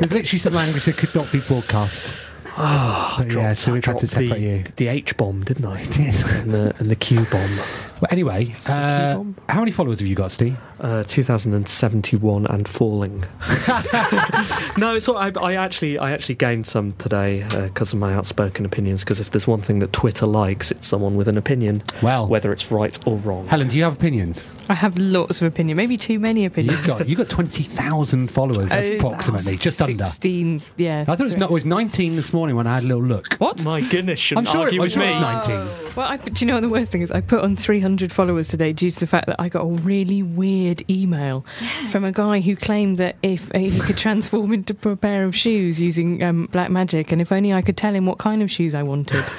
There's 0.00 0.12
literally 0.12 0.40
some 0.40 0.52
language 0.54 0.84
that 0.86 0.96
could 0.96 1.14
not 1.14 1.30
be 1.30 1.38
broadcast. 1.46 2.12
Oh, 2.58 3.16
I 3.18 3.24
But 3.24 3.32
yeah, 3.34 3.54
so 3.54 3.72
we've 3.72 3.84
had 3.84 3.98
to 3.98 4.06
dropped 4.06 4.18
the, 4.18 4.28
separate 4.28 4.40
you. 4.40 4.64
the 4.76 4.88
H 4.88 5.16
bomb, 5.16 5.44
didn't 5.44 5.64
I? 5.66 5.82
Yes. 5.98 6.22
and, 6.34 6.52
the, 6.52 6.74
and 6.78 6.90
the 6.90 6.96
Q 6.96 7.24
bomb. 7.26 7.58
Well, 8.00 8.08
anyway, 8.10 8.54
uh, 8.66 9.22
how 9.48 9.60
many 9.60 9.70
followers 9.70 10.00
have 10.00 10.08
you 10.08 10.14
got, 10.14 10.30
Steve? 10.30 10.56
Uh, 10.78 11.02
2071 11.04 12.46
and 12.46 12.68
falling. 12.68 13.20
no, 14.76 14.94
it's 14.94 15.08
all, 15.08 15.16
I, 15.16 15.32
I 15.40 15.54
actually 15.54 15.98
I 15.98 16.12
actually 16.12 16.34
gained 16.34 16.66
some 16.66 16.92
today 16.98 17.42
because 17.64 17.94
of 17.94 17.98
my 17.98 18.12
outspoken 18.12 18.66
opinions. 18.66 19.02
Because 19.02 19.18
if 19.18 19.30
there's 19.30 19.46
one 19.46 19.62
thing 19.62 19.78
that 19.78 19.94
Twitter 19.94 20.26
likes, 20.26 20.70
it's 20.70 20.86
someone 20.86 21.16
with 21.16 21.26
an 21.28 21.38
opinion, 21.38 21.82
Well, 22.02 22.28
whether 22.28 22.52
it's 22.52 22.70
right 22.70 22.98
or 23.06 23.16
wrong. 23.16 23.46
Helen, 23.48 23.68
do 23.68 23.78
you 23.78 23.84
have 23.84 23.94
opinions? 23.94 24.50
I 24.68 24.74
have 24.74 24.98
lots 24.98 25.40
of 25.40 25.46
opinion, 25.46 25.78
maybe 25.78 25.96
too 25.96 26.18
many 26.18 26.44
opinions. 26.44 26.76
You've 26.78 26.86
got 26.86 27.08
you 27.08 27.16
got 27.16 27.30
twenty 27.30 27.62
thousand 27.62 28.26
followers, 28.30 28.68
that's 28.68 28.88
Oh, 28.90 28.96
approximately, 28.96 29.56
just 29.56 29.80
under. 29.80 30.04
16, 30.04 30.60
yeah. 30.76 31.00
I 31.00 31.04
thought 31.06 31.20
it 31.20 31.24
was, 31.24 31.36
no, 31.38 31.46
it 31.46 31.52
was 31.52 31.64
nineteen 31.64 32.16
this 32.16 32.34
morning 32.34 32.45
when 32.54 32.66
I 32.66 32.74
had 32.74 32.84
a 32.84 32.86
little 32.86 33.02
look. 33.02 33.34
What? 33.34 33.64
My 33.64 33.80
goodness, 33.80 34.18
shouldn't 34.18 34.46
I'm 34.48 34.52
sure 34.52 34.62
it 34.62 34.64
argue 34.66 34.80
was 34.82 34.96
with 34.96 35.06
me. 35.06 35.20
nineteen. 35.20 35.66
Well, 35.96 36.06
I, 36.08 36.16
do 36.18 36.44
you 36.44 36.46
know 36.46 36.54
what 36.54 36.60
the 36.62 36.68
worst 36.68 36.92
thing 36.92 37.00
is? 37.02 37.10
I 37.10 37.20
put 37.22 37.40
on 37.42 37.56
300 37.56 38.12
followers 38.12 38.48
today 38.48 38.72
due 38.74 38.90
to 38.90 39.00
the 39.00 39.06
fact 39.06 39.26
that 39.28 39.36
I 39.40 39.48
got 39.48 39.62
a 39.62 39.66
really 39.66 40.22
weird 40.22 40.88
email 40.90 41.44
from 41.90 42.04
a 42.04 42.12
guy 42.12 42.40
who 42.40 42.54
claimed 42.54 42.98
that 42.98 43.16
if 43.22 43.50
uh, 43.54 43.58
he 43.58 43.78
could 43.80 43.96
transform 43.96 44.52
into 44.52 44.76
a 44.90 44.96
pair 44.96 45.24
of 45.24 45.34
shoes 45.34 45.80
using 45.80 46.22
um, 46.22 46.46
black 46.52 46.70
magic, 46.70 47.12
and 47.12 47.22
if 47.22 47.32
only 47.32 47.52
I 47.52 47.62
could 47.62 47.76
tell 47.78 47.94
him 47.94 48.04
what 48.06 48.18
kind 48.18 48.42
of 48.42 48.50
shoes 48.50 48.74
I 48.74 48.82
wanted. 48.82 49.24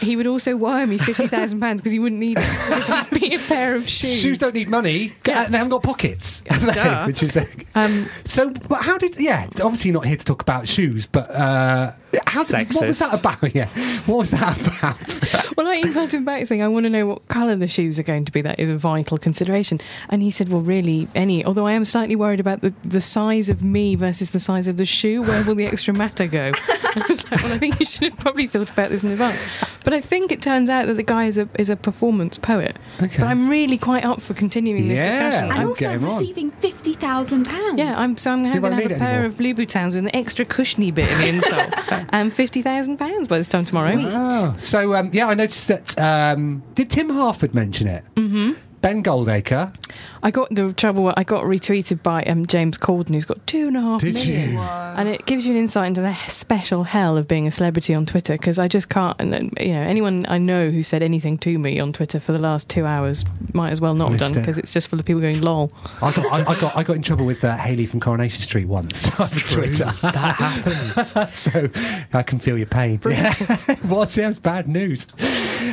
He 0.00 0.14
would 0.14 0.28
also 0.28 0.56
wire 0.56 0.86
me 0.86 0.96
fifty 0.96 1.26
thousand 1.26 1.58
pounds 1.58 1.80
because 1.80 1.90
he 1.90 1.98
wouldn't 1.98 2.20
need 2.20 2.38
it. 2.40 3.10
Be 3.20 3.34
a 3.34 3.38
pair 3.40 3.74
of 3.74 3.88
shoes. 3.88 4.20
Shoes 4.20 4.38
don't 4.38 4.54
need 4.54 4.68
money. 4.68 5.12
Yeah. 5.26 5.44
and 5.46 5.52
They 5.52 5.58
haven't 5.58 5.70
got 5.72 5.82
pockets. 5.82 6.44
Yeah, 6.46 6.58
duh. 6.74 7.04
Which 7.06 7.20
is 7.24 7.36
uh, 7.36 7.44
Um, 7.74 8.08
so. 8.24 8.52
How 8.70 8.96
did? 8.96 9.18
Yeah, 9.18 9.48
obviously 9.60 9.90
not 9.90 10.06
here 10.06 10.16
to 10.16 10.24
talk 10.24 10.40
about 10.40 10.68
shoes, 10.68 11.08
but 11.08 11.28
uh, 11.32 11.92
how 12.26 12.42
did, 12.44 12.74
what 12.74 12.86
was 12.86 12.98
that 13.00 13.14
about? 13.18 13.38
Yeah, 13.54 13.68
what 14.06 14.18
was 14.18 14.30
that 14.30 14.60
about? 14.66 15.44
Well, 15.58 15.66
I 15.66 15.80
emailed 15.80 16.12
him 16.12 16.24
back 16.24 16.46
saying, 16.46 16.62
I 16.62 16.68
want 16.68 16.84
to 16.86 16.90
know 16.90 17.04
what 17.06 17.26
colour 17.26 17.56
the 17.56 17.66
shoes 17.66 17.98
are 17.98 18.04
going 18.04 18.24
to 18.26 18.30
be. 18.30 18.40
That 18.42 18.60
is 18.60 18.70
a 18.70 18.76
vital 18.76 19.18
consideration. 19.18 19.80
And 20.08 20.22
he 20.22 20.30
said, 20.30 20.50
Well, 20.50 20.60
really, 20.60 21.08
any. 21.16 21.44
Although 21.44 21.66
I 21.66 21.72
am 21.72 21.84
slightly 21.84 22.14
worried 22.14 22.38
about 22.38 22.60
the, 22.60 22.72
the 22.82 23.00
size 23.00 23.48
of 23.48 23.60
me 23.60 23.96
versus 23.96 24.30
the 24.30 24.38
size 24.38 24.68
of 24.68 24.76
the 24.76 24.84
shoe. 24.84 25.20
Where 25.20 25.42
will 25.42 25.56
the 25.56 25.66
extra 25.66 25.92
matter 25.92 26.28
go? 26.28 26.52
I 26.68 27.04
was 27.08 27.28
like, 27.28 27.42
Well, 27.42 27.52
I 27.54 27.58
think 27.58 27.80
you 27.80 27.86
should 27.86 28.04
have 28.04 28.18
probably 28.20 28.46
thought 28.46 28.70
about 28.70 28.90
this 28.90 29.02
in 29.02 29.10
advance. 29.10 29.42
But 29.82 29.94
I 29.94 30.00
think 30.00 30.30
it 30.30 30.40
turns 30.40 30.70
out 30.70 30.86
that 30.86 30.94
the 30.94 31.02
guy 31.02 31.24
is 31.24 31.38
a, 31.38 31.48
is 31.58 31.70
a 31.70 31.76
performance 31.76 32.38
poet. 32.38 32.76
Okay. 33.02 33.16
But 33.18 33.26
I'm 33.26 33.48
really 33.50 33.78
quite 33.78 34.04
up 34.04 34.22
for 34.22 34.34
continuing 34.34 34.86
this 34.86 34.98
Yeah. 35.00 35.06
discussion. 35.06 35.44
And 35.44 35.52
I'm 35.52 35.58
I'm- 35.58 35.68
also 35.70 35.84
game 35.90 36.04
on. 36.04 36.20
receiving 36.20 36.50
fifty 36.52 36.92
thousand 36.94 37.46
pounds. 37.46 37.78
yeah, 37.80 37.98
I'm 37.98 38.16
so 38.16 38.30
I'm 38.30 38.44
going 38.44 38.62
to 38.62 38.70
have 38.70 38.92
a 38.92 38.94
pair 38.94 39.08
anymore. 39.08 39.24
of 39.26 39.36
Blue 39.38 39.54
Boutons 39.54 39.86
with 39.96 40.04
an 40.04 40.14
extra 40.14 40.44
cushiony 40.44 40.92
bit 40.92 41.08
in 41.10 41.18
the 41.40 41.40
insole 41.40 41.97
and 42.10 42.32
fifty 42.32 42.62
thousand 42.62 42.98
pounds 42.98 43.28
by 43.28 43.38
this 43.38 43.48
time 43.48 43.64
tomorrow. 43.64 43.94
Oh, 43.96 44.54
so 44.58 44.94
um, 44.94 45.10
yeah, 45.12 45.28
I 45.28 45.34
noticed 45.34 45.68
that. 45.68 45.98
Um, 45.98 46.62
did 46.74 46.90
Tim 46.90 47.10
Harford 47.10 47.54
mention 47.54 47.86
it? 47.88 48.04
Mm-hmm. 48.14 48.52
Ben 48.80 49.02
Goldacre. 49.02 49.74
I 50.22 50.30
got 50.30 50.48
the 50.54 50.72
trouble. 50.72 51.12
I 51.16 51.24
got 51.24 51.44
retweeted 51.44 52.02
by 52.02 52.22
um, 52.24 52.46
James 52.46 52.76
Corden, 52.78 53.10
who's 53.10 53.24
got 53.24 53.44
two 53.46 53.68
and 53.68 53.76
a 53.76 53.80
half 53.80 54.00
Did 54.00 54.14
million. 54.14 54.52
you? 54.54 54.58
And 54.60 55.08
it 55.08 55.26
gives 55.26 55.46
you 55.46 55.52
an 55.52 55.58
insight 55.58 55.88
into 55.88 56.00
the 56.00 56.14
special 56.28 56.84
hell 56.84 57.16
of 57.16 57.28
being 57.28 57.46
a 57.46 57.50
celebrity 57.50 57.94
on 57.94 58.04
Twitter 58.06 58.34
because 58.34 58.58
I 58.58 58.68
just 58.68 58.88
can't. 58.88 59.16
And 59.20 59.52
you 59.60 59.72
know, 59.72 59.80
anyone 59.82 60.24
I 60.28 60.38
know 60.38 60.70
who 60.70 60.82
said 60.82 61.02
anything 61.02 61.38
to 61.38 61.58
me 61.58 61.78
on 61.78 61.92
Twitter 61.92 62.18
for 62.20 62.32
the 62.32 62.38
last 62.38 62.68
two 62.68 62.84
hours 62.84 63.24
might 63.52 63.70
as 63.70 63.80
well 63.80 63.94
not 63.94 64.10
have 64.10 64.20
Missed 64.20 64.32
done 64.34 64.38
it. 64.38 64.40
because 64.42 64.58
it's 64.58 64.72
just 64.72 64.88
full 64.88 64.98
of 64.98 65.04
people 65.06 65.20
going 65.20 65.40
lol. 65.40 65.72
I 66.02 66.12
got, 66.12 66.26
I, 66.32 66.40
I 66.40 66.60
got, 66.60 66.76
I 66.76 66.82
got 66.82 66.96
in 66.96 67.02
trouble 67.02 67.24
with 67.26 67.44
uh, 67.44 67.56
Hayley 67.56 67.86
from 67.86 68.00
Coronation 68.00 68.40
Street 68.42 68.66
once 68.66 69.06
on 69.20 69.28
Twitter. 69.28 69.92
That 70.02 70.14
happened. 70.36 71.28
so 71.34 71.68
I 72.12 72.22
can 72.22 72.38
feel 72.38 72.58
your 72.58 72.66
pain. 72.66 73.00
Yeah. 73.08 73.34
what 73.86 74.10
sounds 74.10 74.38
bad 74.38 74.68
news. 74.68 75.06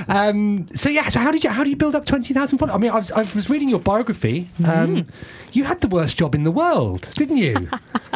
Um, 0.08 0.67
so 0.75 0.89
yeah, 0.89 1.10
so 1.10 1.19
how 1.19 1.31
did 1.31 1.43
you 1.43 1.49
how 1.49 1.63
do 1.63 1.69
you 1.69 1.75
build 1.75 1.95
up 1.95 2.05
twenty 2.05 2.34
thousand 2.34 2.58
followers? 2.58 2.75
I 2.75 2.77
mean, 2.79 2.91
I 2.91 2.95
was, 2.95 3.12
I 3.12 3.21
was 3.21 3.49
reading 3.49 3.69
your 3.69 3.79
biography. 3.79 4.34
Um, 4.63 5.07
you 5.53 5.63
had 5.63 5.81
the 5.81 5.87
worst 5.87 6.17
job 6.17 6.35
in 6.35 6.43
the 6.43 6.51
world, 6.51 7.09
didn't 7.15 7.37
you? 7.37 7.69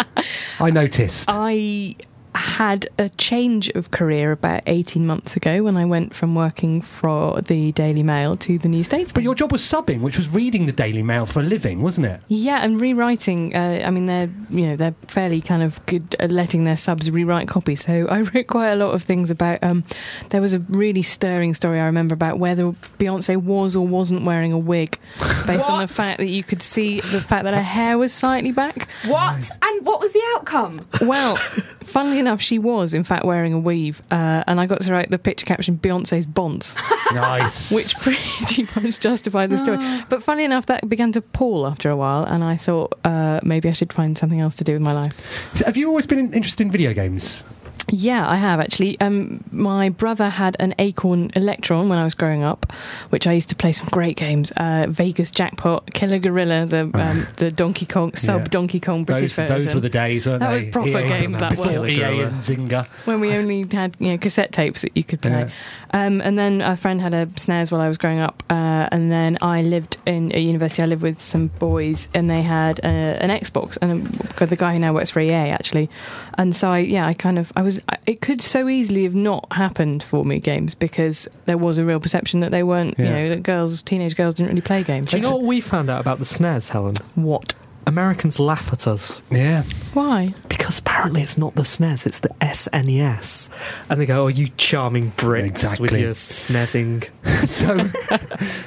I 0.60 0.70
noticed. 0.72 1.26
I 1.30 1.96
had 2.40 2.88
a 2.98 3.10
change 3.10 3.70
of 3.72 3.92
career 3.92 4.32
about 4.32 4.64
18 4.66 5.06
months 5.06 5.36
ago 5.36 5.64
when 5.64 5.76
I 5.76 5.84
went 5.86 6.16
from 6.16 6.36
working 6.36 6.82
for 6.82 7.42
the 7.42 7.74
Daily 7.74 8.02
Mail 8.02 8.38
to 8.38 8.58
the 8.58 8.70
New 8.70 8.84
Statesman. 8.84 9.14
but 9.14 9.24
your 9.24 9.36
job 9.36 9.52
was 9.52 9.62
subbing, 9.62 10.00
which 10.02 10.16
was 10.16 10.30
reading 10.30 10.66
the 10.66 10.72
Daily 10.72 11.04
Mail 11.04 11.26
for 11.26 11.42
a 11.42 11.44
living, 11.44 11.82
wasn't 11.82 12.08
it? 12.08 12.22
Yeah, 12.30 12.64
and 12.64 12.80
rewriting. 12.80 13.54
Uh, 13.56 13.84
I 13.86 13.90
mean, 13.90 14.06
they're 14.06 14.30
you 14.50 14.68
know 14.68 14.76
they're 14.78 14.96
fairly 15.08 15.42
kind 15.42 15.62
of 15.64 15.86
good 15.86 16.16
at 16.20 16.32
letting 16.32 16.64
their 16.64 16.78
subs 16.78 17.12
rewrite 17.12 17.48
copy. 17.50 17.76
So 17.76 18.08
I 18.10 18.22
wrote 18.34 18.48
quite 18.48 18.70
a 18.70 18.76
lot 18.76 18.94
of 18.94 19.04
things 19.04 19.30
about. 19.30 19.62
Um, 19.62 19.84
there 20.30 20.42
was 20.42 20.54
a 20.54 20.60
really 20.60 21.02
stirring 21.02 21.54
story 21.54 21.80
I 21.80 21.86
remember 21.86 22.14
about 22.14 22.40
whether 22.40 22.72
Beyonce 23.00 23.36
was 23.36 23.76
or 23.76 23.86
wasn't 23.86 24.24
wearing 24.24 24.54
a 24.54 24.58
wig, 24.58 24.98
based 25.46 25.70
on 25.70 25.82
the 25.82 25.88
fact 25.88 26.20
that 26.20 26.28
you 26.30 26.44
could 26.44 26.62
see 26.62 27.02
the 27.02 27.20
fact 27.20 27.44
that 27.44 27.54
her 27.54 27.62
hair 27.62 27.98
was 27.98 28.14
slightly 28.14 28.52
back. 28.52 28.88
What? 29.06 29.52
And 29.62 29.86
what 29.86 30.00
was 30.00 30.14
the 30.14 30.22
outcome? 30.36 30.86
Well, 31.02 31.36
funnily 31.36 32.20
enough, 32.20 32.29
she 32.38 32.60
was 32.60 32.94
in 32.94 33.04
fact 33.04 33.26
wearing 33.26 33.54
a 33.54 33.60
weave, 33.60 34.02
uh, 34.12 34.44
and 34.48 34.60
I 34.60 34.66
got 34.66 34.82
to 34.82 34.92
write 34.94 35.10
the 35.10 35.20
picture 35.20 35.46
caption 35.46 35.78
"Beyonce's 35.78 36.26
bonds." 36.26 36.76
Nice. 37.12 37.72
which 37.72 37.96
pretty 38.02 38.68
much 38.76 39.00
justified 39.00 39.50
the 39.50 39.58
story. 39.58 39.80
But 40.10 40.22
funny 40.22 40.44
enough, 40.44 40.68
that 40.68 40.88
began 40.88 41.12
to 41.14 41.22
pall 41.22 41.66
after 41.66 41.90
a 41.90 41.98
while, 41.98 42.24
and 42.24 42.44
I 42.44 42.56
thought 42.56 43.00
uh, 43.04 43.40
maybe 43.42 43.68
I 43.68 43.72
should 43.72 43.92
find 43.92 44.16
something 44.16 44.40
else 44.40 44.54
to 44.58 44.64
do 44.64 44.74
with 44.74 44.82
my 44.84 44.94
life. 44.94 45.14
So 45.56 45.66
have 45.66 45.76
you 45.76 45.88
always 45.88 46.06
been 46.06 46.32
interested 46.34 46.64
in 46.64 46.72
video 46.72 46.94
games? 46.94 47.44
Yeah, 47.92 48.30
I 48.30 48.36
have 48.36 48.60
actually. 48.60 49.00
Um, 49.02 49.44
my 49.52 49.90
brother 49.90 50.30
had 50.30 50.56
an 50.60 50.76
Acorn 50.80 51.32
Electron 51.36 51.90
when 51.90 51.98
I 51.98 52.04
was 52.04 52.14
growing 52.14 52.44
up, 52.44 52.72
which 53.10 53.26
I 53.26 53.34
used 53.34 53.50
to 53.50 53.56
play 53.56 53.72
some 53.72 53.88
great 53.92 54.16
games: 54.16 54.52
uh, 54.58 54.86
Vegas 54.90 55.32
Jackpot, 55.32 55.92
Killer 55.94 56.20
Gorilla, 56.20 56.66
the 56.68 56.82
um, 56.94 57.28
the 57.38 57.50
Donkey 57.52 57.86
Kong 57.88 58.14
sub 58.16 58.42
Yeah. 58.42 58.48
Donkey 58.50 58.80
Kong 58.80 59.06
British 59.06 59.36
Those, 59.36 59.48
version. 59.48 59.66
those 59.66 59.74
were 59.76 59.82
the 59.82 59.90
days, 59.90 60.28
weren't 60.28 60.42
That 60.42 60.52
was 60.54 60.64
they? 60.66 60.70
proper 60.72 61.08
games, 61.08 61.40
that 61.40 61.52
before 61.52 61.80
were. 61.80 61.88
EA 61.88 62.22
and 62.22 62.42
Zynga. 62.44 62.88
when 63.06 63.20
we 63.20 63.36
only 63.36 63.66
had 63.72 63.96
you 64.00 64.12
know 64.12 64.18
cassette 64.18 64.52
tapes 64.52 64.82
that 64.82 64.96
you 64.96 65.04
could 65.04 65.22
play. 65.22 65.52
Um, 65.92 66.22
and 66.22 66.38
then 66.38 66.62
a 66.62 66.78
friend 66.78 67.02
had 67.02 67.16
a 67.16 67.26
SNES 67.26 67.72
while 67.72 67.82
I 67.82 67.88
was 67.88 67.98
growing 67.98 68.20
up, 68.20 68.44
uh, 68.52 68.88
and 68.92 69.12
then 69.12 69.40
I 69.42 69.64
lived 69.64 69.98
in 70.06 70.32
a 70.36 70.40
university. 70.40 70.84
I 70.84 70.86
lived 70.86 71.02
with 71.02 71.20
some 71.20 71.48
boys, 71.58 72.08
and 72.14 72.30
they 72.30 72.44
had 72.44 72.80
uh 72.84 72.88
an 72.88 73.32
Xbox, 73.32 73.78
and 73.82 73.92
um, 73.92 74.48
the 74.48 74.56
guy 74.56 74.74
who 74.74 74.80
now 74.80 74.94
works 74.94 75.10
for 75.10 75.20
EA 75.20 75.34
actually. 75.50 75.90
And 76.38 76.56
so 76.56 76.70
I, 76.70 76.80
yeah, 76.80 77.08
I 77.08 77.14
kind 77.16 77.40
of 77.40 77.52
I 77.56 77.64
was. 77.64 77.79
It 78.06 78.22
could 78.22 78.42
so 78.42 78.68
easily 78.68 79.04
have 79.04 79.16
not 79.16 79.48
happened 79.52 80.04
for 80.04 80.26
me 80.26 80.40
games 80.40 80.76
because 80.76 81.28
there 81.46 81.58
was 81.58 81.78
a 81.78 81.86
real 81.86 82.00
perception 82.00 82.40
that 82.40 82.52
they 82.52 82.64
weren't. 82.64 82.98
You 82.98 83.06
know, 83.06 83.30
that 83.30 83.44
girls, 83.44 83.82
teenage 83.82 84.16
girls, 84.16 84.36
didn't 84.36 84.50
really 84.50 84.62
play 84.62 84.84
games. 84.84 85.12
Do 85.12 85.18
you 85.18 85.24
know 85.24 85.32
what 85.32 85.44
we 85.44 85.62
found 85.62 85.90
out 85.90 86.02
about 86.02 86.20
the 86.20 86.26
SNES, 86.26 86.70
Helen? 86.70 86.96
what? 87.16 87.54
Americans 87.90 88.40
laugh 88.40 88.72
at 88.72 88.88
us 88.88 89.22
Yeah. 89.32 89.64
Why? 89.94 90.34
because 90.48 90.78
apparently 90.80 91.22
it's 91.22 91.38
not 91.38 91.56
the 91.56 91.64
SNES, 91.64 92.06
it's 92.06 92.20
the 92.20 92.30
SNES. 92.42 93.50
And 93.90 94.00
they 94.00 94.06
go, 94.06 94.26
Oh, 94.26 94.28
you 94.28 94.50
charming 94.58 95.12
Brits 95.14 95.80
with 95.80 95.92
Exactly. 95.94 96.02
your 96.02 96.14
SNESing. 96.14 97.10
so, 97.50 97.90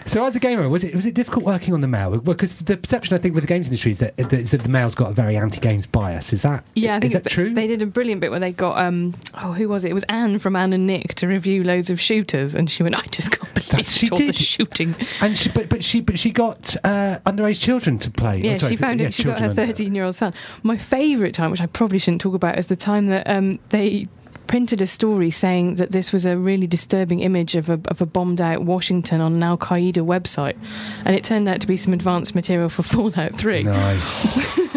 so 0.06 0.24
as 0.26 0.34
a 0.36 0.40
gamer, 0.40 0.68
was 0.68 0.84
it 0.84 0.94
was 0.94 1.06
it 1.06 1.14
difficult 1.14 1.44
working 1.44 1.74
on 1.74 1.80
the 1.80 1.86
mail? 1.88 2.18
Because 2.18 2.56
the 2.60 2.76
perception 2.76 3.14
I 3.14 3.18
think 3.18 3.34
with 3.34 3.44
the 3.44 3.48
games 3.48 3.68
industry 3.68 3.92
is 3.92 3.98
that, 3.98 4.16
that, 4.16 4.32
is 4.32 4.50
that 4.50 4.62
the 4.62 4.68
mail's 4.68 4.94
got 4.94 5.10
a 5.10 5.14
very 5.14 5.36
anti-games 5.36 5.86
bias. 5.86 6.32
Is 6.32 6.42
that 6.42 6.64
Yeah, 6.74 6.96
I 6.96 7.00
think 7.00 7.12
is 7.12 7.20
it's 7.20 7.24
that 7.24 7.30
true? 7.30 7.52
They 7.54 7.66
did 7.66 7.82
a 7.82 7.86
brilliant 7.86 8.20
bit 8.20 8.30
where 8.30 8.40
they 8.40 8.52
got 8.52 8.78
um 8.78 9.14
oh 9.34 9.52
who 9.52 9.68
was 9.68 9.84
it? 9.84 9.90
It 9.90 9.94
was 9.94 10.04
Anne 10.04 10.38
from 10.38 10.56
Anne 10.56 10.72
and 10.72 10.86
Nick 10.86 11.14
to 11.16 11.28
review 11.28 11.62
loads 11.64 11.90
of 11.90 12.00
shooters, 12.00 12.54
and 12.54 12.70
she 12.70 12.82
went, 12.82 12.96
I 12.96 13.06
just 13.10 13.30
can't 13.30 13.52
believe 13.54 13.68
That- 13.70 13.86
she 13.86 14.10
all 14.10 14.18
the 14.18 14.26
did. 14.26 14.34
shooting. 14.36 14.94
and 15.20 15.36
she, 15.38 15.50
but 15.50 15.68
but 15.68 15.84
she 15.84 16.00
but 16.00 16.18
she 16.18 16.30
got 16.30 16.74
uh, 16.84 17.18
underage 17.26 17.60
children 17.60 17.98
to 17.98 18.10
play. 18.10 18.40
Yeah, 18.42 18.52
Oh, 18.52 18.56
sorry, 18.58 18.70
she 18.70 18.76
found 18.76 19.00
yeah, 19.00 19.06
it. 19.08 19.11
She 19.12 19.24
got 19.24 19.40
her 19.40 19.54
thirteen-year-old 19.54 20.14
son. 20.14 20.34
My 20.62 20.76
favourite 20.76 21.34
time, 21.34 21.50
which 21.50 21.60
I 21.60 21.66
probably 21.66 21.98
shouldn't 21.98 22.20
talk 22.20 22.34
about, 22.34 22.58
is 22.58 22.66
the 22.66 22.76
time 22.76 23.06
that 23.06 23.28
um 23.28 23.58
they 23.68 24.06
printed 24.46 24.82
a 24.82 24.86
story 24.86 25.30
saying 25.30 25.76
that 25.76 25.92
this 25.92 26.12
was 26.12 26.26
a 26.26 26.36
really 26.36 26.66
disturbing 26.66 27.20
image 27.20 27.54
of 27.54 27.70
a, 27.70 27.80
of 27.86 28.02
a 28.02 28.06
bombed 28.06 28.40
out 28.40 28.62
Washington 28.62 29.20
on 29.20 29.34
an 29.34 29.42
Al 29.42 29.56
Qaeda 29.56 30.04
website, 30.04 30.56
and 31.04 31.14
it 31.16 31.24
turned 31.24 31.48
out 31.48 31.60
to 31.60 31.66
be 31.66 31.76
some 31.76 31.92
advanced 31.92 32.34
material 32.34 32.68
for 32.68 32.82
Fallout 32.92 33.36
Three. 33.36 33.62
Nice. 33.62 34.36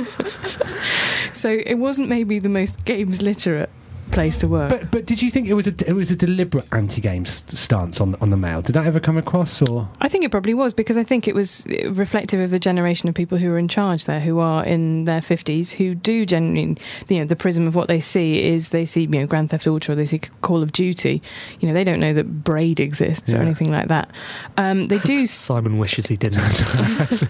So 1.36 1.50
it 1.66 1.76
wasn't 1.76 2.08
maybe 2.08 2.40
the 2.40 2.50
most 2.50 2.86
games 2.86 3.22
literate 3.22 3.70
place 4.12 4.38
to 4.40 4.48
work. 4.48 4.70
But 4.70 4.92
but 4.92 5.06
did 5.06 5.22
you 5.22 5.30
think 5.30 5.48
it 5.48 5.54
was 5.54 5.68
a 5.68 5.74
it 5.88 5.94
was 5.94 6.12
a 6.12 6.16
deliberate 6.16 6.66
anti-game 6.72 7.26
st- 7.26 7.58
stance 7.58 8.00
on 8.02 8.16
on 8.16 8.30
the 8.30 8.38
mail? 8.38 8.62
Did 8.62 8.74
that 8.74 8.86
ever 8.86 9.00
come 9.00 9.18
across 9.18 9.62
or? 9.64 9.90
I 10.02 10.10
think 10.10 10.24
it 10.24 10.32
probably 10.32 10.54
was 10.54 10.74
because 10.74 10.98
I 10.98 11.04
think 11.04 11.28
it 11.28 11.36
was 11.36 11.66
reflective 11.90 12.40
of 12.40 12.52
the 12.52 12.60
generation 12.60 13.10
of 13.10 13.16
people 13.16 13.38
who 13.38 13.52
are 13.52 13.58
in 13.58 13.68
charge 13.68 14.06
there, 14.06 14.20
who 14.20 14.40
are 14.40 14.64
in 14.66 15.06
their 15.06 15.22
fifties, 15.22 15.72
who 15.72 15.96
do 15.96 16.26
genuinely, 16.26 16.82
you 17.10 17.20
know, 17.20 17.26
the 17.26 17.36
prism 17.36 17.68
of 17.68 17.76
what 17.76 17.88
they 17.88 18.00
see 18.00 18.44
is 18.44 18.70
they 18.70 18.86
see, 18.86 19.02
you 19.02 19.08
know, 19.08 19.26
Grand 19.26 19.50
Theft 19.50 19.68
Auto, 19.68 19.94
or 19.94 19.96
they 19.96 20.06
see 20.06 20.20
Call 20.42 20.62
of 20.64 20.72
Duty. 20.72 21.22
You 21.60 21.68
know, 21.68 21.74
they 21.74 21.84
don't 21.84 22.00
know 22.00 22.14
that 22.14 22.44
Braid 22.44 22.80
exists 22.80 23.34
or 23.34 23.38
anything 23.42 23.72
like 23.72 23.88
that. 23.88 24.10
Um, 24.58 24.88
they 24.88 25.00
do. 25.00 25.28
Simon 25.46 25.78
wishes 25.78 26.08
he 26.08 26.16
didn't. 26.18 26.42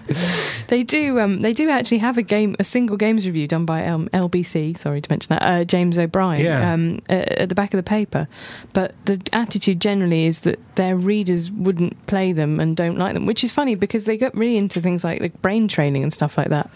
They 0.68 0.82
do. 0.82 1.20
Um, 1.20 1.40
they 1.40 1.52
do 1.52 1.70
actually 1.70 1.98
have 1.98 2.18
a 2.18 2.22
game, 2.22 2.56
a 2.58 2.64
single 2.64 2.96
games 2.96 3.26
review 3.26 3.46
done 3.46 3.64
by 3.66 3.86
um, 3.86 4.08
LBC. 4.12 4.76
Sorry 4.76 5.00
to 5.00 5.10
mention 5.10 5.28
that. 5.30 5.42
Uh, 5.42 5.64
James 5.64 5.98
O'Brien. 5.98 6.44
Yeah. 6.44 6.65
Um, 6.66 7.00
uh, 7.08 7.12
at 7.12 7.48
the 7.48 7.54
back 7.54 7.72
of 7.72 7.78
the 7.78 7.88
paper, 7.88 8.28
but 8.72 8.94
the 9.04 9.20
attitude 9.32 9.80
generally 9.80 10.26
is 10.26 10.40
that 10.40 10.58
their 10.74 10.96
readers 10.96 11.50
wouldn't 11.50 12.06
play 12.06 12.32
them 12.32 12.60
and 12.60 12.76
don't 12.76 12.98
like 12.98 13.14
them, 13.14 13.26
which 13.26 13.44
is 13.44 13.52
funny 13.52 13.74
because 13.74 14.04
they 14.04 14.16
get 14.16 14.34
really 14.34 14.56
into 14.56 14.80
things 14.80 15.04
like, 15.04 15.20
like 15.20 15.40
brain 15.42 15.68
training 15.68 16.02
and 16.02 16.12
stuff 16.12 16.36
like 16.36 16.48
that. 16.48 16.70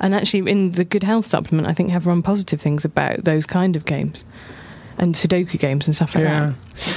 And 0.00 0.14
actually, 0.14 0.50
in 0.50 0.72
the 0.72 0.84
Good 0.84 1.02
Health 1.02 1.26
supplement, 1.26 1.68
I 1.68 1.74
think 1.74 1.90
have 1.90 2.06
run 2.06 2.22
positive 2.22 2.60
things 2.60 2.84
about 2.84 3.24
those 3.24 3.46
kind 3.46 3.76
of 3.76 3.84
games 3.84 4.24
and 4.98 5.14
Sudoku 5.14 5.58
games 5.58 5.86
and 5.86 5.94
stuff 5.94 6.14
like 6.14 6.24
that. 6.24 6.54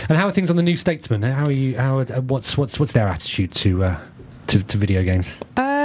And 0.10 0.18
how 0.18 0.28
are 0.28 0.32
things 0.32 0.50
on 0.50 0.56
the 0.56 0.64
New 0.64 0.78
Statesman? 0.78 1.22
How 1.22 1.46
are 1.46 1.52
you? 1.52 1.78
How? 1.78 2.00
Are, 2.00 2.14
uh, 2.14 2.22
what's 2.22 2.58
what's 2.58 2.80
what's 2.80 2.94
their 2.94 3.08
attitude 3.08 3.54
to 3.56 3.84
uh, 3.84 4.00
to, 4.48 4.64
to 4.64 4.78
video 4.78 5.04
games? 5.04 5.38
Uh, 5.56 5.79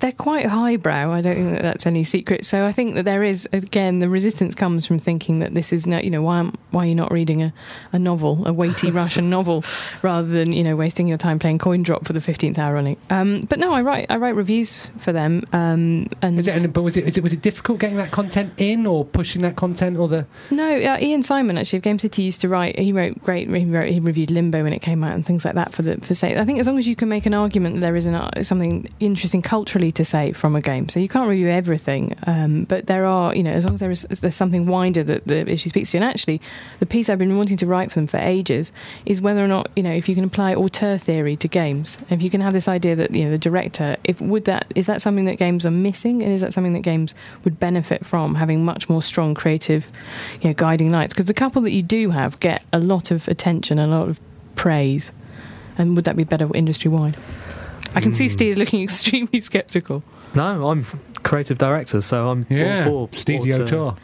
they're 0.00 0.12
quite 0.12 0.46
highbrow. 0.46 1.12
I 1.12 1.20
don't 1.20 1.34
think 1.34 1.50
that 1.52 1.62
that's 1.62 1.86
any 1.86 2.04
secret. 2.04 2.44
So 2.44 2.64
I 2.64 2.72
think 2.72 2.94
that 2.94 3.04
there 3.04 3.22
is 3.22 3.48
again 3.52 4.00
the 4.00 4.08
resistance 4.08 4.54
comes 4.54 4.86
from 4.86 4.98
thinking 4.98 5.38
that 5.40 5.54
this 5.54 5.72
is 5.72 5.86
no, 5.86 5.98
you 5.98 6.10
know, 6.10 6.22
why 6.22 6.38
am, 6.40 6.54
why 6.70 6.84
are 6.84 6.88
you 6.88 6.94
not 6.94 7.12
reading 7.12 7.42
a, 7.42 7.52
a 7.92 7.98
novel, 7.98 8.46
a 8.46 8.52
weighty 8.52 8.90
Russian 9.02 9.30
novel, 9.30 9.64
rather 10.02 10.28
than 10.28 10.52
you 10.52 10.64
know 10.64 10.76
wasting 10.76 11.06
your 11.06 11.18
time 11.18 11.38
playing 11.38 11.58
Coin 11.58 11.82
Drop 11.82 12.06
for 12.06 12.12
the 12.12 12.20
fifteenth 12.20 12.58
hour 12.58 12.74
running. 12.74 12.96
Um, 13.10 13.42
but 13.42 13.58
no, 13.58 13.72
I 13.72 13.82
write 13.82 14.06
I 14.10 14.16
write 14.16 14.34
reviews 14.34 14.88
for 14.98 15.12
them. 15.12 15.44
Um, 15.52 16.06
and 16.22 16.38
it, 16.38 16.72
but 16.72 16.82
was 16.82 16.96
it, 16.96 17.06
is 17.06 17.16
it 17.16 17.22
was 17.22 17.32
it 17.32 17.42
difficult 17.42 17.78
getting 17.78 17.96
that 17.96 18.10
content 18.10 18.52
in 18.58 18.86
or 18.86 19.04
pushing 19.04 19.42
that 19.42 19.56
content 19.56 19.98
or 19.98 20.08
the? 20.08 20.26
No, 20.50 20.64
uh, 20.64 20.96
Iain 20.96 21.22
Simons 21.22 21.58
actually 21.58 21.78
of 21.78 21.82
Game 21.82 21.98
City 21.98 22.22
used 22.22 22.40
to 22.40 22.48
write. 22.48 22.78
He 22.78 22.92
wrote 22.92 23.22
great. 23.22 23.48
He 23.48 23.64
wrote. 23.64 23.90
He 23.90 24.00
reviewed 24.00 24.30
Limbo 24.30 24.62
when 24.62 24.72
it 24.72 24.80
came 24.80 25.04
out 25.04 25.14
and 25.14 25.24
things 25.24 25.44
like 25.44 25.54
that 25.54 25.72
for 25.72 25.82
the 25.82 25.96
for 25.98 26.14
say. 26.14 26.36
I 26.36 26.44
think 26.44 26.58
as 26.58 26.66
long 26.66 26.78
as 26.78 26.86
you 26.86 26.96
can 26.96 27.08
make 27.08 27.26
an 27.26 27.34
argument 27.34 27.76
that 27.76 27.80
there 27.80 27.96
is 27.96 28.06
an, 28.06 28.14
uh, 28.14 28.42
something 28.42 28.88
interesting 29.00 29.42
culturally 29.64 29.90
to 29.90 30.04
say 30.04 30.30
from 30.32 30.54
a 30.54 30.60
game, 30.60 30.90
so 30.90 31.00
you 31.00 31.08
can't 31.08 31.26
review 31.26 31.48
everything, 31.48 32.14
um, 32.26 32.64
but 32.64 32.86
there 32.86 33.06
are 33.06 33.34
you 33.34 33.42
know 33.42 33.50
as 33.50 33.64
long 33.64 33.72
as 33.72 33.80
there 33.80 33.90
is 33.90 34.02
there's 34.20 34.36
something 34.36 34.66
wider 34.66 35.02
that 35.02 35.26
the 35.26 35.50
issue 35.50 35.70
speaks 35.70 35.90
to. 35.90 35.96
And 35.96 36.04
actually, 36.04 36.38
the 36.80 36.86
piece 36.86 37.08
I've 37.08 37.18
been 37.18 37.38
wanting 37.38 37.56
to 37.56 37.66
write 37.66 37.90
for 37.90 37.94
them 37.94 38.06
for 38.06 38.18
ages 38.18 38.72
is 39.06 39.22
whether 39.22 39.42
or 39.42 39.48
not 39.48 39.70
you 39.74 39.82
know 39.82 39.90
if 39.90 40.06
you 40.06 40.14
can 40.14 40.24
apply 40.24 40.54
auteur 40.54 40.98
theory 40.98 41.34
to 41.36 41.48
games, 41.48 41.96
if 42.10 42.20
you 42.20 42.28
can 42.28 42.42
have 42.42 42.52
this 42.52 42.68
idea 42.68 42.94
that 42.94 43.12
you 43.12 43.24
know 43.24 43.30
the 43.30 43.38
director, 43.38 43.96
if 44.04 44.20
would 44.20 44.44
that 44.44 44.66
is 44.74 44.84
that 44.84 45.00
something 45.00 45.24
that 45.24 45.38
games 45.38 45.64
are 45.64 45.70
missing, 45.70 46.22
and 46.22 46.30
is 46.30 46.42
that 46.42 46.52
something 46.52 46.74
that 46.74 46.82
games 46.82 47.14
would 47.44 47.58
benefit 47.58 48.04
from 48.04 48.34
having 48.34 48.66
much 48.66 48.90
more 48.90 49.02
strong 49.02 49.34
creative, 49.34 49.90
you 50.42 50.50
know, 50.50 50.54
guiding 50.54 50.90
lights? 50.90 51.14
Because 51.14 51.24
the 51.24 51.32
couple 51.32 51.62
that 51.62 51.72
you 51.72 51.82
do 51.82 52.10
have 52.10 52.38
get 52.38 52.62
a 52.70 52.78
lot 52.78 53.10
of 53.10 53.28
attention, 53.28 53.78
a 53.78 53.86
lot 53.86 54.10
of 54.10 54.20
praise, 54.56 55.10
and 55.78 55.96
would 55.96 56.04
that 56.04 56.18
be 56.18 56.24
better 56.24 56.54
industry 56.54 56.90
wide? 56.90 57.16
I 57.94 58.00
can 58.00 58.12
see 58.14 58.28
Steve 58.28 58.50
is 58.50 58.58
looking 58.58 58.82
extremely 58.88 59.40
sceptical. 59.40 60.02
no, 60.34 60.68
I'm 60.68 60.84
creative 61.22 61.56
director, 61.58 62.00
so 62.02 62.28
I'm 62.30 62.46
Yeah, 62.50 62.88
all 62.88 63.06
for 63.06 63.14
Steve 63.14 63.42
the 63.42 63.54
auteur. 63.62 63.76
auteur. 63.78 63.96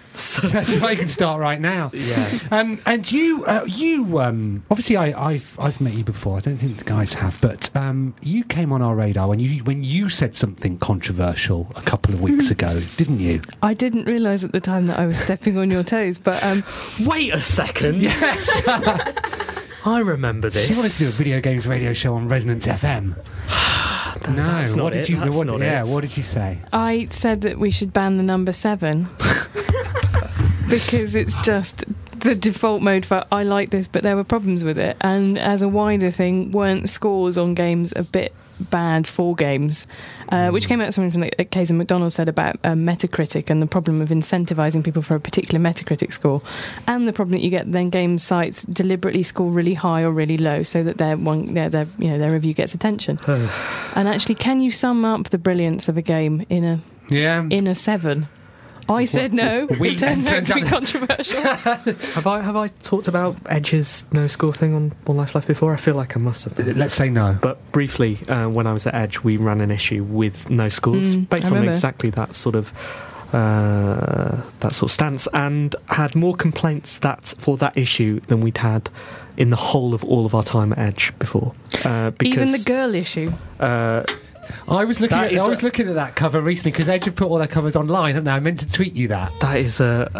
That's 0.50 0.80
where 0.80 0.92
you 0.92 0.98
can 0.98 1.08
start 1.08 1.40
right 1.40 1.60
now. 1.60 1.90
Yeah. 1.94 2.38
Um, 2.50 2.80
and 2.86 3.10
you, 3.10 3.44
uh, 3.46 3.64
you, 3.66 4.18
um, 4.20 4.62
obviously, 4.70 4.96
I, 4.96 5.12
I've, 5.30 5.56
I've 5.58 5.80
met 5.80 5.94
you 5.94 6.02
before. 6.04 6.36
I 6.38 6.40
don't 6.40 6.56
think 6.58 6.78
the 6.78 6.84
guys 6.84 7.12
have, 7.14 7.38
but 7.40 7.70
um, 7.76 8.14
you 8.22 8.42
came 8.44 8.72
on 8.72 8.80
our 8.82 8.94
radar 8.94 9.28
when 9.28 9.38
you, 9.38 9.62
when 9.64 9.84
you 9.84 10.08
said 10.08 10.34
something 10.34 10.78
controversial 10.78 11.70
a 11.76 11.82
couple 11.82 12.14
of 12.14 12.20
weeks 12.22 12.50
ago, 12.56 12.80
didn't 12.96 13.20
you? 13.20 13.40
I 13.62 13.74
didn't 13.74 14.04
realise 14.06 14.42
at 14.44 14.52
the 14.52 14.60
time 14.60 14.86
that 14.86 14.98
I 14.98 15.06
was 15.06 15.18
stepping 15.18 15.58
on 15.58 15.70
your 15.70 15.82
toes, 15.84 16.18
but 16.18 16.42
um, 16.42 16.64
Wait 17.04 17.32
a 17.34 17.40
second. 17.40 18.02
Yes. 18.10 18.62
I 19.82 20.00
remember 20.00 20.50
this. 20.50 20.66
she 20.66 20.74
wanted 20.74 20.92
to 20.92 20.98
do 20.98 21.06
a 21.08 21.12
video 21.12 21.40
games 21.40 21.66
radio 21.66 21.94
show 21.94 22.12
on 22.14 22.28
Resonance 22.28 22.66
FM. 22.66 23.14
No, 24.28 24.34
that's 24.34 24.74
not 24.74 24.84
what 24.84 24.92
did 24.92 25.02
it, 25.02 25.08
you? 25.08 25.16
that's 25.16 25.36
what, 25.36 25.46
not 25.46 25.60
yeah, 25.60 25.82
it. 25.82 25.88
what 25.88 26.02
did 26.02 26.16
you 26.16 26.22
say? 26.22 26.58
I 26.72 27.08
said 27.10 27.40
that 27.42 27.58
we 27.58 27.70
should 27.70 27.92
ban 27.92 28.16
the 28.16 28.22
number 28.22 28.52
seven 28.52 29.08
because 30.68 31.14
it's 31.14 31.36
just 31.38 31.84
the 32.20 32.34
default 32.34 32.82
mode 32.82 33.04
for 33.06 33.24
I 33.32 33.42
like 33.42 33.70
this, 33.70 33.86
but 33.86 34.02
there 34.02 34.16
were 34.16 34.24
problems 34.24 34.64
with 34.64 34.78
it. 34.78 34.96
And 35.00 35.38
as 35.38 35.62
a 35.62 35.68
wider 35.68 36.10
thing, 36.10 36.50
weren't 36.52 36.88
scores 36.88 37.36
on 37.38 37.54
games 37.54 37.92
a 37.96 38.02
bit 38.02 38.32
bad 38.70 39.06
for 39.08 39.34
games? 39.34 39.86
Uh, 40.28 40.50
which 40.50 40.68
came 40.68 40.80
out 40.80 40.92
something 40.94 41.10
from 41.10 41.22
the 41.22 41.30
Keza 41.30 41.72
MacDonald 41.72 42.12
said 42.12 42.28
about 42.28 42.56
uh, 42.62 42.70
Metacritic 42.72 43.50
and 43.50 43.60
the 43.60 43.66
problem 43.66 44.00
of 44.00 44.10
incentivizing 44.10 44.84
people 44.84 45.02
for 45.02 45.14
a 45.16 45.20
particular 45.20 45.58
Metacritic 45.62 46.12
score, 46.12 46.40
and 46.86 47.08
the 47.08 47.12
problem 47.12 47.32
that 47.32 47.42
you 47.44 47.50
get 47.50 47.72
then 47.72 47.90
game 47.90 48.16
sites 48.18 48.62
deliberately 48.64 49.22
score 49.22 49.50
really 49.50 49.74
high 49.74 50.02
or 50.02 50.12
really 50.12 50.38
low 50.38 50.62
so 50.62 50.82
that 50.82 50.98
their 50.98 51.16
one 51.16 51.54
their, 51.54 51.68
their 51.68 51.86
you 51.98 52.08
know 52.10 52.18
their 52.18 52.30
review 52.30 52.54
gets 52.54 52.74
attention. 52.74 53.18
and 53.26 54.06
actually, 54.08 54.36
can 54.36 54.60
you 54.60 54.70
sum 54.70 55.04
up 55.04 55.30
the 55.30 55.38
brilliance 55.38 55.88
of 55.88 55.96
a 55.96 56.02
game 56.02 56.44
in 56.48 56.64
a 56.64 56.80
Yeah. 57.08 57.44
in 57.50 57.66
a 57.66 57.74
seven. 57.74 58.28
I 58.90 59.04
said 59.04 59.32
no. 59.32 59.66
We- 59.78 59.90
it 59.90 59.98
turns 60.06 60.26
out 60.26 60.44
to 60.46 60.54
be 60.54 60.62
controversial. 60.62 61.40
Have 62.14 62.26
I 62.26 62.40
have 62.42 62.56
I 62.56 62.68
talked 62.82 63.08
about 63.08 63.36
Edge's 63.46 64.04
no 64.12 64.26
score 64.26 64.52
thing 64.52 64.74
on 64.74 64.92
One 65.06 65.16
Life 65.16 65.34
Left 65.34 65.46
before? 65.46 65.72
I 65.72 65.76
feel 65.76 65.94
like 65.94 66.16
I 66.16 66.20
must 66.20 66.44
have. 66.44 66.54
done. 66.56 66.76
Let's 66.76 66.94
say 66.94 67.08
no. 67.08 67.38
But 67.40 67.72
briefly, 67.72 68.18
uh, 68.28 68.48
when 68.48 68.66
I 68.66 68.72
was 68.72 68.86
at 68.86 68.94
Edge, 68.94 69.22
we 69.22 69.36
ran 69.36 69.60
an 69.60 69.70
issue 69.70 70.02
with 70.04 70.50
no 70.50 70.68
scores, 70.68 71.14
Mm, 71.16 71.22
I 71.22 71.24
based 71.26 71.46
on 71.46 71.52
remember. 71.52 71.70
exactly 71.70 72.10
that 72.10 72.34
sort 72.34 72.56
of 72.56 72.72
uh, 73.32 74.42
that 74.60 74.72
sort 74.74 74.82
of 74.82 74.92
stance, 74.92 75.28
and 75.32 75.74
had 75.86 76.14
more 76.14 76.34
complaints 76.34 76.98
that 76.98 77.32
for 77.38 77.56
that 77.58 77.76
issue 77.76 78.20
than 78.20 78.40
we'd 78.40 78.58
had 78.58 78.90
in 79.36 79.50
the 79.50 79.56
whole 79.56 79.94
of 79.94 80.04
all 80.04 80.26
of 80.26 80.34
our 80.34 80.42
time 80.42 80.72
at 80.72 80.78
Edge 80.78 81.12
before. 81.18 81.54
Uh, 81.84 82.10
because 82.10 82.36
Even 82.38 82.52
the 82.52 82.64
girl 82.66 82.94
issue. 82.94 83.32
uh, 83.60 84.02
I 84.68 84.84
was 84.84 85.00
looking. 85.00 85.16
That 85.18 85.32
At, 85.32 85.38
I 85.38 85.48
was 85.48 85.60
a- 85.60 85.64
looking 85.64 85.88
at 85.88 85.94
that 85.94 86.14
cover 86.16 86.40
recently 86.40 86.72
because 86.72 86.88
Edge 86.88 87.04
have 87.04 87.16
put 87.16 87.28
all 87.28 87.38
their 87.38 87.46
covers 87.46 87.76
online, 87.76 88.14
haven't 88.14 88.24
they? 88.24 88.30
I 88.32 88.40
meant 88.40 88.60
to 88.60 88.70
tweet 88.70 88.94
you 88.94 89.08
that. 89.08 89.32
that 89.40 89.56
is 89.58 89.80
a, 89.80 90.10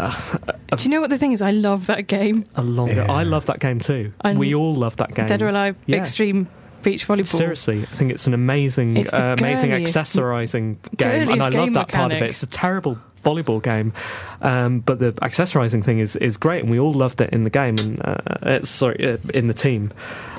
a, 0.71 0.77
Do 0.77 0.83
you 0.85 0.91
know 0.91 1.01
what 1.01 1.11
the 1.11 1.19
thing 1.19 1.33
is? 1.33 1.43
I 1.43 1.51
love 1.51 1.87
that 1.87 2.07
game. 2.07 2.45
a 2.57 2.63
longer. 2.63 2.95
Yeah. 2.95 3.13
I 3.13 3.23
love 3.25 3.47
that 3.47 3.61
game 3.61 3.81
too. 3.81 4.13
And 4.23 4.39
we 4.39 4.55
all 4.55 4.75
love 4.75 4.97
that 4.97 5.15
game. 5.15 5.27
Dead 5.27 5.43
or 5.43 5.49
Alive, 5.49 5.77
Yeah. 5.87 5.97
Extreme 5.99 6.49
Beach 6.83 7.07
Volleyball. 7.07 7.27
Seriously, 7.27 7.83
I 7.83 7.95
think 7.95 8.11
it's 8.11 8.27
an 8.27 8.33
amazing, 8.33 8.97
It's 8.97 9.13
uh, 9.13 9.37
amazing 9.39 9.71
girliest- 9.71 9.95
accessorizing 9.97 10.77
game, 10.97 11.29
and 11.31 11.43
I 11.43 11.49
love 11.49 11.53
game 11.53 11.73
that 11.75 11.89
part 11.89 12.13
of 12.13 12.23
it. 12.23 12.31
It's 12.31 12.43
a 12.43 12.47
terrible 12.47 12.99
volleyball 13.23 13.63
game, 13.63 13.93
um, 14.43 14.81
but 14.81 14.99
the 14.99 15.13
accessorizing 15.15 15.83
thing 15.85 15.99
is 15.99 16.17
is 16.17 16.37
great, 16.37 16.63
and 16.63 16.71
we 16.71 16.79
all 16.79 16.93
loved 16.93 17.21
it 17.21 17.31
in 17.31 17.45
the 17.45 17.51
game 17.51 17.77
and 17.79 18.01
uh, 18.05 18.17
uh, 18.43 18.61
sorry 18.65 19.13
uh, 19.13 19.17
in 19.35 19.47
the 19.49 19.55
team. 19.55 19.93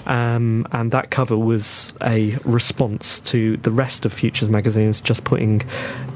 Um, 0.07 0.67
and 0.71 0.91
that 0.93 1.11
cover 1.11 1.37
was 1.37 1.93
a 2.01 2.35
response 2.43 3.19
to 3.19 3.57
the 3.57 3.69
rest 3.69 4.03
of 4.03 4.11
Future's 4.11 4.49
magazines 4.49 4.99
just 4.99 5.23
putting 5.25 5.61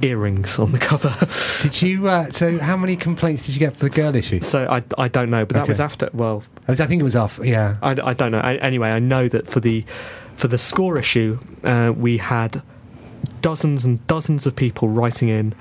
earrings 0.02 0.58
on 0.58 0.72
the 0.72 0.80
cover. 0.92 1.14
Did 1.62 1.82
you? 1.84 2.08
Uh, 2.08 2.32
so, 2.32 2.58
how 2.58 2.76
many 2.78 2.96
complaints 2.96 3.46
did 3.46 3.54
you 3.54 3.60
get 3.60 3.78
for 3.78 3.84
the 3.88 3.92
girl 3.92 4.16
issue? 4.16 4.42
so 4.42 4.66
I, 4.68 4.84
I 4.98 5.08
don't 5.08 5.30
know, 5.30 5.46
but 5.46 5.54
that 5.54 5.64
Okay. 5.64 5.70
was 5.70 5.80
after. 5.80 6.10
Well, 6.14 6.44
I, 6.68 6.72
was, 6.72 6.82
I 6.82 6.88
think 6.88 7.00
it 7.00 7.04
was 7.04 7.16
off. 7.16 7.40
Yeah. 7.44 7.78
I, 7.84 7.92
I 7.92 8.14
don't 8.16 8.32
know. 8.32 8.40
I, 8.40 8.56
anyway, 8.56 8.90
I 8.90 8.98
know 9.00 9.28
that 9.28 9.46
for 9.48 9.60
the 9.60 9.86
for 10.36 10.48
the 10.48 10.58
score 10.58 10.98
issue, 10.98 11.38
uh, 11.64 11.94
we 11.96 12.18
had 12.18 12.64
dozens 13.42 13.86
and 13.86 14.06
dozens 14.08 14.48
of 14.48 14.56
people 14.56 14.90
writing 14.90 15.30
in. 15.30 15.54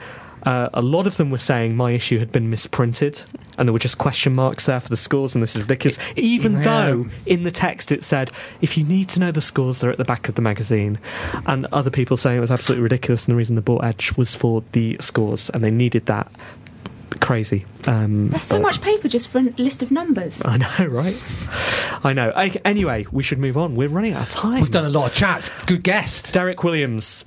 Uh, 0.45 0.68
a 0.74 0.82
lot 0.82 1.07
of 1.07 1.16
them 1.16 1.30
were 1.30 1.38
saying 1.38 1.76
my 1.76 1.92
issue 1.92 2.18
had 2.18 2.30
been 2.32 2.51
misprinted, 2.51 3.22
and 3.59 3.68
there 3.68 3.72
were 3.72 3.78
just 3.78 3.99
question 3.99 4.34
marks 4.34 4.66
there 4.66 4.80
for 4.80 4.88
the 4.88 4.97
scores, 4.97 5.34
and 5.34 5.42
this 5.42 5.57
is 5.57 5.62
ridiculous. 5.62 5.99
Even 6.16 6.53
Yeah. 6.55 6.62
though 6.64 7.07
in 7.26 7.45
the 7.45 7.51
text 7.51 7.90
it 7.92 8.05
said, 8.05 8.30
if 8.61 8.76
you 8.76 8.84
need 8.84 9.09
to 9.11 9.20
know 9.20 9.30
the 9.30 9.40
scores, 9.40 9.78
they're 9.80 9.90
at 9.90 9.99
the 9.99 10.05
back 10.05 10.28
of 10.28 10.34
the 10.34 10.42
magazine. 10.42 10.99
And 11.47 11.66
other 11.72 11.90
people 11.90 12.16
saying 12.16 12.38
it 12.38 12.40
was 12.40 12.51
absolutely 12.51 12.82
ridiculous, 12.82 13.24
and 13.26 13.32
the 13.32 13.36
reason 13.36 13.57
they 13.57 13.62
bought 13.62 13.84
Edge 13.84 14.16
was 14.16 14.34
for 14.34 14.62
the 14.72 14.97
scores, 15.01 15.51
and 15.51 15.64
they 15.64 15.70
needed 15.70 16.07
that. 16.07 16.30
Crazy. 17.20 17.64
Um, 17.86 18.28
There's 18.30 18.42
so 18.42 18.57
but- 18.57 18.62
much 18.62 18.80
paper 18.82 19.07
just 19.09 19.28
for 19.28 19.38
a 19.38 19.42
list 19.57 19.82
of 19.82 19.90
numbers. 19.92 20.42
I 20.45 20.57
know, 20.57 20.86
right? 20.90 21.16
I 22.03 22.12
know. 22.12 22.32
I, 22.34 22.49
anyway, 22.64 23.07
we 23.12 23.22
should 23.22 23.38
move 23.38 23.57
on. 23.57 23.76
We're 23.76 23.88
running 23.88 24.14
out 24.14 24.22
of 24.22 24.28
time. 24.30 24.61
We've 24.61 24.70
done 24.70 24.84
a 24.84 24.88
lot 24.90 25.07
of 25.11 25.14
chats. 25.14 25.49
Good 25.66 25.84
guest. 25.84 26.32
Derek 26.34 26.64
Williams. 26.64 27.24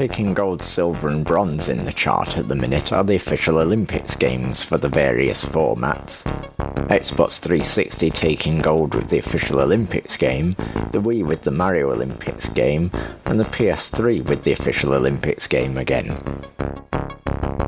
Taking 0.00 0.32
gold, 0.32 0.62
silver, 0.62 1.08
and 1.08 1.26
bronze 1.26 1.68
in 1.68 1.84
the 1.84 1.92
chart 1.92 2.38
at 2.38 2.48
the 2.48 2.54
minute 2.54 2.90
are 2.90 3.04
the 3.04 3.16
official 3.16 3.58
Olympics 3.58 4.14
games 4.14 4.62
for 4.62 4.78
the 4.78 4.88
various 4.88 5.44
formats. 5.44 6.22
Xbox 6.88 7.38
360 7.38 8.10
taking 8.10 8.60
gold 8.60 8.94
with 8.94 9.10
the 9.10 9.18
official 9.18 9.60
Olympics 9.60 10.16
game, 10.16 10.56
the 10.92 11.02
Wii 11.02 11.26
with 11.26 11.42
the 11.42 11.50
Mario 11.50 11.92
Olympics 11.92 12.48
game, 12.48 12.90
and 13.26 13.38
the 13.38 13.44
PS3 13.44 14.24
with 14.24 14.42
the 14.42 14.52
official 14.52 14.94
Olympics 14.94 15.46
game 15.46 15.76
again. 15.76 16.16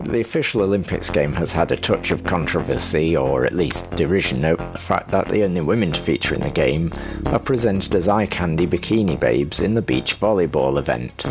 The 0.05 0.21
official 0.21 0.63
Olympics 0.63 1.11
game 1.11 1.33
has 1.35 1.53
had 1.53 1.73
a 1.73 1.77
touch 1.77 2.11
of 2.11 2.25
controversy, 2.25 3.17
or 3.17 3.47
at 3.47 3.55
least 3.55 3.91
derision, 3.93 4.45
over 4.45 4.71
the 4.73 4.79
fact 4.79 5.11
that 5.11 5.29
the 5.29 5.43
only 5.43 5.61
women 5.61 5.93
to 5.93 6.01
feature 6.01 6.35
in 6.35 6.43
the 6.43 6.51
game 6.51 6.93
are 7.27 7.39
presented 7.39 7.95
as 7.95 8.09
eye 8.09 8.27
candy 8.27 8.67
bikini 8.67 9.19
babes 9.19 9.61
in 9.61 9.75
the 9.75 9.83
beach 9.83 10.21
volleyball 10.21 10.79
event. 10.79 11.25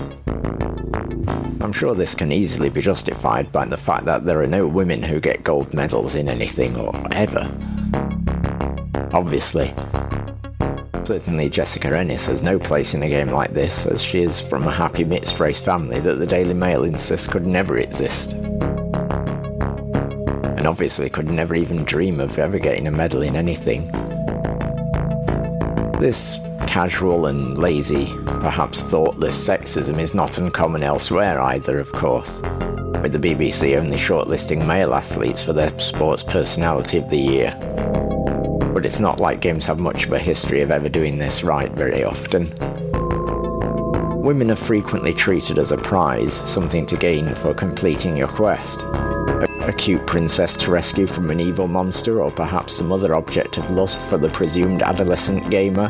I'm 1.62 1.74
sure 1.74 1.94
this 1.94 2.16
can 2.16 2.32
easily 2.32 2.70
be 2.70 2.82
justified 2.82 3.52
by 3.52 3.66
the 3.66 3.78
fact 3.78 4.06
that 4.06 4.26
there 4.26 4.42
are 4.42 4.48
no 4.48 4.66
women 4.66 5.04
who 5.04 5.20
get 5.20 5.44
gold 5.44 5.74
medals 5.74 6.16
in 6.16 6.28
anything 6.28 6.76
or 6.76 6.96
ever. 7.12 7.52
Obviously. 9.14 9.74
Certainly, 11.12 11.50
Jessica 11.50 12.00
Ennis 12.00 12.28
has 12.28 12.42
no 12.42 12.58
place 12.58 12.94
in 12.94 13.04
a 13.04 13.10
game 13.10 13.32
like 13.32 13.54
this, 13.54 13.86
as 13.86 14.02
she 14.02 14.22
is 14.22 14.40
from 14.40 14.66
a 14.66 14.72
happy 14.72 15.04
mixed 15.04 15.42
race 15.42 15.60
family 15.60 16.00
that 16.00 16.20
the 16.20 16.26
Daily 16.26 16.54
Mail 16.54 16.86
insists 16.86 17.28
could 17.28 17.46
never 17.46 17.78
exist. 17.78 18.32
And 20.56 20.66
obviously 20.66 21.10
could 21.10 21.30
never 21.30 21.54
even 21.54 21.84
dream 21.84 22.22
of 22.22 22.40
ever 22.40 22.60
getting 22.60 22.88
a 22.88 22.92
medal 22.92 23.24
in 23.24 23.36
anything. 23.36 23.88
This 26.00 26.40
casual 26.66 27.26
and 27.26 27.58
lazy, 27.58 28.06
perhaps 28.40 28.82
thoughtless 28.84 29.36
sexism 29.36 30.00
is 30.00 30.14
not 30.14 30.38
uncommon 30.38 30.82
elsewhere 30.82 31.42
either, 31.42 31.78
of 31.78 31.92
course, 31.92 32.40
with 33.02 33.12
the 33.12 33.20
BBC 33.20 33.78
only 33.78 33.98
shortlisting 33.98 34.66
male 34.66 34.94
athletes 34.94 35.44
for 35.44 35.52
their 35.52 35.78
Sports 35.78 36.24
Personality 36.24 37.00
of 37.00 37.10
the 37.10 37.20
Year. 37.20 38.11
But 38.74 38.86
it's 38.86 39.00
not 39.00 39.20
like 39.20 39.42
games 39.42 39.66
have 39.66 39.80
much 39.80 40.06
of 40.06 40.14
a 40.14 40.20
history 40.20 40.62
of 40.62 40.72
ever 40.72 40.90
doing 40.90 41.18
this 41.18 41.44
right 41.44 41.72
very 41.72 42.04
often. 42.04 42.54
Women 44.22 44.52
are 44.52 44.56
frequently 44.56 45.14
treated 45.14 45.58
as 45.58 45.72
a 45.72 45.78
prize, 45.78 46.36
something 46.50 46.86
to 46.86 46.96
gain 46.96 47.34
for 47.36 47.54
completing 47.54 48.16
your 48.16 48.28
quest. 48.28 48.80
A, 48.82 49.74
cute 49.78 50.06
princess 50.06 50.54
to 50.58 50.72
rescue 50.72 51.08
from 51.08 51.32
an 51.32 51.40
evil 51.40 51.68
monster, 51.68 52.22
or 52.22 52.32
perhaps 52.32 52.76
some 52.76 52.92
other 52.92 53.16
object 53.16 53.58
of 53.58 53.72
lust 53.72 54.00
for 54.10 54.18
the 54.18 54.30
presumed 54.30 54.84
adolescent 54.84 55.50
gamer. 55.50 55.90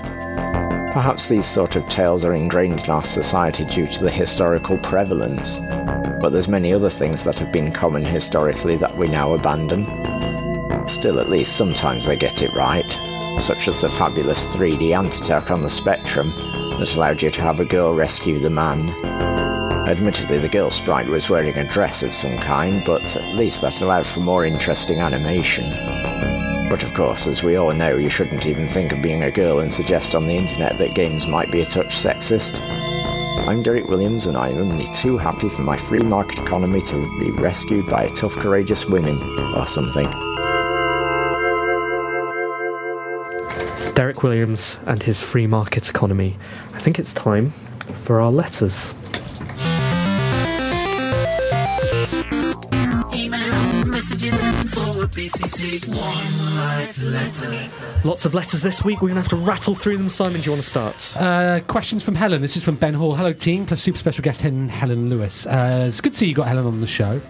Perhaps 0.93 1.27
these 1.27 1.45
sort 1.45 1.75
of 1.75 1.88
tales 1.89 2.25
are 2.25 2.34
ingrained 2.34 2.82
in 2.82 2.89
our 2.89 3.03
society 3.03 3.65
due 3.65 3.88
to 3.88 4.03
the 4.03 4.11
historical 4.11 4.77
prevalence. 4.79 5.57
But 6.21 6.29
there's 6.32 6.47
many 6.47 6.73
other 6.73 6.89
things 6.89 7.23
that 7.23 7.38
have 7.39 7.51
been 7.51 7.71
common 7.71 8.05
historically 8.05 8.77
that 8.77 8.97
we 8.97 9.07
now 9.07 9.34
abandon. 9.34 9.86
Still, 10.88 11.19
at 11.19 11.29
least 11.29 11.55
sometimes 11.55 12.05
they 12.05 12.15
get 12.15 12.41
it 12.41 12.53
right, 12.53 12.91
such 13.41 13.67
as 13.67 13.82
the 13.82 13.89
fabulous 13.89 14.45
3D 14.47 14.95
Ant 14.95 15.19
Attack 15.19 15.51
on 15.51 15.61
the 15.61 15.69
Spectrum 15.69 16.32
that 16.79 16.93
allowed 16.95 17.21
you 17.21 17.32
to 17.32 17.41
have 17.41 17.59
a 17.59 17.65
girl 17.65 17.93
rescue 17.93 18.39
the 18.39 18.49
man. 18.49 18.89
Admittedly, 19.88 20.39
the 20.39 20.49
girl 20.49 20.69
sprite 20.69 21.07
was 21.07 21.29
wearing 21.29 21.55
a 21.55 21.67
dress 21.67 22.03
of 22.03 22.13
some 22.13 22.38
kind, 22.39 22.84
but 22.86 23.15
at 23.15 23.36
least 23.36 23.61
that 23.61 23.82
allowed 23.82 24.05
for 24.05 24.19
more 24.19 24.45
interesting 24.45 24.99
animation. 24.99 25.69
But 26.69 26.84
of 26.84 26.93
course, 26.93 27.27
as 27.27 27.43
we 27.43 27.55
all 27.55 27.73
know, 27.73 27.97
you 27.97 28.09
shouldn't 28.09 28.45
even 28.45 28.69
think 28.69 28.91
of 28.91 29.01
being 29.01 29.23
a 29.23 29.32
girl 29.32 29.59
and 29.59 29.73
suggest 29.73 30.15
on 30.15 30.27
the 30.27 30.36
internet 30.36 30.77
that 30.77 30.95
games 30.95 31.27
might 31.27 31.51
be 31.51 31.61
a 31.61 31.65
touch 31.65 31.97
sexist. 31.97 32.59
I'm 33.47 33.63
Derek 33.63 33.88
Williams, 33.88 34.27
and 34.27 34.38
I'm 34.38 34.57
only 34.57 34.88
too 34.95 35.17
happy 35.17 35.49
for 35.49 35.63
my 35.63 35.77
free 35.77 35.99
market 35.99 36.39
economy 36.39 36.82
to 36.84 37.19
be 37.19 37.32
rescued 37.32 37.88
by 37.88 38.03
a 38.03 38.15
tough, 38.15 38.34
courageous 38.34 38.86
women, 38.86 39.21
or 39.55 39.67
something. 39.67 40.30
Derek 43.94 44.24
Williams 44.24 44.78
and 44.86 45.04
his 45.04 45.20
free 45.20 45.48
market 45.48 45.89
economy. 45.89 46.38
I 46.74 46.80
think 46.80 47.00
it's 47.00 47.14
time 47.14 47.52
for 48.04 48.20
our 48.22 48.32
letters. 48.32 48.94
Lots 58.04 58.26
of 58.26 58.34
letters 58.34 58.62
this 58.64 58.84
week. 58.84 59.02
We're 59.02 59.10
going 59.10 59.22
to 59.22 59.22
have 59.22 59.28
to 59.30 59.36
rattle 59.36 59.76
through 59.76 59.98
them. 59.98 60.10
Simon, 60.10 60.42
do 60.42 60.46
you 60.46 60.52
want 60.52 60.64
to 60.64 60.70
start? 60.70 61.14
Uh, 61.16 61.60
questions 61.68 62.04
from 62.04 62.16
Helen. 62.16 62.42
This 62.42 62.58
is 62.58 62.64
from 62.64 62.76
Ben 62.76 62.94
Hall. 62.94 63.16
Hello, 63.16 63.32
team, 63.34 63.66
plus 63.66 63.82
super 63.82 63.98
special 63.98 64.24
guest 64.24 64.42
Helen, 64.42 64.70
Helen 64.70 65.10
Lewis. 65.10 65.46
Uh, 65.46 65.86
it's 65.88 66.02
good 66.02 66.14
to 66.14 66.18
see 66.18 66.28
you 66.28 66.34
got 66.34 66.48
Helen 66.48 66.66
on 66.66 66.82
the 66.82 66.88
show. 66.88 67.22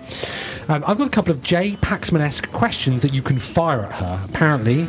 Um, 0.69 0.83
I've 0.87 0.97
got 0.97 1.07
a 1.07 1.11
couple 1.11 1.31
of 1.31 1.43
Jay 1.43 1.71
Paxman 1.81 2.21
esque 2.21 2.51
questions 2.51 3.01
that 3.01 3.13
you 3.13 3.21
can 3.21 3.39
fire 3.39 3.81
at 3.81 3.95
her. 3.95 4.21
Apparently, 4.29 4.87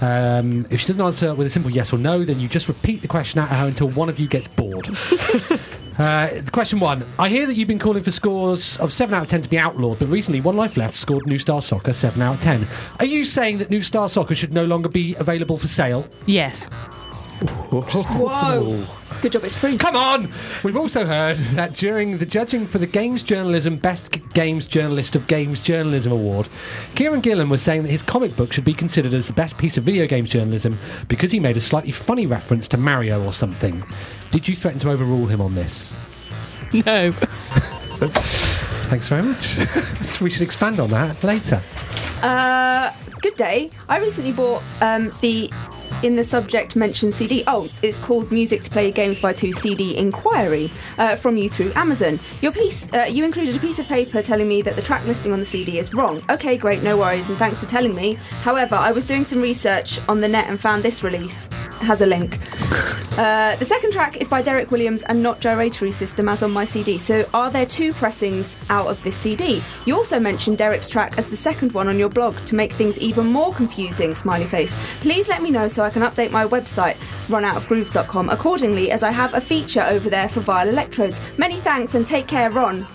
um, 0.00 0.66
if 0.70 0.80
she 0.80 0.86
doesn't 0.86 1.02
answer 1.02 1.34
with 1.34 1.46
a 1.46 1.50
simple 1.50 1.70
yes 1.70 1.92
or 1.92 1.98
no, 1.98 2.24
then 2.24 2.40
you 2.40 2.48
just 2.48 2.68
repeat 2.68 3.02
the 3.02 3.08
question 3.08 3.40
at 3.40 3.48
her 3.48 3.66
until 3.66 3.88
one 3.90 4.08
of 4.08 4.18
you 4.18 4.28
gets 4.28 4.48
bored. 4.48 4.88
Uh, 5.98 6.40
question 6.50 6.80
one. 6.80 7.04
I 7.18 7.28
hear 7.28 7.46
that 7.46 7.56
you've 7.56 7.68
been 7.68 7.78
calling 7.78 8.02
for 8.02 8.10
scores 8.10 8.78
of 8.78 8.90
7 8.90 9.14
out 9.14 9.24
of 9.24 9.28
10 9.28 9.42
to 9.42 9.48
be 9.50 9.58
outlawed, 9.58 9.98
but 9.98 10.08
recently 10.08 10.40
One 10.40 10.56
Life 10.56 10.78
Left 10.78 10.94
scored 10.94 11.26
New 11.26 11.38
Star 11.38 11.60
Soccer 11.60 11.92
7 11.92 12.22
out 12.22 12.36
of 12.36 12.40
10. 12.40 12.66
Are 13.00 13.04
you 13.04 13.22
saying 13.26 13.58
that 13.58 13.68
New 13.68 13.82
Star 13.82 14.08
Soccer 14.08 14.34
should 14.34 14.54
no 14.54 14.64
longer 14.64 14.88
be 14.88 15.14
available 15.16 15.58
for 15.58 15.68
sale? 15.68 16.08
Yes. 16.24 16.70
Whoa. 17.40 18.84
It's 19.08 19.18
a 19.18 19.22
good 19.22 19.32
job 19.32 19.44
it's 19.44 19.54
free. 19.54 19.78
Come 19.78 19.96
on! 19.96 20.30
We've 20.62 20.76
also 20.76 21.06
heard 21.06 21.38
that 21.54 21.74
during 21.74 22.18
the 22.18 22.26
judging 22.26 22.66
for 22.66 22.78
the 22.78 22.86
Games 22.86 23.22
Journalism 23.22 23.76
Best 23.76 24.10
Games 24.34 24.66
Journalist 24.66 25.16
of 25.16 25.26
Games 25.26 25.62
Journalism 25.62 26.12
Award, 26.12 26.48
Kieron 26.94 27.22
Gillen 27.22 27.48
was 27.48 27.62
saying 27.62 27.82
that 27.82 27.88
his 27.90 28.02
comic 28.02 28.36
book 28.36 28.52
should 28.52 28.64
be 28.64 28.74
considered 28.74 29.14
as 29.14 29.26
the 29.26 29.32
best 29.32 29.56
piece 29.56 29.78
of 29.78 29.84
video 29.84 30.06
games 30.06 30.28
journalism 30.28 30.78
because 31.08 31.32
he 31.32 31.40
made 31.40 31.56
a 31.56 31.60
slightly 31.60 31.92
funny 31.92 32.26
reference 32.26 32.68
to 32.68 32.76
Mario 32.76 33.24
or 33.24 33.32
something. 33.32 33.82
Did 34.32 34.46
you 34.46 34.54
threaten 34.54 34.80
to 34.80 34.90
overrule 34.90 35.26
him 35.26 35.40
on 35.40 35.54
this? 35.54 35.94
No. 36.72 37.10
Thanks 38.90 39.08
very 39.08 39.22
much. 39.22 39.58
we 40.20 40.30
should 40.30 40.42
expand 40.42 40.78
on 40.78 40.88
that 40.90 41.22
later. 41.24 41.60
Uh, 42.22 42.92
good 43.20 43.34
day. 43.36 43.70
I 43.88 43.98
recently 43.98 44.32
bought 44.32 44.62
um, 44.80 45.12
the 45.20 45.50
in 46.02 46.16
the 46.16 46.24
subject 46.24 46.76
mentioned 46.76 47.14
CD. 47.14 47.44
Oh, 47.46 47.68
it's 47.82 47.98
called 47.98 48.30
Music 48.30 48.62
to 48.62 48.70
Play 48.70 48.90
Games 48.90 49.18
by 49.18 49.32
Two 49.32 49.52
CD 49.52 49.96
Inquiry 49.96 50.70
uh, 50.98 51.16
from 51.16 51.36
you 51.36 51.48
through 51.48 51.72
Amazon. 51.74 52.18
Your 52.40 52.52
piece, 52.52 52.92
uh, 52.92 53.06
you 53.10 53.24
included 53.24 53.56
a 53.56 53.58
piece 53.58 53.78
of 53.78 53.86
paper 53.86 54.22
telling 54.22 54.48
me 54.48 54.62
that 54.62 54.76
the 54.76 54.82
track 54.82 55.04
listing 55.06 55.32
on 55.32 55.40
the 55.40 55.46
CD 55.46 55.78
is 55.78 55.92
wrong. 55.94 56.22
Okay, 56.30 56.56
great, 56.56 56.82
no 56.82 56.98
worries, 56.98 57.28
and 57.28 57.38
thanks 57.38 57.60
for 57.60 57.66
telling 57.66 57.94
me. 57.94 58.14
However, 58.42 58.74
I 58.74 58.92
was 58.92 59.04
doing 59.04 59.24
some 59.24 59.40
research 59.40 60.00
on 60.08 60.20
the 60.20 60.28
net 60.28 60.48
and 60.48 60.60
found 60.60 60.82
this 60.82 61.02
release 61.02 61.48
It 61.80 61.84
has 61.84 62.00
a 62.00 62.06
link. 62.06 62.38
Uh, 63.10 63.56
the 63.56 63.64
second 63.64 63.92
track 63.92 64.16
is 64.18 64.28
by 64.28 64.40
Derek 64.40 64.70
Williams 64.70 65.02
and 65.02 65.22
not 65.22 65.40
Gyratory 65.40 65.90
System 65.90 66.28
as 66.28 66.42
on 66.42 66.52
my 66.52 66.64
CD. 66.64 66.96
So, 66.96 67.28
are 67.34 67.50
there 67.50 67.66
two 67.66 67.92
pressings 67.92 68.56
out 68.70 68.86
of 68.86 69.02
this 69.02 69.16
CD? 69.16 69.60
You 69.84 69.96
also 69.96 70.18
mentioned 70.20 70.58
Derek's 70.58 70.88
track 70.88 71.18
as 71.18 71.28
the 71.28 71.36
second 71.36 71.74
one 71.74 71.88
on 71.88 71.98
your 71.98 72.08
blog 72.08 72.36
to 72.46 72.54
make 72.54 72.72
things 72.72 72.96
even 72.98 73.26
more 73.26 73.52
confusing. 73.52 74.14
Smiley 74.14 74.46
face. 74.46 74.74
Please 75.00 75.28
let 75.28 75.42
me 75.42 75.50
know 75.50 75.66
so 75.68 75.79
I 75.82 75.90
can 75.90 76.02
update 76.02 76.30
my 76.30 76.46
website, 76.46 76.96
runoutofgrooves.com, 77.28 78.28
accordingly, 78.30 78.90
as 78.90 79.02
I 79.02 79.10
have 79.10 79.34
a 79.34 79.40
feature 79.40 79.82
over 79.82 80.10
there 80.10 80.28
for 80.28 80.40
Vile 80.40 80.68
Electrodes. 80.68 81.20
Many 81.38 81.56
thanks 81.60 81.94
and 81.94 82.06
take 82.06 82.26
care, 82.26 82.50
Ron. 82.50 82.86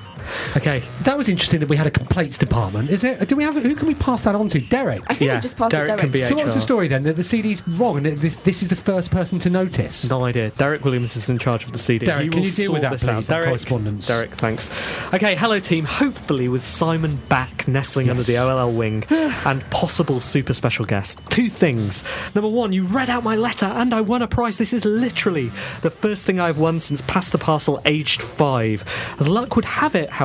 Okay, 0.58 0.82
that 1.02 1.18
was 1.18 1.30
interesting 1.30 1.60
that 1.60 1.70
we 1.70 1.76
had 1.76 1.88
a 1.88 1.92
complaints 1.92 2.38
department. 2.38 2.90
Is 2.90 3.04
it? 3.04 3.28
Do 3.28 3.36
we 3.36 3.44
have? 3.44 3.56
Who 3.56 3.76
can 3.76 3.88
we 3.88 3.96
pass 3.96 4.24
that 4.24 4.36
on 4.36 4.50
to? 4.50 4.60
Derek. 4.60 5.04
I 5.08 5.16
think 5.16 5.32
we 5.32 5.40
just 5.40 5.58
passed 5.58 5.74
it 5.74 5.86
Derek. 5.86 6.26
So 6.26 6.36
what's 6.36 6.56
the 6.56 6.62
story 6.62 6.88
then? 6.88 7.04
That 7.04 7.16
the 7.16 7.24
CD's 7.24 7.68
wrong, 7.70 7.98
and 7.98 8.06
this 8.18 8.36
this 8.38 8.62
is 8.62 8.70
the 8.70 8.76
first 8.76 9.12
person 9.12 9.40
to 9.40 9.50
notice. 9.50 10.10
No 10.10 10.26
idea. 10.26 10.50
Derek 10.52 10.84
Williams 10.84 11.16
is 11.16 11.30
in 11.30 11.38
charge 11.38 11.66
of 11.66 11.72
the 11.72 11.80
CD. 11.80 12.06
Derek, 12.06 12.24
he 12.24 12.30
can 12.30 12.44
you 12.44 12.52
deal 12.52 12.74
with 12.74 12.82
that, 12.82 12.92
this 12.92 13.04
please, 13.04 13.10
out. 13.10 13.28
Derek, 13.28 13.48
correspondence? 13.50 14.08
Derek, 14.08 14.32
thanks. 14.32 14.70
Okay, 15.14 15.36
hello 15.36 15.60
team. 15.60 15.86
Hopefully 15.86 16.48
with 16.48 16.64
Simon 16.64 17.16
back 17.30 17.68
nestling 17.68 18.10
under 18.10 18.24
the 18.24 18.38
OLL 18.38 18.74
wing 18.74 19.04
and 19.10 19.62
possible 19.70 20.20
super 20.20 20.54
special 20.54 20.86
guest. 20.86 21.20
Two 21.30 21.50
things. 21.50 22.04
Number 22.34 22.50
one, 22.50 22.74
you 22.74 22.84
read 22.84 23.10
out 23.10 23.24
my 23.24 23.36
letter 23.36 23.66
and 23.66 23.94
I 23.94 24.02
won 24.02 24.22
a 24.22 24.28
prize. 24.28 24.58
This 24.58 24.74
is 24.74 24.86
literally 24.86 25.48
the 25.82 25.90
first 25.90 26.26
thing 26.26 26.40
I've 26.40 26.58
won 26.58 26.80
since 26.80 27.02
Pass 27.02 27.30
the 27.30 27.38
Parcel 27.38 27.82
aged 27.86 28.22
five. 28.22 28.84
As 29.20 29.28
luck 29.28 29.56
would 29.56 29.66
have 29.66 29.96
it, 29.96 30.10
however, 30.10 30.25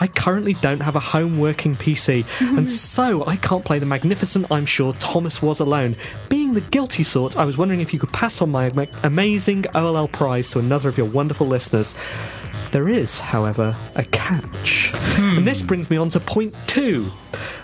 I 0.00 0.06
currently 0.08 0.54
don't 0.54 0.80
have 0.80 0.96
a 0.96 1.00
home 1.00 1.38
working 1.38 1.74
PC, 1.76 2.24
and 2.40 2.58
mm-hmm. 2.58 2.66
so 2.66 3.26
I 3.26 3.36
can't 3.36 3.64
play 3.64 3.78
the 3.78 3.86
magnificent 3.86 4.50
I'm 4.50 4.66
sure 4.66 4.92
Thomas 4.94 5.40
was 5.42 5.60
alone. 5.60 5.96
Being 6.28 6.52
the 6.52 6.60
guilty 6.60 7.02
sort, 7.02 7.36
I 7.36 7.44
was 7.44 7.56
wondering 7.56 7.80
if 7.80 7.92
you 7.92 7.98
could 7.98 8.12
pass 8.12 8.40
on 8.40 8.50
my 8.50 8.70
amazing 9.02 9.64
OLL 9.74 10.08
prize 10.08 10.50
to 10.52 10.58
another 10.58 10.88
of 10.88 10.96
your 10.96 11.06
wonderful 11.06 11.46
listeners. 11.46 11.94
There 12.72 12.88
is, 12.88 13.20
however, 13.20 13.76
a 13.96 14.04
catch. 14.04 14.92
Hmm. 14.94 15.38
And 15.38 15.46
this 15.46 15.62
brings 15.62 15.90
me 15.90 15.98
on 15.98 16.08
to 16.10 16.20
point 16.20 16.54
two. 16.66 17.10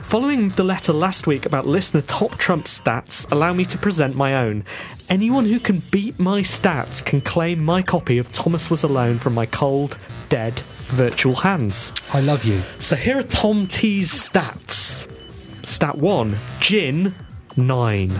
Following 0.02 0.50
the 0.50 0.64
letter 0.64 0.92
last 0.92 1.26
week 1.26 1.46
about 1.46 1.66
listener 1.66 2.02
top 2.02 2.36
trump 2.36 2.66
stats, 2.66 3.30
allow 3.32 3.52
me 3.52 3.64
to 3.66 3.78
present 3.78 4.16
my 4.16 4.34
own. 4.34 4.64
Anyone 5.10 5.46
who 5.46 5.58
can 5.58 5.80
beat 5.90 6.18
my 6.18 6.42
stats 6.42 7.02
can 7.04 7.20
claim 7.22 7.64
my 7.64 7.80
copy 7.82 8.18
of 8.18 8.30
Thomas 8.30 8.68
Was 8.68 8.82
Alone 8.82 9.16
from 9.18 9.32
my 9.32 9.46
cold, 9.46 9.96
dead 10.28 10.60
virtual 10.88 11.34
hands. 11.34 11.94
I 12.12 12.20
love 12.20 12.44
you. 12.44 12.60
So 12.78 12.94
here 12.94 13.18
are 13.18 13.22
Tom 13.22 13.66
T's 13.66 14.12
stats. 14.12 15.10
Stat 15.66 15.96
1, 15.96 16.36
gin, 16.60 17.14
9. 17.56 18.10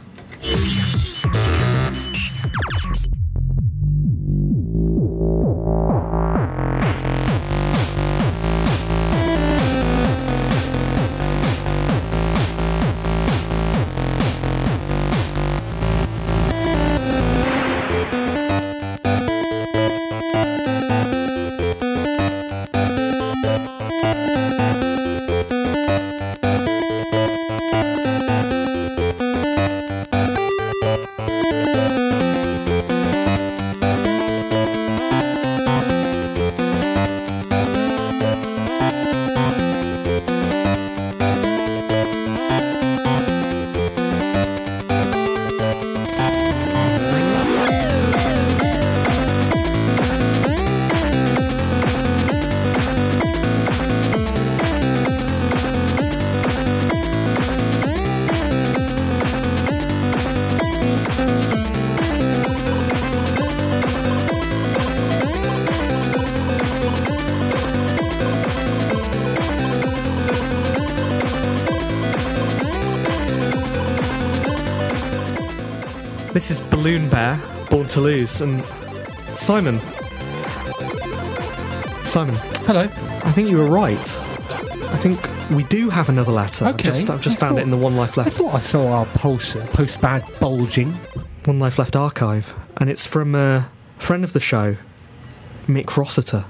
Born 77.70 77.88
to 77.88 78.01
Lose, 78.01 78.41
and 78.41 78.63
Simon. 79.36 79.80
Simon. 82.05 82.36
Hello. 82.65 82.84
I 82.84 83.32
think 83.32 83.49
you 83.49 83.57
were 83.57 83.68
right. 83.70 83.97
I 83.99 84.97
think 84.97 85.20
we 85.51 85.63
do 85.65 85.89
have 85.89 86.07
another 86.09 86.32
letter. 86.32 86.65
I've 86.65 86.76
Okay. 86.76 86.86
just, 86.86 87.09
I've 87.09 87.22
just 87.22 87.38
found 87.38 87.59
it 87.59 87.61
in 87.63 87.70
the 87.70 87.78
One 87.78 87.95
Life 87.97 88.15
Left. 88.18 88.30
I 88.30 88.32
thought 88.32 88.53
I 88.55 88.59
saw 88.59 88.88
our 88.93 89.05
post 89.05 89.55
post 89.74 89.99
bad 90.01 90.24
bulging. 90.39 90.93
One 91.45 91.59
Life 91.59 91.78
Left 91.78 91.95
archive, 91.95 92.53
and 92.78 92.89
it's 92.89 93.05
from 93.05 93.36
a 93.36 93.70
friend 93.97 94.24
of 94.24 94.34
the 94.34 94.39
show, 94.39 94.78
Mick 95.68 95.95
Rossiter. 95.97 96.45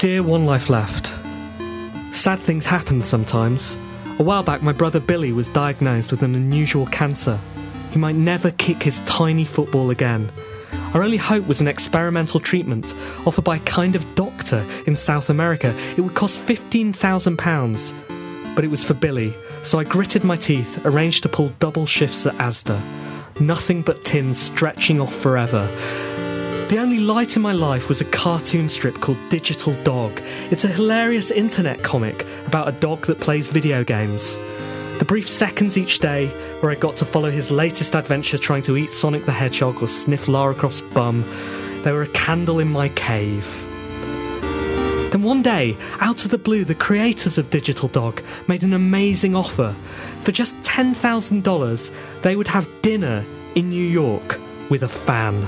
Dear 0.00 0.22
One 0.22 0.44
Life 0.44 0.68
Left, 0.68 1.13
sad 2.24 2.38
things 2.38 2.64
happen 2.64 3.02
sometimes. 3.02 3.76
A 4.18 4.22
while 4.22 4.42
back, 4.42 4.62
my 4.62 4.72
brother 4.72 4.98
Billy 4.98 5.30
was 5.30 5.46
diagnosed 5.46 6.10
with 6.10 6.22
an 6.22 6.34
unusual 6.34 6.86
cancer. 6.86 7.38
He 7.90 7.98
might 7.98 8.14
never 8.14 8.50
kick 8.52 8.82
his 8.82 9.00
tiny 9.00 9.44
football 9.44 9.90
again. 9.90 10.32
Our 10.94 11.02
only 11.02 11.18
hope 11.18 11.46
was 11.46 11.60
an 11.60 11.68
experimental 11.68 12.40
treatment 12.40 12.94
offered 13.26 13.44
by 13.44 13.56
a 13.56 13.66
kind 13.66 13.94
of 13.94 14.14
doctor 14.14 14.64
in 14.86 14.96
South 14.96 15.28
America. 15.28 15.76
It 15.98 16.00
would 16.00 16.14
cost 16.14 16.38
£15,000. 16.38 18.54
But 18.54 18.64
it 18.64 18.70
was 18.70 18.82
for 18.82 18.94
Billy, 18.94 19.34
so 19.62 19.78
I 19.78 19.84
gritted 19.84 20.24
my 20.24 20.36
teeth, 20.36 20.86
arranged 20.86 21.24
to 21.24 21.28
pull 21.28 21.52
double 21.60 21.84
shifts 21.84 22.24
at 22.24 22.32
Asda. 22.36 22.80
Nothing 23.38 23.82
but 23.82 24.02
tins 24.02 24.40
stretching 24.40 24.98
off 24.98 25.14
forever. 25.14 25.68
The 26.68 26.78
only 26.80 26.98
light 26.98 27.36
in 27.36 27.42
my 27.42 27.52
life 27.52 27.90
was 27.90 28.00
a 28.00 28.06
cartoon 28.06 28.70
strip 28.70 28.98
called 29.00 29.18
Digital 29.28 29.74
Dog. 29.84 30.18
It's 30.50 30.64
a 30.64 30.68
hilarious 30.68 31.30
internet 31.30 31.82
comic 31.82 32.24
about 32.46 32.68
a 32.68 32.72
dog 32.72 33.06
that 33.06 33.20
plays 33.20 33.48
video 33.48 33.84
games. 33.84 34.34
The 34.98 35.04
brief 35.06 35.28
seconds 35.28 35.76
each 35.76 35.98
day 35.98 36.28
where 36.60 36.72
I 36.72 36.76
got 36.76 36.96
to 36.96 37.04
follow 37.04 37.30
his 37.30 37.50
latest 37.50 37.94
adventure 37.94 38.38
trying 38.38 38.62
to 38.62 38.78
eat 38.78 38.90
Sonic 38.90 39.26
the 39.26 39.30
Hedgehog 39.30 39.82
or 39.82 39.88
sniff 39.88 40.26
Lara 40.26 40.54
Croft's 40.54 40.80
bum, 40.80 41.22
they 41.82 41.92
were 41.92 42.02
a 42.02 42.08
candle 42.08 42.58
in 42.60 42.72
my 42.72 42.88
cave. 42.88 43.46
Then 45.12 45.22
one 45.22 45.42
day, 45.42 45.76
out 46.00 46.24
of 46.24 46.30
the 46.30 46.38
blue, 46.38 46.64
the 46.64 46.74
creators 46.74 47.36
of 47.36 47.50
Digital 47.50 47.88
Dog 47.88 48.22
made 48.48 48.62
an 48.62 48.72
amazing 48.72 49.36
offer. 49.36 49.76
For 50.22 50.32
just 50.32 50.56
$10,000, 50.62 52.22
they 52.22 52.36
would 52.36 52.48
have 52.48 52.80
dinner 52.80 53.22
in 53.54 53.68
New 53.68 53.84
York 53.84 54.40
with 54.70 54.82
a 54.82 54.88
fan. 54.88 55.46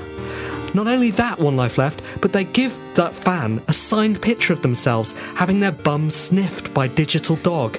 Not 0.77 0.89
only 0.89 1.11
that, 1.13 1.39
One 1.39 1.57
Life 1.57 1.79
Left, 1.79 2.03
but 2.21 2.35
they 2.35 2.45
give 2.45 2.79
that 2.97 3.15
fan 3.15 3.63
a 3.67 3.73
signed 3.73 4.21
picture 4.21 4.53
of 4.53 4.61
themselves 4.61 5.13
having 5.35 5.61
their 5.61 5.73
bum 5.73 6.11
sniffed 6.11 6.75
by 6.75 6.87
Digital 6.87 7.37
Dog. 7.37 7.79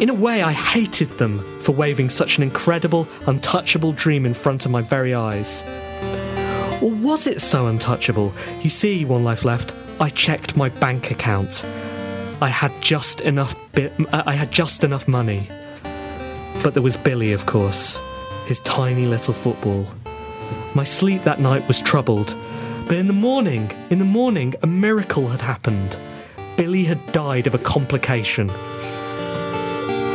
In 0.00 0.10
a 0.10 0.14
way, 0.14 0.42
I 0.42 0.50
hated 0.50 1.10
them 1.18 1.38
for 1.60 1.70
waving 1.70 2.08
such 2.08 2.38
an 2.38 2.42
incredible, 2.42 3.06
untouchable 3.28 3.92
dream 3.92 4.26
in 4.26 4.34
front 4.34 4.64
of 4.66 4.72
my 4.72 4.82
very 4.82 5.14
eyes. 5.14 5.62
Or 6.82 6.90
was 6.90 7.28
it 7.28 7.40
so 7.40 7.68
untouchable? 7.68 8.32
You 8.62 8.70
see, 8.70 9.04
One 9.04 9.22
Life 9.22 9.44
Left, 9.44 9.72
I 10.00 10.08
checked 10.08 10.56
my 10.56 10.70
bank 10.70 11.12
account. 11.12 11.64
I 12.42 12.48
had 12.48 12.72
just 12.82 13.20
enough 13.20 13.54
bit, 13.70 13.92
uh, 14.12 14.24
I 14.26 14.34
had 14.34 14.50
just 14.50 14.82
enough 14.82 15.06
money. 15.06 15.48
But 16.64 16.74
there 16.74 16.82
was 16.82 16.96
Billy, 16.96 17.32
of 17.32 17.46
course, 17.46 17.96
his 18.46 18.58
tiny 18.58 19.06
little 19.06 19.34
football. 19.34 19.86
My 20.76 20.84
sleep 20.84 21.22
that 21.22 21.40
night 21.40 21.66
was 21.68 21.80
troubled, 21.80 22.36
but 22.86 22.98
in 22.98 23.06
the 23.06 23.14
morning, 23.14 23.70
in 23.88 23.98
the 23.98 24.04
morning, 24.04 24.54
a 24.62 24.66
miracle 24.66 25.26
had 25.28 25.40
happened. 25.40 25.96
Billy 26.58 26.84
had 26.84 27.12
died 27.12 27.46
of 27.46 27.54
a 27.54 27.58
complication. 27.58 28.50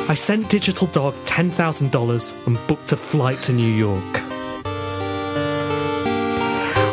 I 0.08 0.14
sent 0.16 0.52
Digital 0.52 0.86
Dog 0.86 1.16
$10,000 1.24 2.46
and 2.46 2.68
booked 2.68 2.92
a 2.92 2.96
flight 2.96 3.40
to 3.40 3.54
New 3.54 3.74
York. 3.74 4.22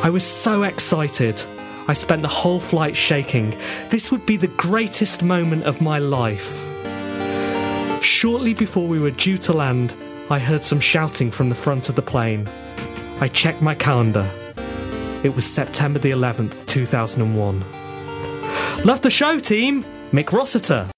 I 0.03 0.09
was 0.11 0.25
so 0.25 0.62
excited. 0.62 1.43
I 1.89 1.93
spent 1.93 2.23
the 2.23 2.29
whole 2.29 2.61
flight 2.61 2.97
shaking. 2.97 3.55
This 3.91 4.11
would 4.11 4.25
be 4.25 4.39
the 4.39 4.55
greatest 4.57 5.23
moment 5.23 5.64
of 5.64 5.83
my 5.83 5.99
life. 5.99 6.57
Shortly 8.03 8.55
before 8.55 8.89
we 8.89 8.99
were 8.99 9.11
due 9.11 9.37
to 9.37 9.53
land, 9.53 9.93
I 10.31 10.39
heard 10.39 10.64
some 10.64 10.81
shouting 10.81 11.31
from 11.31 11.51
the 11.51 11.55
front 11.55 11.91
of 11.91 11.97
the 11.97 12.01
plane. 12.01 12.49
I 13.21 13.27
checked 13.27 13.61
my 13.61 13.75
calendar. 13.75 14.31
It 15.25 15.35
was 15.35 15.45
September 15.45 15.99
the 15.99 16.12
11th, 16.12 16.66
2001. 16.66 17.64
Love 18.85 19.03
the 19.03 19.11
show, 19.11 19.41
team! 19.41 19.83
Mick 20.12 20.33
Rossiter. 20.33 20.89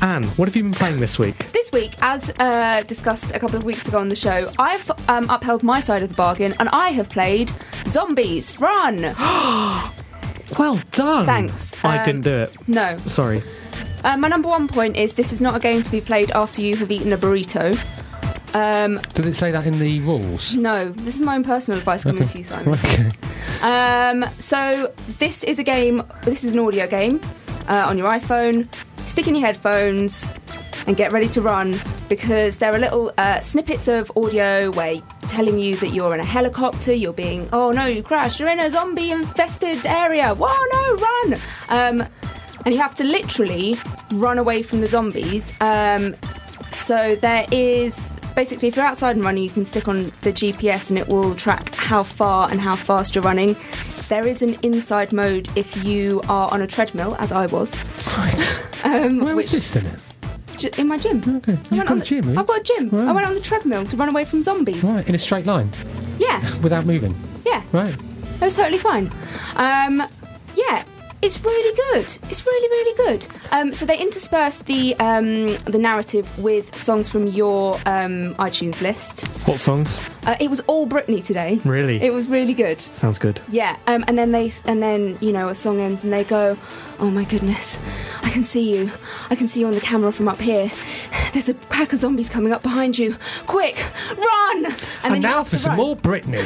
Anne, 0.00 0.24
what 0.36 0.48
have 0.48 0.56
you 0.56 0.64
been 0.64 0.74
playing 0.74 0.96
this 0.98 1.18
week? 1.18 1.52
This 1.52 1.63
week, 1.74 1.92
as 2.00 2.30
uh, 2.38 2.82
discussed 2.86 3.32
a 3.32 3.38
couple 3.38 3.56
of 3.56 3.64
weeks 3.64 3.86
ago 3.88 3.98
on 3.98 4.08
the 4.08 4.16
show, 4.16 4.48
I've 4.58 4.90
um, 5.08 5.28
upheld 5.28 5.62
my 5.62 5.80
side 5.80 6.02
of 6.02 6.08
the 6.08 6.14
bargain 6.14 6.54
and 6.60 6.68
I 6.70 6.88
have 6.90 7.10
played 7.10 7.50
Zombies 7.88 8.58
Run. 8.60 9.14
Well 10.58 10.78
done! 10.92 11.24
Thanks. 11.26 11.84
I 11.84 11.98
Um, 11.98 12.04
didn't 12.04 12.20
do 12.20 12.30
it. 12.30 12.56
No. 12.68 12.96
Sorry. 13.06 13.42
Uh, 14.04 14.16
my 14.18 14.28
number 14.28 14.46
one 14.48 14.68
point 14.68 14.96
is 14.96 15.14
this 15.14 15.32
is 15.32 15.40
not 15.40 15.56
a 15.56 15.58
game 15.58 15.82
to 15.82 15.90
be 15.90 16.00
played 16.00 16.30
after 16.32 16.60
you 16.62 16.76
have 16.76 16.90
eaten 16.92 17.12
a 17.12 17.16
burrito. 17.16 17.74
Um, 18.54 19.00
Does 19.14 19.26
it 19.26 19.34
say 19.34 19.50
that 19.50 19.66
in 19.66 19.78
the 19.80 19.98
rules? 20.00 20.54
no, 20.54 20.92
this 20.92 21.16
is 21.16 21.22
my 21.22 21.34
own 21.34 21.42
personal 21.44 21.78
advice 21.78 22.04
coming 22.04 22.24
to 22.24 22.38
you, 22.38 22.44
Simon. 22.44 22.74
Okay. 22.74 23.10
Um, 23.62 24.24
so 24.38 24.92
this 25.18 25.42
is 25.42 25.58
a 25.58 25.64
game. 25.64 26.02
This 26.22 26.44
is 26.44 26.52
an 26.52 26.60
audio 26.60 26.86
game 26.86 27.20
uh, 27.66 27.86
on 27.88 27.98
your 27.98 28.08
iPhone. 28.10 28.68
Stick 29.08 29.26
in 29.26 29.34
your 29.34 29.44
headphones 29.46 30.28
and 30.86 30.96
get 30.96 31.12
ready 31.12 31.28
to 31.28 31.40
run 31.40 31.74
because 32.08 32.58
there 32.58 32.74
are 32.74 32.78
little 32.78 33.12
uh, 33.18 33.40
snippets 33.40 33.88
of 33.88 34.12
audio 34.16 34.70
where 34.72 35.00
telling 35.28 35.58
you 35.58 35.74
that 35.76 35.88
you're 35.88 36.14
in 36.14 36.20
a 36.20 36.24
helicopter. 36.24 36.92
You're 36.92 37.12
being, 37.12 37.48
oh 37.52 37.70
no, 37.70 37.86
you 37.86 38.02
crashed. 38.02 38.38
You're 38.38 38.50
in 38.50 38.60
a 38.60 38.70
zombie-infested 38.70 39.86
area. 39.86 40.34
Whoa, 40.34 40.46
no, 40.72 40.94
run! 40.96 41.34
Um, 41.68 42.08
and 42.64 42.74
you 42.74 42.80
have 42.80 42.94
to 42.96 43.04
literally 43.04 43.76
run 44.12 44.38
away 44.38 44.62
from 44.62 44.80
the 44.80 44.86
zombies. 44.86 45.52
Um, 45.60 46.14
so 46.70 47.14
there 47.16 47.46
is 47.52 48.14
basically, 48.34 48.68
if 48.68 48.76
you're 48.76 48.86
outside 48.86 49.16
and 49.16 49.24
running, 49.24 49.44
you 49.44 49.50
can 49.50 49.64
stick 49.64 49.86
on 49.86 50.04
the 50.22 50.32
GPS 50.32 50.90
and 50.90 50.98
it 50.98 51.08
will 51.08 51.34
track 51.34 51.74
how 51.74 52.02
far 52.02 52.50
and 52.50 52.60
how 52.60 52.74
fast 52.74 53.14
you're 53.14 53.22
running. 53.22 53.56
There 54.08 54.26
is 54.26 54.42
an 54.42 54.56
inside 54.62 55.12
mode 55.12 55.48
if 55.56 55.84
you 55.84 56.20
are 56.28 56.50
on 56.52 56.62
a 56.62 56.66
treadmill, 56.66 57.16
as 57.18 57.32
I 57.32 57.46
was. 57.46 57.74
Right. 58.16 58.60
Um, 58.84 59.20
Where 59.20 59.34
which, 59.34 59.50
was 59.50 59.52
this 59.52 59.72
then? 59.72 59.98
In 60.64 60.88
my 60.88 60.98
gym. 60.98 61.18
Okay. 61.18 61.52
I 61.52 61.56
You've 61.56 61.70
went 61.70 61.82
got 61.84 61.90
on 61.92 61.96
a 61.96 62.00
the- 62.00 62.06
gym, 62.06 62.24
have 62.24 62.34
you? 62.34 62.40
I've 62.40 62.46
got 62.46 62.60
a 62.60 62.62
gym. 62.62 62.88
Right. 62.90 63.08
I 63.08 63.12
went 63.12 63.26
on 63.26 63.34
the 63.34 63.40
treadmill 63.40 63.84
to 63.86 63.96
run 63.96 64.08
away 64.08 64.24
from 64.24 64.42
zombies. 64.42 64.82
Right, 64.82 65.06
in 65.08 65.14
a 65.14 65.18
straight 65.18 65.46
line, 65.46 65.70
Yeah, 66.18 66.40
without 66.62 66.86
moving. 66.86 67.14
yeah. 67.46 67.62
Right. 67.72 67.88
It 67.88 68.40
was 68.40 68.56
totally 68.56 68.78
fine. 68.78 69.10
Um, 69.56 70.02
yeah, 70.56 70.84
it's 71.24 71.42
really 71.42 71.74
good. 71.74 72.18
It's 72.28 72.46
really, 72.46 72.68
really 72.68 72.96
good. 73.08 73.26
Um, 73.50 73.72
so 73.72 73.86
they 73.86 73.98
intersperse 73.98 74.58
the 74.58 74.94
um, 74.96 75.46
the 75.64 75.78
narrative 75.78 76.38
with 76.38 76.76
songs 76.76 77.08
from 77.08 77.26
your 77.26 77.76
um, 77.86 78.34
iTunes 78.34 78.82
list. 78.82 79.26
What 79.46 79.58
songs? 79.58 80.10
Uh, 80.26 80.36
it 80.38 80.50
was 80.50 80.60
all 80.66 80.86
Britney 80.86 81.24
today. 81.24 81.60
Really? 81.64 82.00
It 82.02 82.12
was 82.12 82.28
really 82.28 82.52
good. 82.52 82.80
Sounds 82.80 83.18
good. 83.18 83.40
Yeah, 83.50 83.76
um, 83.86 84.04
and 84.06 84.18
then 84.18 84.32
they 84.32 84.52
and 84.66 84.82
then 84.82 85.16
you 85.20 85.32
know 85.32 85.48
a 85.48 85.54
song 85.54 85.80
ends 85.80 86.04
and 86.04 86.12
they 86.12 86.24
go, 86.24 86.58
"Oh 86.98 87.10
my 87.10 87.24
goodness, 87.24 87.78
I 88.22 88.30
can 88.30 88.42
see 88.42 88.76
you. 88.76 88.92
I 89.30 89.34
can 89.34 89.48
see 89.48 89.60
you 89.60 89.66
on 89.66 89.72
the 89.72 89.80
camera 89.80 90.12
from 90.12 90.28
up 90.28 90.40
here. 90.40 90.70
There's 91.32 91.48
a 91.48 91.54
pack 91.54 91.94
of 91.94 92.00
zombies 92.00 92.28
coming 92.28 92.52
up 92.52 92.62
behind 92.62 92.98
you. 92.98 93.16
Quick, 93.46 93.82
run!" 94.16 94.66
And, 94.66 94.74
then 95.04 95.14
you 95.16 95.20
now 95.20 95.38
have 95.38 95.46
for 95.48 95.56
to 95.56 95.58
some 95.58 95.70
run. 95.70 95.78
more 95.78 95.96
Britney. 95.96 96.44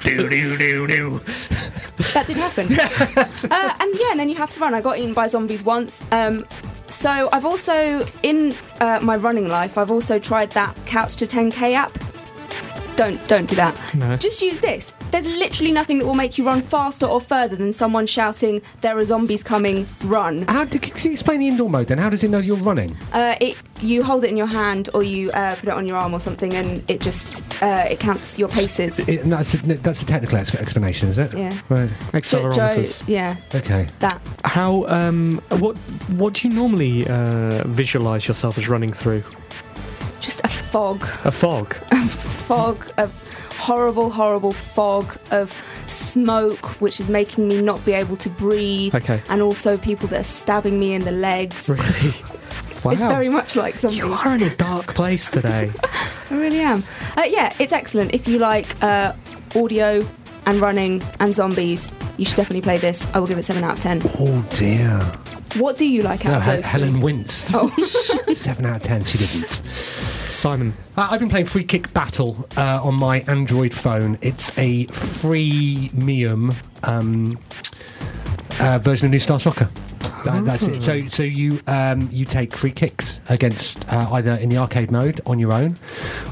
do 0.00 0.28
do 0.28 0.56
do 0.58 0.86
do. 0.88 1.20
That 2.14 2.26
did 2.26 2.36
happen. 2.36 2.72
uh, 3.50 3.76
and 3.80 3.90
yeah, 3.98 4.10
and 4.10 4.20
then 4.20 4.28
you 4.28 4.36
have 4.36 4.52
to 4.52 4.60
run. 4.60 4.74
I 4.74 4.80
got 4.80 4.98
eaten 4.98 5.14
by 5.14 5.26
zombies 5.26 5.62
once. 5.62 6.02
Um, 6.10 6.46
so 6.88 7.28
I've 7.32 7.44
also 7.44 8.06
in 8.22 8.54
uh, 8.80 9.00
my 9.02 9.16
running 9.16 9.48
life, 9.48 9.78
I've 9.78 9.90
also 9.90 10.18
tried 10.18 10.50
that 10.52 10.76
Couch 10.86 11.16
to 11.16 11.26
10k 11.26 11.74
app. 11.74 11.92
Don't 12.96 13.26
don't 13.28 13.48
do 13.48 13.56
that. 13.56 13.94
No. 13.94 14.16
Just 14.16 14.42
use 14.42 14.60
this. 14.60 14.92
There's 15.12 15.26
literally 15.26 15.72
nothing 15.72 15.98
that 15.98 16.06
will 16.06 16.14
make 16.14 16.38
you 16.38 16.44
run 16.44 16.62
faster 16.62 17.06
or 17.06 17.20
further 17.20 17.54
than 17.54 17.72
someone 17.72 18.06
shouting, 18.06 18.62
"There 18.80 18.96
are 18.98 19.04
zombies 19.04 19.44
coming! 19.44 19.86
Run!" 20.04 20.42
How 20.48 20.64
did, 20.64 20.82
can 20.82 21.04
you 21.04 21.12
explain 21.12 21.38
the 21.40 21.48
indoor 21.48 21.68
mode 21.70 21.86
then? 21.88 21.98
How 21.98 22.08
does 22.10 22.24
it 22.24 22.30
know 22.30 22.38
you're 22.38 22.56
running? 22.56 22.96
Uh, 23.12 23.36
it 23.40 23.56
you 23.80 24.02
hold 24.02 24.24
it 24.24 24.30
in 24.30 24.36
your 24.36 24.46
hand 24.46 24.88
or 24.94 25.02
you 25.02 25.30
uh, 25.32 25.54
put 25.56 25.68
it 25.68 25.74
on 25.74 25.86
your 25.86 25.98
arm 25.98 26.14
or 26.14 26.20
something, 26.20 26.54
and 26.54 26.82
it 26.90 27.00
just 27.00 27.44
uh, 27.62 27.84
it 27.90 28.00
counts 28.00 28.38
your 28.38 28.48
paces. 28.48 28.98
It, 29.00 29.24
that's, 29.24 29.54
a, 29.54 29.58
that's 29.58 30.02
a 30.02 30.06
technical 30.06 30.38
ex- 30.38 30.54
explanation, 30.54 31.08
is 31.10 31.18
it? 31.18 31.34
Yeah. 31.36 31.50
Right. 31.68 31.88
Jo- 31.88 32.18
Accelerometers. 32.18 33.02
yeah, 33.06 33.36
Okay. 33.54 33.88
that. 34.00 34.20
How? 34.44 34.86
Um. 34.86 35.42
What? 35.58 35.76
What 36.16 36.34
do 36.34 36.48
you 36.48 36.54
normally 36.54 37.06
uh, 37.06 37.62
visualize 37.66 38.26
yourself 38.26 38.56
as 38.56 38.66
running 38.68 38.92
through? 38.94 39.22
Just 40.20 40.40
a 40.44 40.48
fog. 40.48 41.02
A 41.24 41.30
fog. 41.30 41.76
A 41.90 42.54
fog 42.54 42.86
of 42.98 43.10
horrible, 43.62 44.10
horrible 44.10 44.52
fog 44.52 45.16
of 45.30 45.62
smoke, 45.86 46.80
which 46.80 46.98
is 46.98 47.08
making 47.08 47.46
me 47.46 47.62
not 47.62 47.84
be 47.84 47.92
able 47.92 48.16
to 48.16 48.28
breathe. 48.28 48.92
Okay. 48.92 49.22
And 49.28 49.40
also 49.40 49.76
people 49.76 50.08
that 50.08 50.20
are 50.20 50.24
stabbing 50.24 50.80
me 50.80 50.94
in 50.94 51.04
the 51.04 51.12
legs. 51.12 51.68
Really? 51.68 52.14
Wow. 52.84 52.90
It's 52.92 53.02
very 53.02 53.28
much 53.28 53.54
like 53.54 53.78
something. 53.78 53.96
You 53.96 54.12
are 54.12 54.34
in 54.34 54.42
a 54.42 54.56
dark 54.56 54.92
place 54.96 55.30
today. 55.30 55.70
I 56.30 56.34
really 56.34 56.58
am. 56.58 56.82
Uh, 57.16 57.22
yeah, 57.22 57.54
it's 57.60 57.72
excellent. 57.72 58.12
If 58.12 58.26
you 58.26 58.40
like 58.40 58.66
uh, 58.82 59.12
audio 59.54 60.04
and 60.46 60.60
running 60.60 61.02
and 61.20 61.34
zombies, 61.34 61.90
you 62.16 62.24
should 62.24 62.36
definitely 62.36 62.62
play 62.62 62.76
this. 62.78 63.06
I 63.14 63.18
will 63.18 63.26
give 63.26 63.38
it 63.38 63.44
7 63.44 63.62
out 63.64 63.74
of 63.78 63.80
10. 63.82 64.02
Oh 64.18 64.46
dear. 64.50 64.98
What 65.60 65.76
do 65.76 65.84
you 65.84 66.00
like 66.02 66.24
out 66.24 66.30
No, 66.32 66.36
of 66.38 66.42
Hel- 66.44 66.56
those? 66.56 66.64
Helen 66.64 67.00
winced. 67.00 67.50
Oh. 67.54 67.68
Seven 68.32 68.64
out 68.64 68.76
of 68.76 68.82
ten. 68.82 69.04
She 69.04 69.18
didn't. 69.18 69.60
Simon. 70.30 70.72
Uh, 70.96 71.08
I've 71.10 71.20
been 71.20 71.28
playing 71.28 71.44
Free 71.44 71.62
Kick 71.64 71.92
Battle 71.92 72.48
uh, 72.56 72.80
on 72.82 72.94
my 72.94 73.20
Android 73.28 73.74
phone. 73.74 74.16
It's 74.22 74.56
a 74.56 74.86
freemium 74.86 76.54
um, 76.84 77.38
uh, 78.60 78.78
version 78.78 79.04
of 79.06 79.10
New 79.10 79.20
Star 79.20 79.38
Soccer. 79.38 79.68
That- 80.24 80.44
that's 80.44 80.62
it. 80.68 80.82
So, 80.82 81.06
so 81.08 81.22
you 81.22 81.60
um, 81.66 82.08
you 82.12 82.24
take 82.24 82.54
free 82.56 82.70
kicks 82.72 83.20
against 83.28 83.86
uh, 83.92 84.08
either 84.12 84.34
in 84.34 84.48
the 84.48 84.56
arcade 84.58 84.90
mode 84.90 85.20
on 85.26 85.38
your 85.38 85.52
own, 85.52 85.76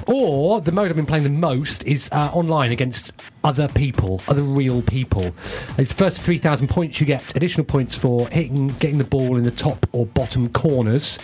or 0.07 0.61
the 0.61 0.73
mode 0.73 0.91
I've 0.91 0.97
been 0.97 1.07
playing 1.07 1.25
the 1.25 1.31
most 1.31 1.85
is 1.85 2.09
uh, 2.13 2.31
online 2.33 2.71
against 2.73 3.13
other 3.45 3.69
people, 3.69 4.21
other 4.29 4.43
real 4.43 4.83
people. 4.83 5.35
It's 5.79 5.93
first 5.93 6.23
three 6.23 6.39
thousand 6.39 6.69
points 6.69 7.01
you 7.01 7.07
get 7.07 7.35
additional 7.37 7.65
points 7.65 7.95
for 7.97 8.29
hitting, 8.29 8.69
getting 8.79 8.99
the 8.99 9.05
ball 9.05 9.37
in 9.37 9.45
the 9.45 9.51
top 9.51 9.87
or 9.93 10.07
bottom 10.07 10.49
corners. 10.51 11.19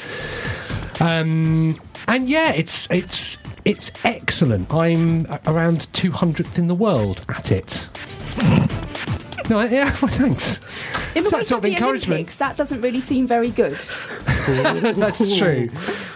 Um, 1.01 1.79
and 2.09 2.29
yeah, 2.29 2.53
it's 2.53 2.89
it's 2.91 3.39
it's 3.64 3.91
excellent. 4.05 4.73
I'm 4.73 5.27
around 5.47 5.89
200th 5.93 6.57
in 6.59 6.69
the 6.69 6.75
world 6.75 7.25
at 7.29 7.51
it. 7.51 7.89
no, 9.51 9.61
yeah, 9.64 9.95
well, 10.03 10.11
thanks. 10.12 10.61
In 11.17 11.25
the 11.25 11.29
It's 11.29 11.33
wake 11.33 11.47
sort 11.47 11.59
of 11.59 11.64
of 11.64 11.71
the 11.71 11.77
encouragement. 11.77 12.12
Olympics, 12.12 12.37
that 12.37 12.59
doesn't 12.59 12.83
really 12.83 13.01
seem 13.01 13.27
very 13.27 13.51
good. 13.51 13.73
That's 14.47 15.39
true. 15.39 15.71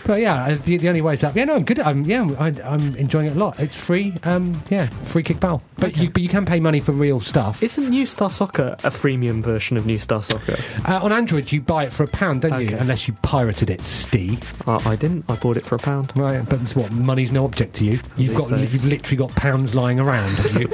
But 0.06 0.20
yeah, 0.20 0.44
uh, 0.44 0.58
the, 0.64 0.76
the 0.76 0.88
only 0.88 1.00
way 1.00 1.14
is 1.14 1.24
up. 1.24 1.34
Yeah, 1.34 1.46
no, 1.46 1.54
I'm 1.54 1.64
good. 1.64 1.80
I'm 1.80 2.04
yeah, 2.04 2.28
I, 2.38 2.48
I'm 2.64 2.94
enjoying 2.96 3.26
it 3.28 3.36
a 3.36 3.38
lot. 3.38 3.58
It's 3.58 3.78
free. 3.78 4.12
Um, 4.24 4.62
yeah, 4.68 4.86
free 4.86 5.22
kick 5.22 5.40
ball. 5.40 5.62
But 5.78 5.96
you 5.96 6.10
but 6.10 6.22
you 6.22 6.28
can 6.28 6.44
pay 6.44 6.60
money 6.60 6.80
for 6.80 6.92
real 6.92 7.18
stuff. 7.18 7.62
Isn't 7.62 7.88
New 7.88 8.04
Star 8.04 8.28
Soccer 8.28 8.76
a 8.84 8.90
freemium 8.90 9.42
version 9.42 9.78
of 9.78 9.86
New 9.86 9.98
Star 9.98 10.22
Soccer? 10.22 10.56
Uh, 10.86 11.00
on 11.02 11.12
Android, 11.12 11.50
you 11.50 11.62
buy 11.62 11.84
it 11.84 11.92
for 11.94 12.02
a 12.02 12.08
pound, 12.08 12.42
don't 12.42 12.60
you? 12.60 12.76
Unless 12.76 13.08
you 13.08 13.14
pirated 13.22 13.70
it, 13.70 13.80
Steve. 13.80 14.52
Uh, 14.68 14.80
I 14.84 14.96
didn't. 14.96 15.24
I 15.30 15.36
bought 15.36 15.56
it 15.56 15.64
for 15.64 15.76
a 15.76 15.78
pound. 15.78 16.12
Right, 16.14 16.46
but 16.46 16.60
it's 16.60 16.76
what 16.76 16.92
money's 16.92 17.32
no 17.32 17.46
object 17.46 17.74
to 17.76 17.84
you. 17.86 17.98
You've 18.16 18.36
got 18.36 18.50
days. 18.50 18.72
you've 18.72 18.84
literally 18.84 19.16
got 19.16 19.34
pounds 19.34 19.74
lying 19.74 19.98
around, 19.98 20.34
have 20.34 20.60
you? 20.60 20.68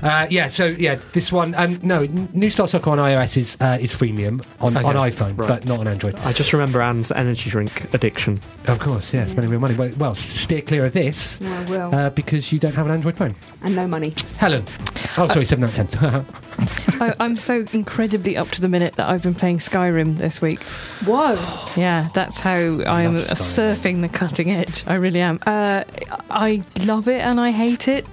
uh, 0.02 0.26
yeah. 0.30 0.46
So 0.48 0.66
yeah, 0.66 0.98
this 1.12 1.30
one. 1.30 1.54
Um, 1.54 1.78
no, 1.82 2.04
New 2.32 2.50
Star 2.50 2.66
Soccer 2.66 2.77
on 2.86 2.98
iOS 2.98 3.36
is 3.36 3.56
uh, 3.60 3.78
is 3.80 3.92
freemium 3.92 4.44
on, 4.60 4.76
Okay, 4.76 4.86
on 4.86 4.94
iPhone, 4.94 5.36
right. 5.38 5.48
but 5.48 5.64
not 5.66 5.80
on 5.80 5.88
Android. 5.88 6.16
I 6.20 6.32
just 6.32 6.52
remember 6.52 6.80
Anne's 6.80 7.10
energy 7.12 7.50
drink 7.50 7.92
addiction. 7.94 8.38
Of 8.66 8.78
course, 8.78 9.12
yeah, 9.12 9.26
spending 9.26 9.50
real 9.50 9.60
money. 9.60 9.74
Well, 9.74 9.90
well, 9.98 10.14
steer 10.14 10.62
clear 10.62 10.84
of 10.86 10.92
this 10.92 11.38
Yeah, 11.40 11.60
I 11.60 11.64
will. 11.70 11.94
uh, 11.94 12.10
because 12.10 12.52
you 12.52 12.58
don't 12.58 12.74
have 12.74 12.86
an 12.86 12.92
Android 12.92 13.16
phone. 13.16 13.34
and 13.62 13.74
no 13.74 13.86
money. 13.88 14.12
Helen. 14.36 14.64
Oh, 15.16 15.26
sorry, 15.28 15.44
seven 15.44 15.64
out 15.64 15.76
of 15.78 15.90
ten. 15.90 16.24
I, 17.00 17.14
I'm 17.20 17.36
so 17.36 17.64
incredibly 17.72 18.36
up 18.36 18.48
to 18.50 18.60
the 18.60 18.68
minute 18.68 18.94
that 18.94 19.08
I've 19.08 19.22
been 19.22 19.34
playing 19.34 19.58
Skyrim 19.58 20.18
this 20.18 20.40
week. 20.40 20.62
Whoa. 21.04 21.36
Yeah, 21.78 22.08
that's 22.12 22.38
how 22.40 22.54
I 22.54 23.02
am 23.02 23.14
Skyrim. 23.14 23.76
surfing 23.76 24.00
the 24.02 24.08
cutting 24.08 24.50
edge. 24.50 24.82
I 24.88 24.94
really 24.94 25.20
am. 25.20 25.38
Uh, 25.46 25.84
I 26.30 26.62
love 26.84 27.06
it 27.06 27.20
and 27.20 27.38
I 27.38 27.50
hate 27.52 27.86
it. 27.86 28.04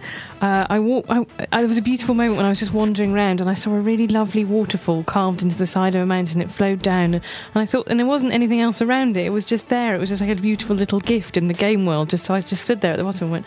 Uh, 0.42 0.68
I 0.70 0.80
walk. 0.80 1.06
I, 1.10 1.26
I, 1.52 1.60
there 1.60 1.68
was 1.68 1.78
a 1.78 1.82
beautiful 1.82 2.14
moment 2.14 2.36
when 2.38 2.46
I 2.46 2.50
was 2.50 2.60
just 2.60 2.74
wandering 2.74 3.14
around 3.14 3.40
and 3.42 3.50
I 3.50 3.54
saw 3.54 3.72
a 3.72 3.80
really 3.80 4.08
lovely 4.08 4.44
waterfall 4.44 5.04
carved 5.04 5.42
into 5.42 5.56
the 5.56 5.66
side 5.66 5.96
of 5.96 6.02
a 6.02 6.06
mountain. 6.06 6.42
It 6.42 6.52
flowed 6.52 6.82
down, 6.82 7.16
and 7.16 7.24
I 7.56 7.66
thought, 7.66 7.88
and 7.88 8.00
there 8.00 8.08
wasn't 8.08 8.34
anything 8.34 8.60
else 8.60 8.82
around 8.82 9.18
it. 9.18 9.26
It 9.26 9.30
was 9.30 9.46
just 9.46 9.70
there. 9.70 9.96
It 9.96 10.00
was 10.00 10.10
just 10.10 10.22
like 10.22 10.30
a 10.30 10.36
beautiful 10.36 10.76
little 10.76 11.00
gift 11.00 11.38
in 11.38 11.48
the 11.48 11.54
game 11.54 11.86
world. 11.86 12.10
Just 12.10 12.26
so 12.26 12.34
I 12.34 12.42
just 12.42 12.64
stood 12.64 12.82
there 12.82 12.92
at 12.92 12.98
the 12.98 13.04
bottom 13.04 13.26
and 13.26 13.32
went, 13.32 13.46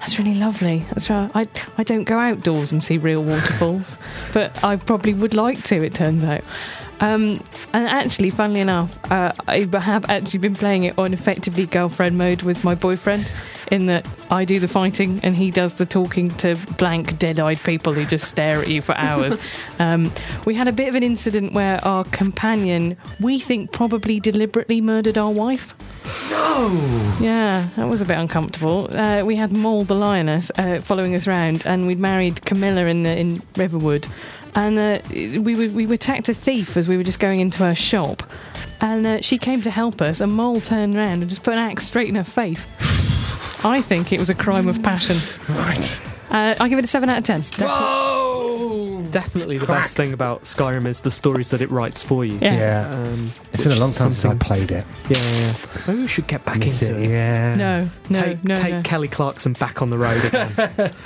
"That's 0.00 0.18
really 0.18 0.34
lovely." 0.34 0.84
That's 0.90 1.08
right. 1.08 1.30
I 1.34 1.46
I 1.78 1.82
don't 1.82 2.04
go 2.04 2.18
outdoors 2.18 2.70
and 2.70 2.82
see 2.82 2.98
real 2.98 3.22
waterfalls, 3.22 3.98
but 4.32 4.62
I 4.62 4.76
probably 4.76 5.14
would 5.14 5.34
like 5.34 5.62
to. 5.64 5.82
It 5.82 5.94
turns 5.94 6.22
out. 6.22 6.44
Um, 7.00 7.42
and 7.72 7.86
actually, 7.86 8.30
funnily 8.30 8.60
enough, 8.60 8.98
uh, 9.10 9.32
I 9.46 9.68
have 9.78 10.08
actually 10.08 10.38
been 10.38 10.54
playing 10.54 10.84
it 10.84 10.98
on 10.98 11.12
effectively 11.12 11.66
girlfriend 11.66 12.16
mode 12.16 12.42
with 12.42 12.64
my 12.64 12.74
boyfriend. 12.74 13.26
In 13.70 13.86
that 13.86 14.06
I 14.30 14.44
do 14.44 14.60
the 14.60 14.68
fighting 14.68 15.18
and 15.22 15.34
he 15.34 15.50
does 15.50 15.74
the 15.74 15.86
talking 15.86 16.28
to 16.36 16.54
blank, 16.78 17.18
dead-eyed 17.18 17.58
people 17.60 17.92
who 17.92 18.04
just 18.04 18.28
stare 18.28 18.60
at 18.60 18.68
you 18.68 18.80
for 18.80 18.94
hours. 18.96 19.38
um, 19.80 20.12
we 20.44 20.54
had 20.54 20.68
a 20.68 20.72
bit 20.72 20.88
of 20.88 20.94
an 20.94 21.02
incident 21.02 21.52
where 21.52 21.84
our 21.84 22.04
companion, 22.04 22.96
we 23.20 23.38
think, 23.40 23.72
probably 23.72 24.20
deliberately 24.20 24.80
murdered 24.80 25.18
our 25.18 25.32
wife. 25.32 25.74
no. 26.30 27.16
Yeah, 27.20 27.68
that 27.76 27.88
was 27.88 28.00
a 28.00 28.04
bit 28.04 28.16
uncomfortable. 28.18 28.88
Uh, 28.96 29.24
we 29.24 29.34
had 29.36 29.50
Mjoll 29.50 29.86
the 29.86 29.94
lioness 29.96 30.50
uh, 30.56 30.80
following 30.80 31.14
us 31.14 31.26
around, 31.26 31.66
and 31.66 31.86
we'd 31.86 31.98
married 31.98 32.44
Camilla 32.44 32.86
in 32.86 33.02
the, 33.02 33.18
in 33.18 33.42
Riverwood, 33.56 34.06
and 34.54 34.78
uh, 34.78 35.00
we 35.10 35.54
were 35.56 35.68
we 35.68 35.92
attacked 35.92 36.28
a 36.28 36.34
thief 36.34 36.76
as 36.76 36.88
we 36.88 36.96
were 36.96 37.02
just 37.02 37.18
going 37.20 37.40
into 37.40 37.58
her 37.64 37.74
shop. 37.74 38.22
and 38.80 39.06
uh, 39.06 39.20
she 39.20 39.38
came 39.38 39.60
to 39.62 39.70
help 39.70 40.00
us. 40.00 40.20
A 40.20 40.24
Mjoll 40.24 40.64
turned 40.64 40.94
around 40.96 41.20
and 41.22 41.28
just 41.28 41.42
put 41.42 41.54
an 41.54 41.58
axe 41.58 41.84
straight 41.84 42.08
in 42.08 42.14
her 42.14 42.24
face. 42.24 42.66
I 43.64 43.80
think 43.82 44.12
it 44.12 44.18
was 44.18 44.30
a 44.30 44.34
crime 44.34 44.68
of 44.68 44.82
passion. 44.82 45.18
Right. 45.48 46.00
Uh, 46.30 46.54
I 46.58 46.68
give 46.68 46.78
it 46.78 46.84
a 46.84 46.88
seven 46.88 47.08
out 47.08 47.18
of 47.18 47.24
ten. 47.24 47.40
Whoa! 47.42 49.02
Definitely 49.10 49.58
the 49.58 49.66
Crack. 49.66 49.82
best 49.84 49.96
thing 49.96 50.12
about 50.12 50.42
Skyrim 50.42 50.86
is 50.86 51.00
the 51.00 51.10
stories 51.10 51.50
that 51.50 51.60
it 51.62 51.70
writes 51.70 52.02
for 52.02 52.24
you. 52.24 52.38
Yeah. 52.42 52.54
Yeah. 52.56 52.90
Um, 53.02 53.30
It's 53.52 53.62
been 53.62 53.72
a 53.72 53.76
long 53.76 53.92
time 53.92 54.12
since 54.12 54.24
I 54.24 54.30
something- 54.30 54.38
played 54.40 54.70
it. 54.72 54.84
Yeah, 55.08 55.18
yeah. 55.18 55.52
Maybe 55.86 56.00
we 56.00 56.06
should 56.08 56.26
get 56.26 56.44
back 56.44 56.58
Miss 56.58 56.82
into 56.82 57.00
it. 57.00 57.08
Yeah. 57.08 57.54
No, 57.54 57.88
no, 58.10 58.22
take 58.22 58.44
no, 58.44 58.54
take 58.56 58.72
no. 58.74 58.82
Kelly 58.82 59.08
Clarkson 59.08 59.52
back 59.54 59.80
on 59.82 59.90
the 59.90 59.98
road 59.98 60.24
again. 60.24 60.92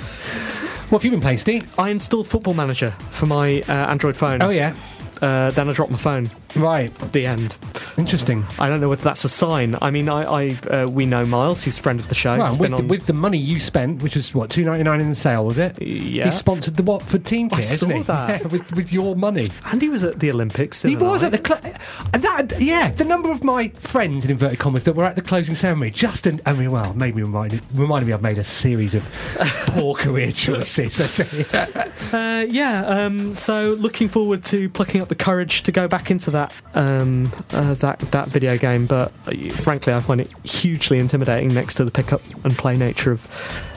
What 0.89 1.01
have 1.01 1.05
you 1.05 1.11
been 1.11 1.21
playing, 1.21 1.37
Steve? 1.37 1.79
I 1.79 1.89
installed 1.89 2.27
Football 2.27 2.53
Manager 2.55 2.91
for 3.11 3.25
my 3.25 3.61
uh, 3.61 3.71
Android 3.71 4.17
phone. 4.17 4.41
Oh 4.41 4.49
yeah. 4.49 4.75
Uh, 5.21 5.49
then 5.51 5.69
I 5.69 5.71
dropped 5.71 5.89
my 5.91 5.97
phone. 5.97 6.29
Right. 6.55 6.93
The 7.11 7.25
end. 7.25 7.55
Interesting. 7.97 8.45
I 8.59 8.69
don't 8.69 8.79
know 8.81 8.89
whether 8.89 9.03
that's 9.03 9.23
a 9.25 9.29
sign. 9.29 9.77
I 9.81 9.91
mean, 9.91 10.07
I, 10.09 10.23
I 10.23 10.47
uh, 10.69 10.87
we 10.89 11.05
know 11.05 11.25
Miles. 11.25 11.63
He's 11.63 11.77
a 11.77 11.81
friend 11.81 11.99
of 11.99 12.07
the 12.07 12.15
show. 12.15 12.37
Well, 12.37 12.49
He's 12.51 12.57
with 12.59 12.69
been 12.69 12.77
the, 12.77 12.83
on. 12.83 12.87
with 12.87 13.05
the 13.07 13.13
money 13.13 13.37
you 13.37 13.59
spent, 13.59 14.01
which 14.01 14.15
was 14.15 14.33
what 14.33 14.49
two 14.49 14.63
ninety 14.63 14.83
nine 14.83 15.01
in 15.01 15.09
the 15.09 15.15
sale, 15.15 15.45
was 15.45 15.57
it? 15.57 15.81
yeah. 15.81 16.31
He 16.31 16.37
sponsored 16.37 16.75
the 16.77 16.83
Watford 16.83 17.25
team 17.25 17.49
I 17.51 17.57
kit, 17.57 17.65
saw 17.65 17.73
isn't 17.87 17.91
he? 17.91 18.03
that. 18.03 18.21
Yeah, 18.41 18.47
with, 18.47 18.75
with 18.75 18.93
your 18.93 19.15
money. 19.15 19.51
Andy 19.65 19.89
was 19.89 20.03
at 20.03 20.19
the 20.19 20.29
Olympics. 20.31 20.81
He 20.83 20.95
other 20.95 21.05
was 21.05 21.23
at 21.23 21.31
night. 21.31 21.43
the 21.43 21.47
cl- 21.59 21.75
and 22.13 22.23
that 22.23 22.61
yeah. 22.61 22.91
The 22.91 23.03
number 23.05 23.31
of 23.31 23.43
my 23.43 23.69
friends 23.69 24.23
in 24.25 24.31
inverted 24.31 24.59
commas 24.59 24.83
that 24.85 24.93
were 24.93 25.03
at 25.05 25.15
the 25.15 25.21
closing 25.21 25.55
ceremony 25.55 25.91
just 25.91 26.25
an, 26.27 26.39
I 26.45 26.53
mean, 26.53 26.71
well, 26.71 26.93
made 26.93 27.15
me 27.15 27.23
reminded 27.23 27.61
reminded 27.73 28.07
me 28.07 28.13
I've 28.13 28.21
made 28.21 28.37
a 28.37 28.43
series 28.43 28.95
of 28.95 29.03
poor 29.67 29.95
career 29.95 30.31
choices. 30.31 30.99
I 31.01 31.23
tell 31.23 31.85
you. 32.11 32.17
Uh, 32.17 32.45
yeah, 32.49 32.83
um, 32.85 33.35
so 33.35 33.73
looking 33.79 34.07
forward 34.07 34.43
to 34.45 34.69
plucking 34.69 35.01
up 35.01 35.09
the 35.09 35.15
courage 35.15 35.63
to 35.63 35.71
go 35.71 35.87
back 35.87 36.09
into 36.11 36.31
that 36.31 36.40
um, 36.73 37.31
uh, 37.51 37.73
that 37.75 37.99
that 38.11 38.27
video 38.27 38.57
game. 38.57 38.85
But 38.85 39.11
uh, 39.27 39.49
frankly, 39.55 39.93
I 39.93 39.99
find 39.99 40.21
it 40.21 40.33
hugely 40.43 40.99
intimidating 40.99 41.49
next 41.49 41.75
to 41.75 41.85
the 41.85 41.91
pick 41.91 42.13
up 42.13 42.21
and 42.43 42.57
play 42.57 42.77
nature 42.77 43.11
of 43.11 43.29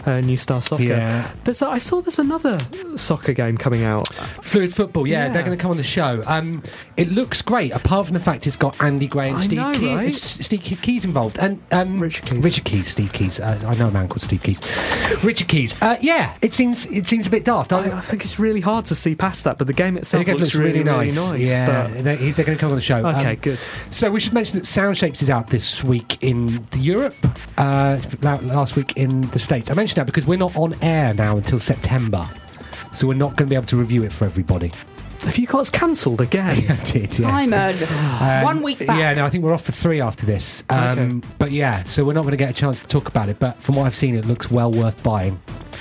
uh, 0.07 0.21
New 0.21 0.37
Star 0.37 0.61
Soccer. 0.63 0.83
Yeah. 0.83 1.31
There's, 1.45 1.63
I 1.63 1.79
saw 1.79 2.01
there's 2.01 2.19
another 2.19 2.61
soccer 2.97 3.33
game 3.33 3.57
coming 3.57 3.85
out. 3.85 4.09
Fluid 4.43 4.75
football, 4.75 5.07
yeah, 5.07 5.27
Yeah. 5.27 5.33
they're 5.33 5.43
going 5.43 5.57
to 5.57 5.61
come 5.61 5.71
on 5.71 5.77
the 5.77 5.83
show. 5.83 6.23
Um, 6.27 6.63
it 6.97 7.11
looks 7.11 7.43
great, 7.43 7.73
apart 7.73 8.07
from 8.07 8.15
the 8.15 8.21
fact 8.21 8.47
it's 8.47 8.57
got 8.57 8.81
Andy 8.83 9.07
Gray 9.07 9.29
and 9.31 9.39
I 9.39 9.43
Steve, 9.43 9.59
know, 9.59 9.73
Keys, 9.75 9.95
right? 9.97 10.15
Steve 10.15 10.81
Keys 10.83 11.05
involved, 11.05 11.39
and 11.39 11.61
um, 11.73 11.99
Richard 12.01 12.27
Keys. 12.27 12.45
Richard 12.45 12.65
Keys, 12.65 12.89
Steve 12.89 13.13
Keys. 13.13 13.41
Uh, 13.41 13.61
I 13.67 13.75
know 13.79 13.87
a 13.89 13.91
man 13.91 14.09
called 14.09 14.23
Steve 14.23 14.43
Keys. 14.43 14.61
Richard 15.25 15.49
Keys. 15.49 15.81
Uh, 15.83 15.97
yeah, 16.01 16.35
it 16.43 16.53
seems 16.55 16.87
it 16.87 17.09
seems 17.09 17.27
a 17.27 17.31
bit 17.31 17.45
daft. 17.45 17.73
I, 17.73 17.91
I, 17.91 17.99
I 17.99 18.01
think 18.01 18.25
it's 18.25 18.39
really 18.39 18.61
hard 18.61 18.85
to 18.87 18.95
see 18.95 19.15
past 19.15 19.45
that, 19.45 19.59
but 19.59 19.67
the 19.67 19.73
game 19.73 19.95
the 19.95 20.01
itself 20.01 20.25
game 20.27 20.37
looks, 20.37 20.55
really, 20.55 20.85
nice. 20.85 21.17
really 21.17 21.39
nice. 21.39 21.47
Yeah, 21.47 21.89
but- 21.89 22.05
they're, 22.05 22.17
they're 22.17 22.45
going 22.45 22.57
to 22.59 22.61
come 22.61 22.71
on 22.71 22.77
the 22.77 22.83
show. 22.83 23.05
okay, 23.07 23.31
Um, 23.31 23.37
good. 23.37 23.59
So 23.91 24.11
we 24.11 24.21
should 24.21 24.33
mention 24.33 24.59
that 24.59 24.65
Soundshapes 24.65 25.23
is 25.23 25.31
out 25.31 25.49
this 25.49 25.83
week 25.85 26.23
in 26.23 26.67
Europe. 26.75 27.15
Uh, 27.59 27.99
it's 28.03 28.25
out 28.25 28.45
last 28.45 28.77
week 28.77 28.97
in 28.97 29.23
the 29.31 29.39
States. 29.39 29.71
I 29.71 29.75
mention 29.95 30.07
that 30.07 30.07
because 30.07 30.27
we're 30.27 30.39
not 30.39 30.55
on 30.57 30.75
air 30.83 31.15
now 31.15 31.37
until 31.37 31.61
September, 31.61 32.29
so 32.93 33.07
we're 33.07 33.15
not 33.15 33.37
going 33.37 33.47
to 33.47 33.51
be 33.51 33.55
able 33.57 33.67
to 33.67 33.77
review 33.77 34.03
it 34.05 34.13
for 34.13 34.25
everybody. 34.25 34.73
Have 35.21 35.39
you 35.39 35.47
got 35.47 35.61
us 35.61 35.71
cancelled 35.71 36.21
again? 36.21 36.59
I 36.71 36.77
did, 36.85 37.19
yeah. 37.19 37.29
Simon, 37.29 37.83
Um, 38.21 38.45
one 38.45 38.63
week 38.63 38.87
back. 38.87 38.99
Yeah, 38.99 39.15
no, 39.15 39.25
I 39.25 39.31
think 39.31 39.43
we're 39.43 39.55
off 39.55 39.65
for 39.65 39.73
three 39.73 40.01
after 40.01 40.27
this. 40.27 40.65
Um, 40.69 41.23
But 41.39 41.51
yeah, 41.51 41.83
so 41.85 42.05
we're 42.05 42.13
not 42.13 42.23
going 42.23 42.33
to 42.33 42.37
get 42.37 42.51
a 42.51 42.55
chance 42.55 42.79
to 42.81 42.87
talk 42.87 43.09
about 43.09 43.29
it. 43.31 43.39
But 43.39 43.57
from 43.63 43.77
what 43.77 43.87
I've 43.87 43.95
seen, 43.95 44.17
it 44.17 44.27
looks 44.27 44.51
well 44.51 44.71
worth 44.71 45.03
buying. 45.03 45.41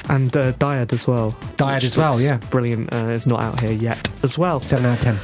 and 0.10 0.36
uh, 0.38 0.54
Dyad 0.54 0.94
as 0.94 1.08
well. 1.08 1.32
Dyad 1.58 1.84
as 1.84 1.98
well, 1.98 2.22
yeah. 2.22 2.38
Brilliant. 2.52 2.94
Uh, 2.94 3.08
it's 3.08 3.28
not 3.28 3.44
out 3.44 3.60
here 3.60 3.74
yet 3.74 4.10
as 4.24 4.38
well. 4.38 4.62
Seven 4.62 4.86
out 4.86 4.94
of 4.98 5.02
ten. 5.02 5.18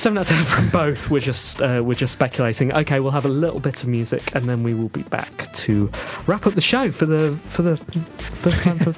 Seven 0.00 0.16
out 0.16 0.30
of 0.30 0.34
ten 0.34 0.44
from 0.44 0.70
both. 0.70 1.10
We're 1.10 1.20
just 1.20 1.60
uh, 1.60 1.82
we're 1.84 1.92
just 1.92 2.14
speculating. 2.14 2.72
Okay, 2.72 3.00
we'll 3.00 3.10
have 3.10 3.26
a 3.26 3.28
little 3.28 3.60
bit 3.60 3.82
of 3.82 3.88
music, 3.90 4.34
and 4.34 4.48
then 4.48 4.62
we 4.62 4.72
will 4.72 4.88
be 4.88 5.02
back 5.02 5.52
to 5.52 5.90
wrap 6.26 6.46
up 6.46 6.54
the 6.54 6.62
show 6.62 6.90
for 6.90 7.04
the 7.04 7.32
for 7.32 7.60
the 7.60 7.76
first 7.76 8.62
time 8.62 8.78
for 8.78 8.94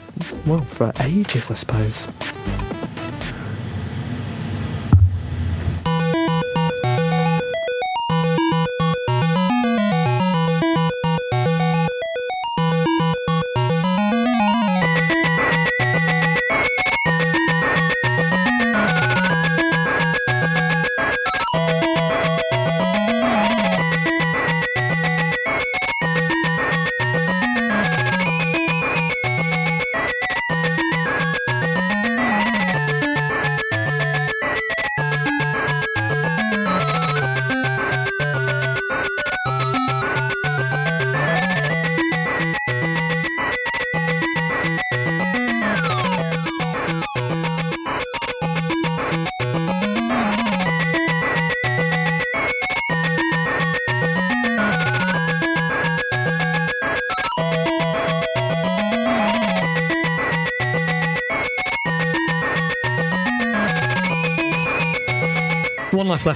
well 0.49 0.61
for 0.61 0.93
ages, 1.01 1.51
I 1.51 1.55
suppose. 1.55 2.07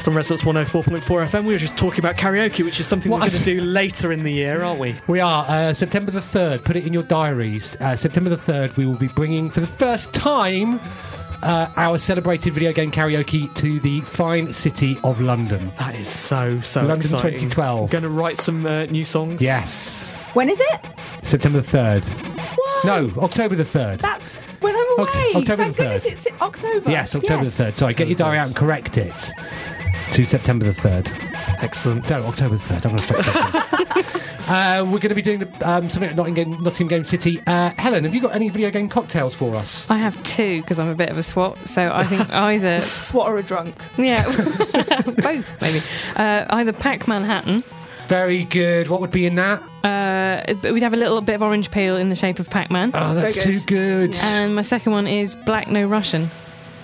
One 0.06 0.14
life 0.14 0.28
on 0.36 0.36
Resonance 0.54 0.70
104.4 0.70 1.26
FM. 1.26 1.44
We 1.46 1.52
were 1.52 1.58
just 1.58 1.76
talking 1.76 1.98
about 1.98 2.14
karaoke, 2.14 2.64
which 2.64 2.78
is 2.78 2.86
something 2.86 3.10
What? 3.10 3.22
we're 3.22 3.28
going 3.30 3.38
to 3.42 3.44
do 3.44 3.60
later 3.60 4.12
in 4.12 4.22
the 4.22 4.30
year, 4.30 4.62
aren't 4.62 4.78
we? 4.78 4.94
We 5.08 5.18
are 5.18 5.44
uh, 5.48 5.72
September 5.74 6.12
the 6.12 6.20
third. 6.20 6.64
Put 6.64 6.76
it 6.76 6.86
in 6.86 6.92
your 6.92 7.02
diaries. 7.02 7.76
Uh, 7.80 7.96
September 7.96 8.30
the 8.30 8.36
third, 8.36 8.76
we 8.76 8.86
will 8.86 8.94
be 8.94 9.08
bringing 9.08 9.50
for 9.50 9.58
the 9.58 9.66
first 9.66 10.14
time 10.14 10.78
uh, 11.42 11.68
our 11.76 11.98
celebrated 11.98 12.52
video 12.52 12.72
game 12.72 12.92
karaoke 12.92 13.52
to 13.56 13.80
the 13.80 14.00
fine 14.02 14.52
city 14.52 14.96
of 15.02 15.20
London. 15.20 15.72
That 15.78 15.96
is 15.96 16.06
so 16.06 16.60
so 16.60 16.82
London 16.84 16.98
exciting. 17.12 17.50
2012. 17.50 17.90
Going 17.90 18.04
to 18.04 18.08
write 18.10 18.38
some 18.38 18.64
uh, 18.64 18.84
new 18.86 19.02
songs. 19.04 19.42
Yes, 19.42 20.14
When 20.34 20.48
is 20.48 20.60
it? 20.60 20.80
September 21.24 21.58
the 21.60 21.66
third. 21.66 22.04
What? 22.04 22.84
No, 22.84 23.10
October 23.18 23.56
the 23.56 23.64
third. 23.64 23.98
That's 23.98 24.36
when 24.60 24.76
I'm 24.76 24.98
away. 25.00 25.08
Oct- 25.10 25.34
October 25.34 25.62
Thank 25.64 25.76
the 25.76 25.82
goodness 25.82 26.04
3rd. 26.04 26.12
it's 26.12 26.40
October. 26.40 26.90
Yes, 26.92 27.16
October 27.16 27.42
Yes. 27.44 27.56
the 27.56 27.64
third. 27.64 27.76
Sorry, 27.76 27.94
get 27.94 28.06
your 28.08 28.16
diary 28.16 28.38
out 28.38 28.46
and 28.46 28.54
correct 28.54 28.98
it 28.98 29.32
to 30.16 30.24
September 30.24 30.64
the 30.64 30.72
third. 30.72 31.10
Excellent. 31.60 32.08
No, 32.08 32.24
October 32.24 32.56
the 32.56 32.62
third. 32.62 32.86
I'm 32.86 32.96
going 32.96 32.96
to 32.96 33.04
fix 33.04 33.32
that. 33.32 34.22
Uh, 34.48 34.84
we're 34.84 35.00
going 35.00 35.08
to 35.08 35.14
be 35.16 35.22
doing 35.22 35.40
the, 35.40 35.68
um, 35.68 35.90
something 35.90 36.08
at 36.08 36.14
Nottingham, 36.14 36.62
Nottingham 36.62 36.86
Game 36.86 37.02
City. 37.02 37.42
Uh, 37.48 37.70
Helen, 37.70 38.04
have 38.04 38.14
you 38.14 38.20
got 38.20 38.32
any 38.32 38.48
video 38.48 38.70
game 38.70 38.88
cocktails 38.88 39.34
for 39.34 39.56
us? 39.56 39.90
I 39.90 39.98
have 39.98 40.22
two 40.22 40.60
because 40.60 40.78
I'm 40.78 40.86
a 40.86 40.94
bit 40.94 41.08
of 41.08 41.18
a 41.18 41.22
swat. 41.24 41.58
So 41.66 41.90
I 41.92 42.04
think 42.04 42.30
either 42.32 42.80
SWAT 42.82 43.26
or 43.26 43.38
a 43.38 43.42
drunk. 43.42 43.74
yeah, 43.98 44.24
both 45.18 45.60
maybe. 45.60 45.82
Uh, 46.14 46.46
either 46.50 46.72
Pac 46.72 47.08
Manhattan. 47.08 47.64
Very 48.06 48.44
good. 48.44 48.86
What 48.86 49.00
would 49.00 49.10
be 49.10 49.26
in 49.26 49.34
that? 49.34 49.60
Uh, 49.82 50.54
we'd 50.72 50.84
have 50.84 50.94
a 50.94 50.96
little 50.96 51.20
bit 51.22 51.34
of 51.34 51.42
orange 51.42 51.72
peel 51.72 51.96
in 51.96 52.08
the 52.08 52.14
shape 52.14 52.38
of 52.38 52.48
Pac-Man. 52.48 52.92
Oh, 52.94 53.16
that's 53.16 53.42
Very 53.42 53.56
too 53.56 53.64
good. 53.66 54.14
And 54.22 54.54
my 54.54 54.62
second 54.62 54.92
one 54.92 55.08
is 55.08 55.34
Black 55.34 55.68
No 55.68 55.88
Russian. 55.88 56.30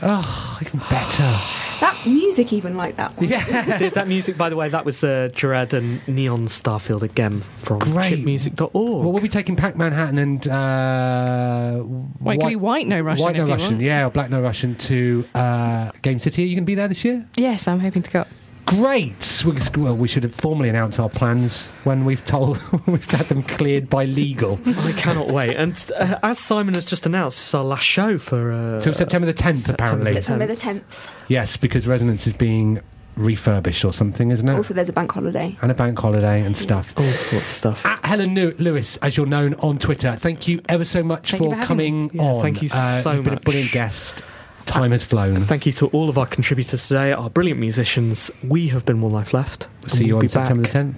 Oh, 0.02 0.58
even 0.60 0.80
better. 0.90 1.38
That 1.82 2.06
music 2.06 2.52
even 2.52 2.76
like 2.76 2.94
that 2.96 3.16
one. 3.16 3.28
Yeah. 3.32 3.88
That 3.92 4.06
music, 4.08 4.36
by 4.38 4.48
the 4.48 4.56
way, 4.56 4.68
that 4.68 4.84
was 4.84 5.02
uh, 5.02 5.28
Gerard 5.34 5.74
and 5.74 6.06
Neon 6.06 6.46
Starfield 6.46 7.02
again 7.02 7.40
from 7.40 7.80
Great. 7.80 8.24
chipmusic.org. 8.24 8.72
Well, 8.72 9.12
we'll 9.12 9.20
be 9.22 9.28
taking 9.28 9.56
Pac 9.56 9.76
Manhattan 9.76 10.18
and 10.18 10.46
uh, 10.46 11.82
Well, 12.20 12.34
it 12.36 12.40
could 12.40 12.48
be 12.48 12.56
White 12.56 12.86
No 12.86 13.00
Russian 13.00 13.24
White 13.24 13.36
No 13.36 13.42
if 13.42 13.48
you 13.48 13.54
Russian, 13.54 13.70
want. 13.72 13.82
yeah, 13.82 14.06
or 14.06 14.10
Black 14.10 14.30
No 14.30 14.40
Russian 14.40 14.76
to 14.76 15.24
uh, 15.34 15.90
Game 16.02 16.18
City. 16.20 16.44
Are 16.44 16.46
you 16.46 16.54
going 16.54 16.64
to 16.64 16.66
be 16.66 16.74
there 16.76 16.88
this 16.88 17.04
year? 17.04 17.26
Yes, 17.36 17.66
I'm 17.68 17.80
hoping 17.80 18.02
to 18.02 18.10
go. 18.10 18.24
Great. 18.66 19.42
We, 19.44 19.58
well, 19.82 19.96
we 19.96 20.08
should 20.08 20.22
have 20.22 20.34
formally 20.34 20.68
announced 20.68 20.98
our 20.98 21.10
plans 21.10 21.68
when 21.84 22.04
we've 22.04 22.24
told 22.24 22.58
we've 22.86 23.04
had 23.10 23.26
them 23.26 23.42
cleared 23.42 23.90
by 23.90 24.04
legal. 24.06 24.58
I 24.64 24.92
cannot 24.92 25.28
wait. 25.28 25.56
And 25.56 25.90
uh, 25.98 26.18
as 26.22 26.38
Simon 26.38 26.74
has 26.74 26.86
just 26.86 27.04
announced, 27.04 27.38
it's 27.38 27.54
our 27.54 27.64
last 27.64 27.84
show 27.84 28.18
for. 28.18 28.52
Uh, 28.52 28.80
Till 28.80 28.94
September 28.94 29.26
the 29.26 29.34
10th, 29.34 29.68
apparently. 29.68 30.12
September 30.12 30.46
the 30.46 30.54
10th. 30.54 31.08
Yes, 31.28 31.56
because 31.56 31.86
Resonance 31.86 32.26
is 32.26 32.32
being 32.32 32.80
refurbished 33.16 33.84
or 33.84 33.92
something, 33.92 34.30
isn't 34.30 34.48
it? 34.48 34.54
Also, 34.54 34.72
there's 34.72 34.88
a 34.88 34.92
bank 34.92 35.12
holiday. 35.12 35.54
and 35.60 35.70
a 35.70 35.74
bank 35.74 35.98
holiday 35.98 36.40
and 36.40 36.56
stuff. 36.56 36.94
all 36.96 37.04
sorts 37.10 37.32
of 37.32 37.44
stuff. 37.44 37.84
At 37.84 38.02
Helen 38.06 38.34
Lew- 38.34 38.54
Lewis, 38.58 38.96
as 38.98 39.18
you're 39.18 39.26
known 39.26 39.52
on 39.54 39.76
Twitter, 39.78 40.16
thank 40.16 40.48
you 40.48 40.62
ever 40.68 40.84
so 40.84 41.02
much 41.02 41.32
Thank 41.32 41.42
for 41.42 41.54
for 41.54 41.62
coming 41.62 42.04
me. 42.06 42.10
Yeah, 42.14 42.22
on. 42.22 42.42
thank 42.42 42.62
you 42.62 42.70
Uh, 42.72 43.00
so 43.00 43.12
you've 43.12 43.24
been 43.24 43.34
a 43.34 43.40
brilliant 43.40 43.70
guest. 43.72 44.22
Time 44.66 44.92
has 44.92 45.04
flown. 45.04 45.40
Thank 45.42 45.66
you 45.66 45.72
to 45.72 45.86
all 45.88 46.08
of 46.08 46.16
our 46.18 46.26
contributors 46.26 46.88
today, 46.88 47.12
our 47.12 47.30
brilliant 47.30 47.60
musicians. 47.60 48.30
We 48.42 48.68
have 48.68 48.84
been 48.84 49.00
One 49.00 49.12
Life 49.12 49.34
Left. 49.34 49.68
See 49.86 50.04
you 50.04 50.14
we'll 50.14 50.24
on 50.24 50.28
September 50.28 50.62
back. 50.62 50.72
the 50.72 50.78
10th. 50.78 50.94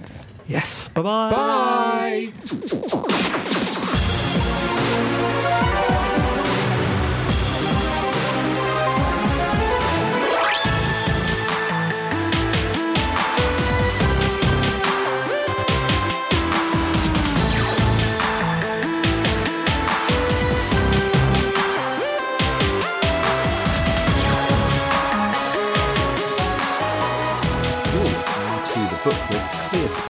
Yes. 0.47 0.87
Bye 0.89 1.01
bye. 1.01 2.31
Bye. 3.71 3.81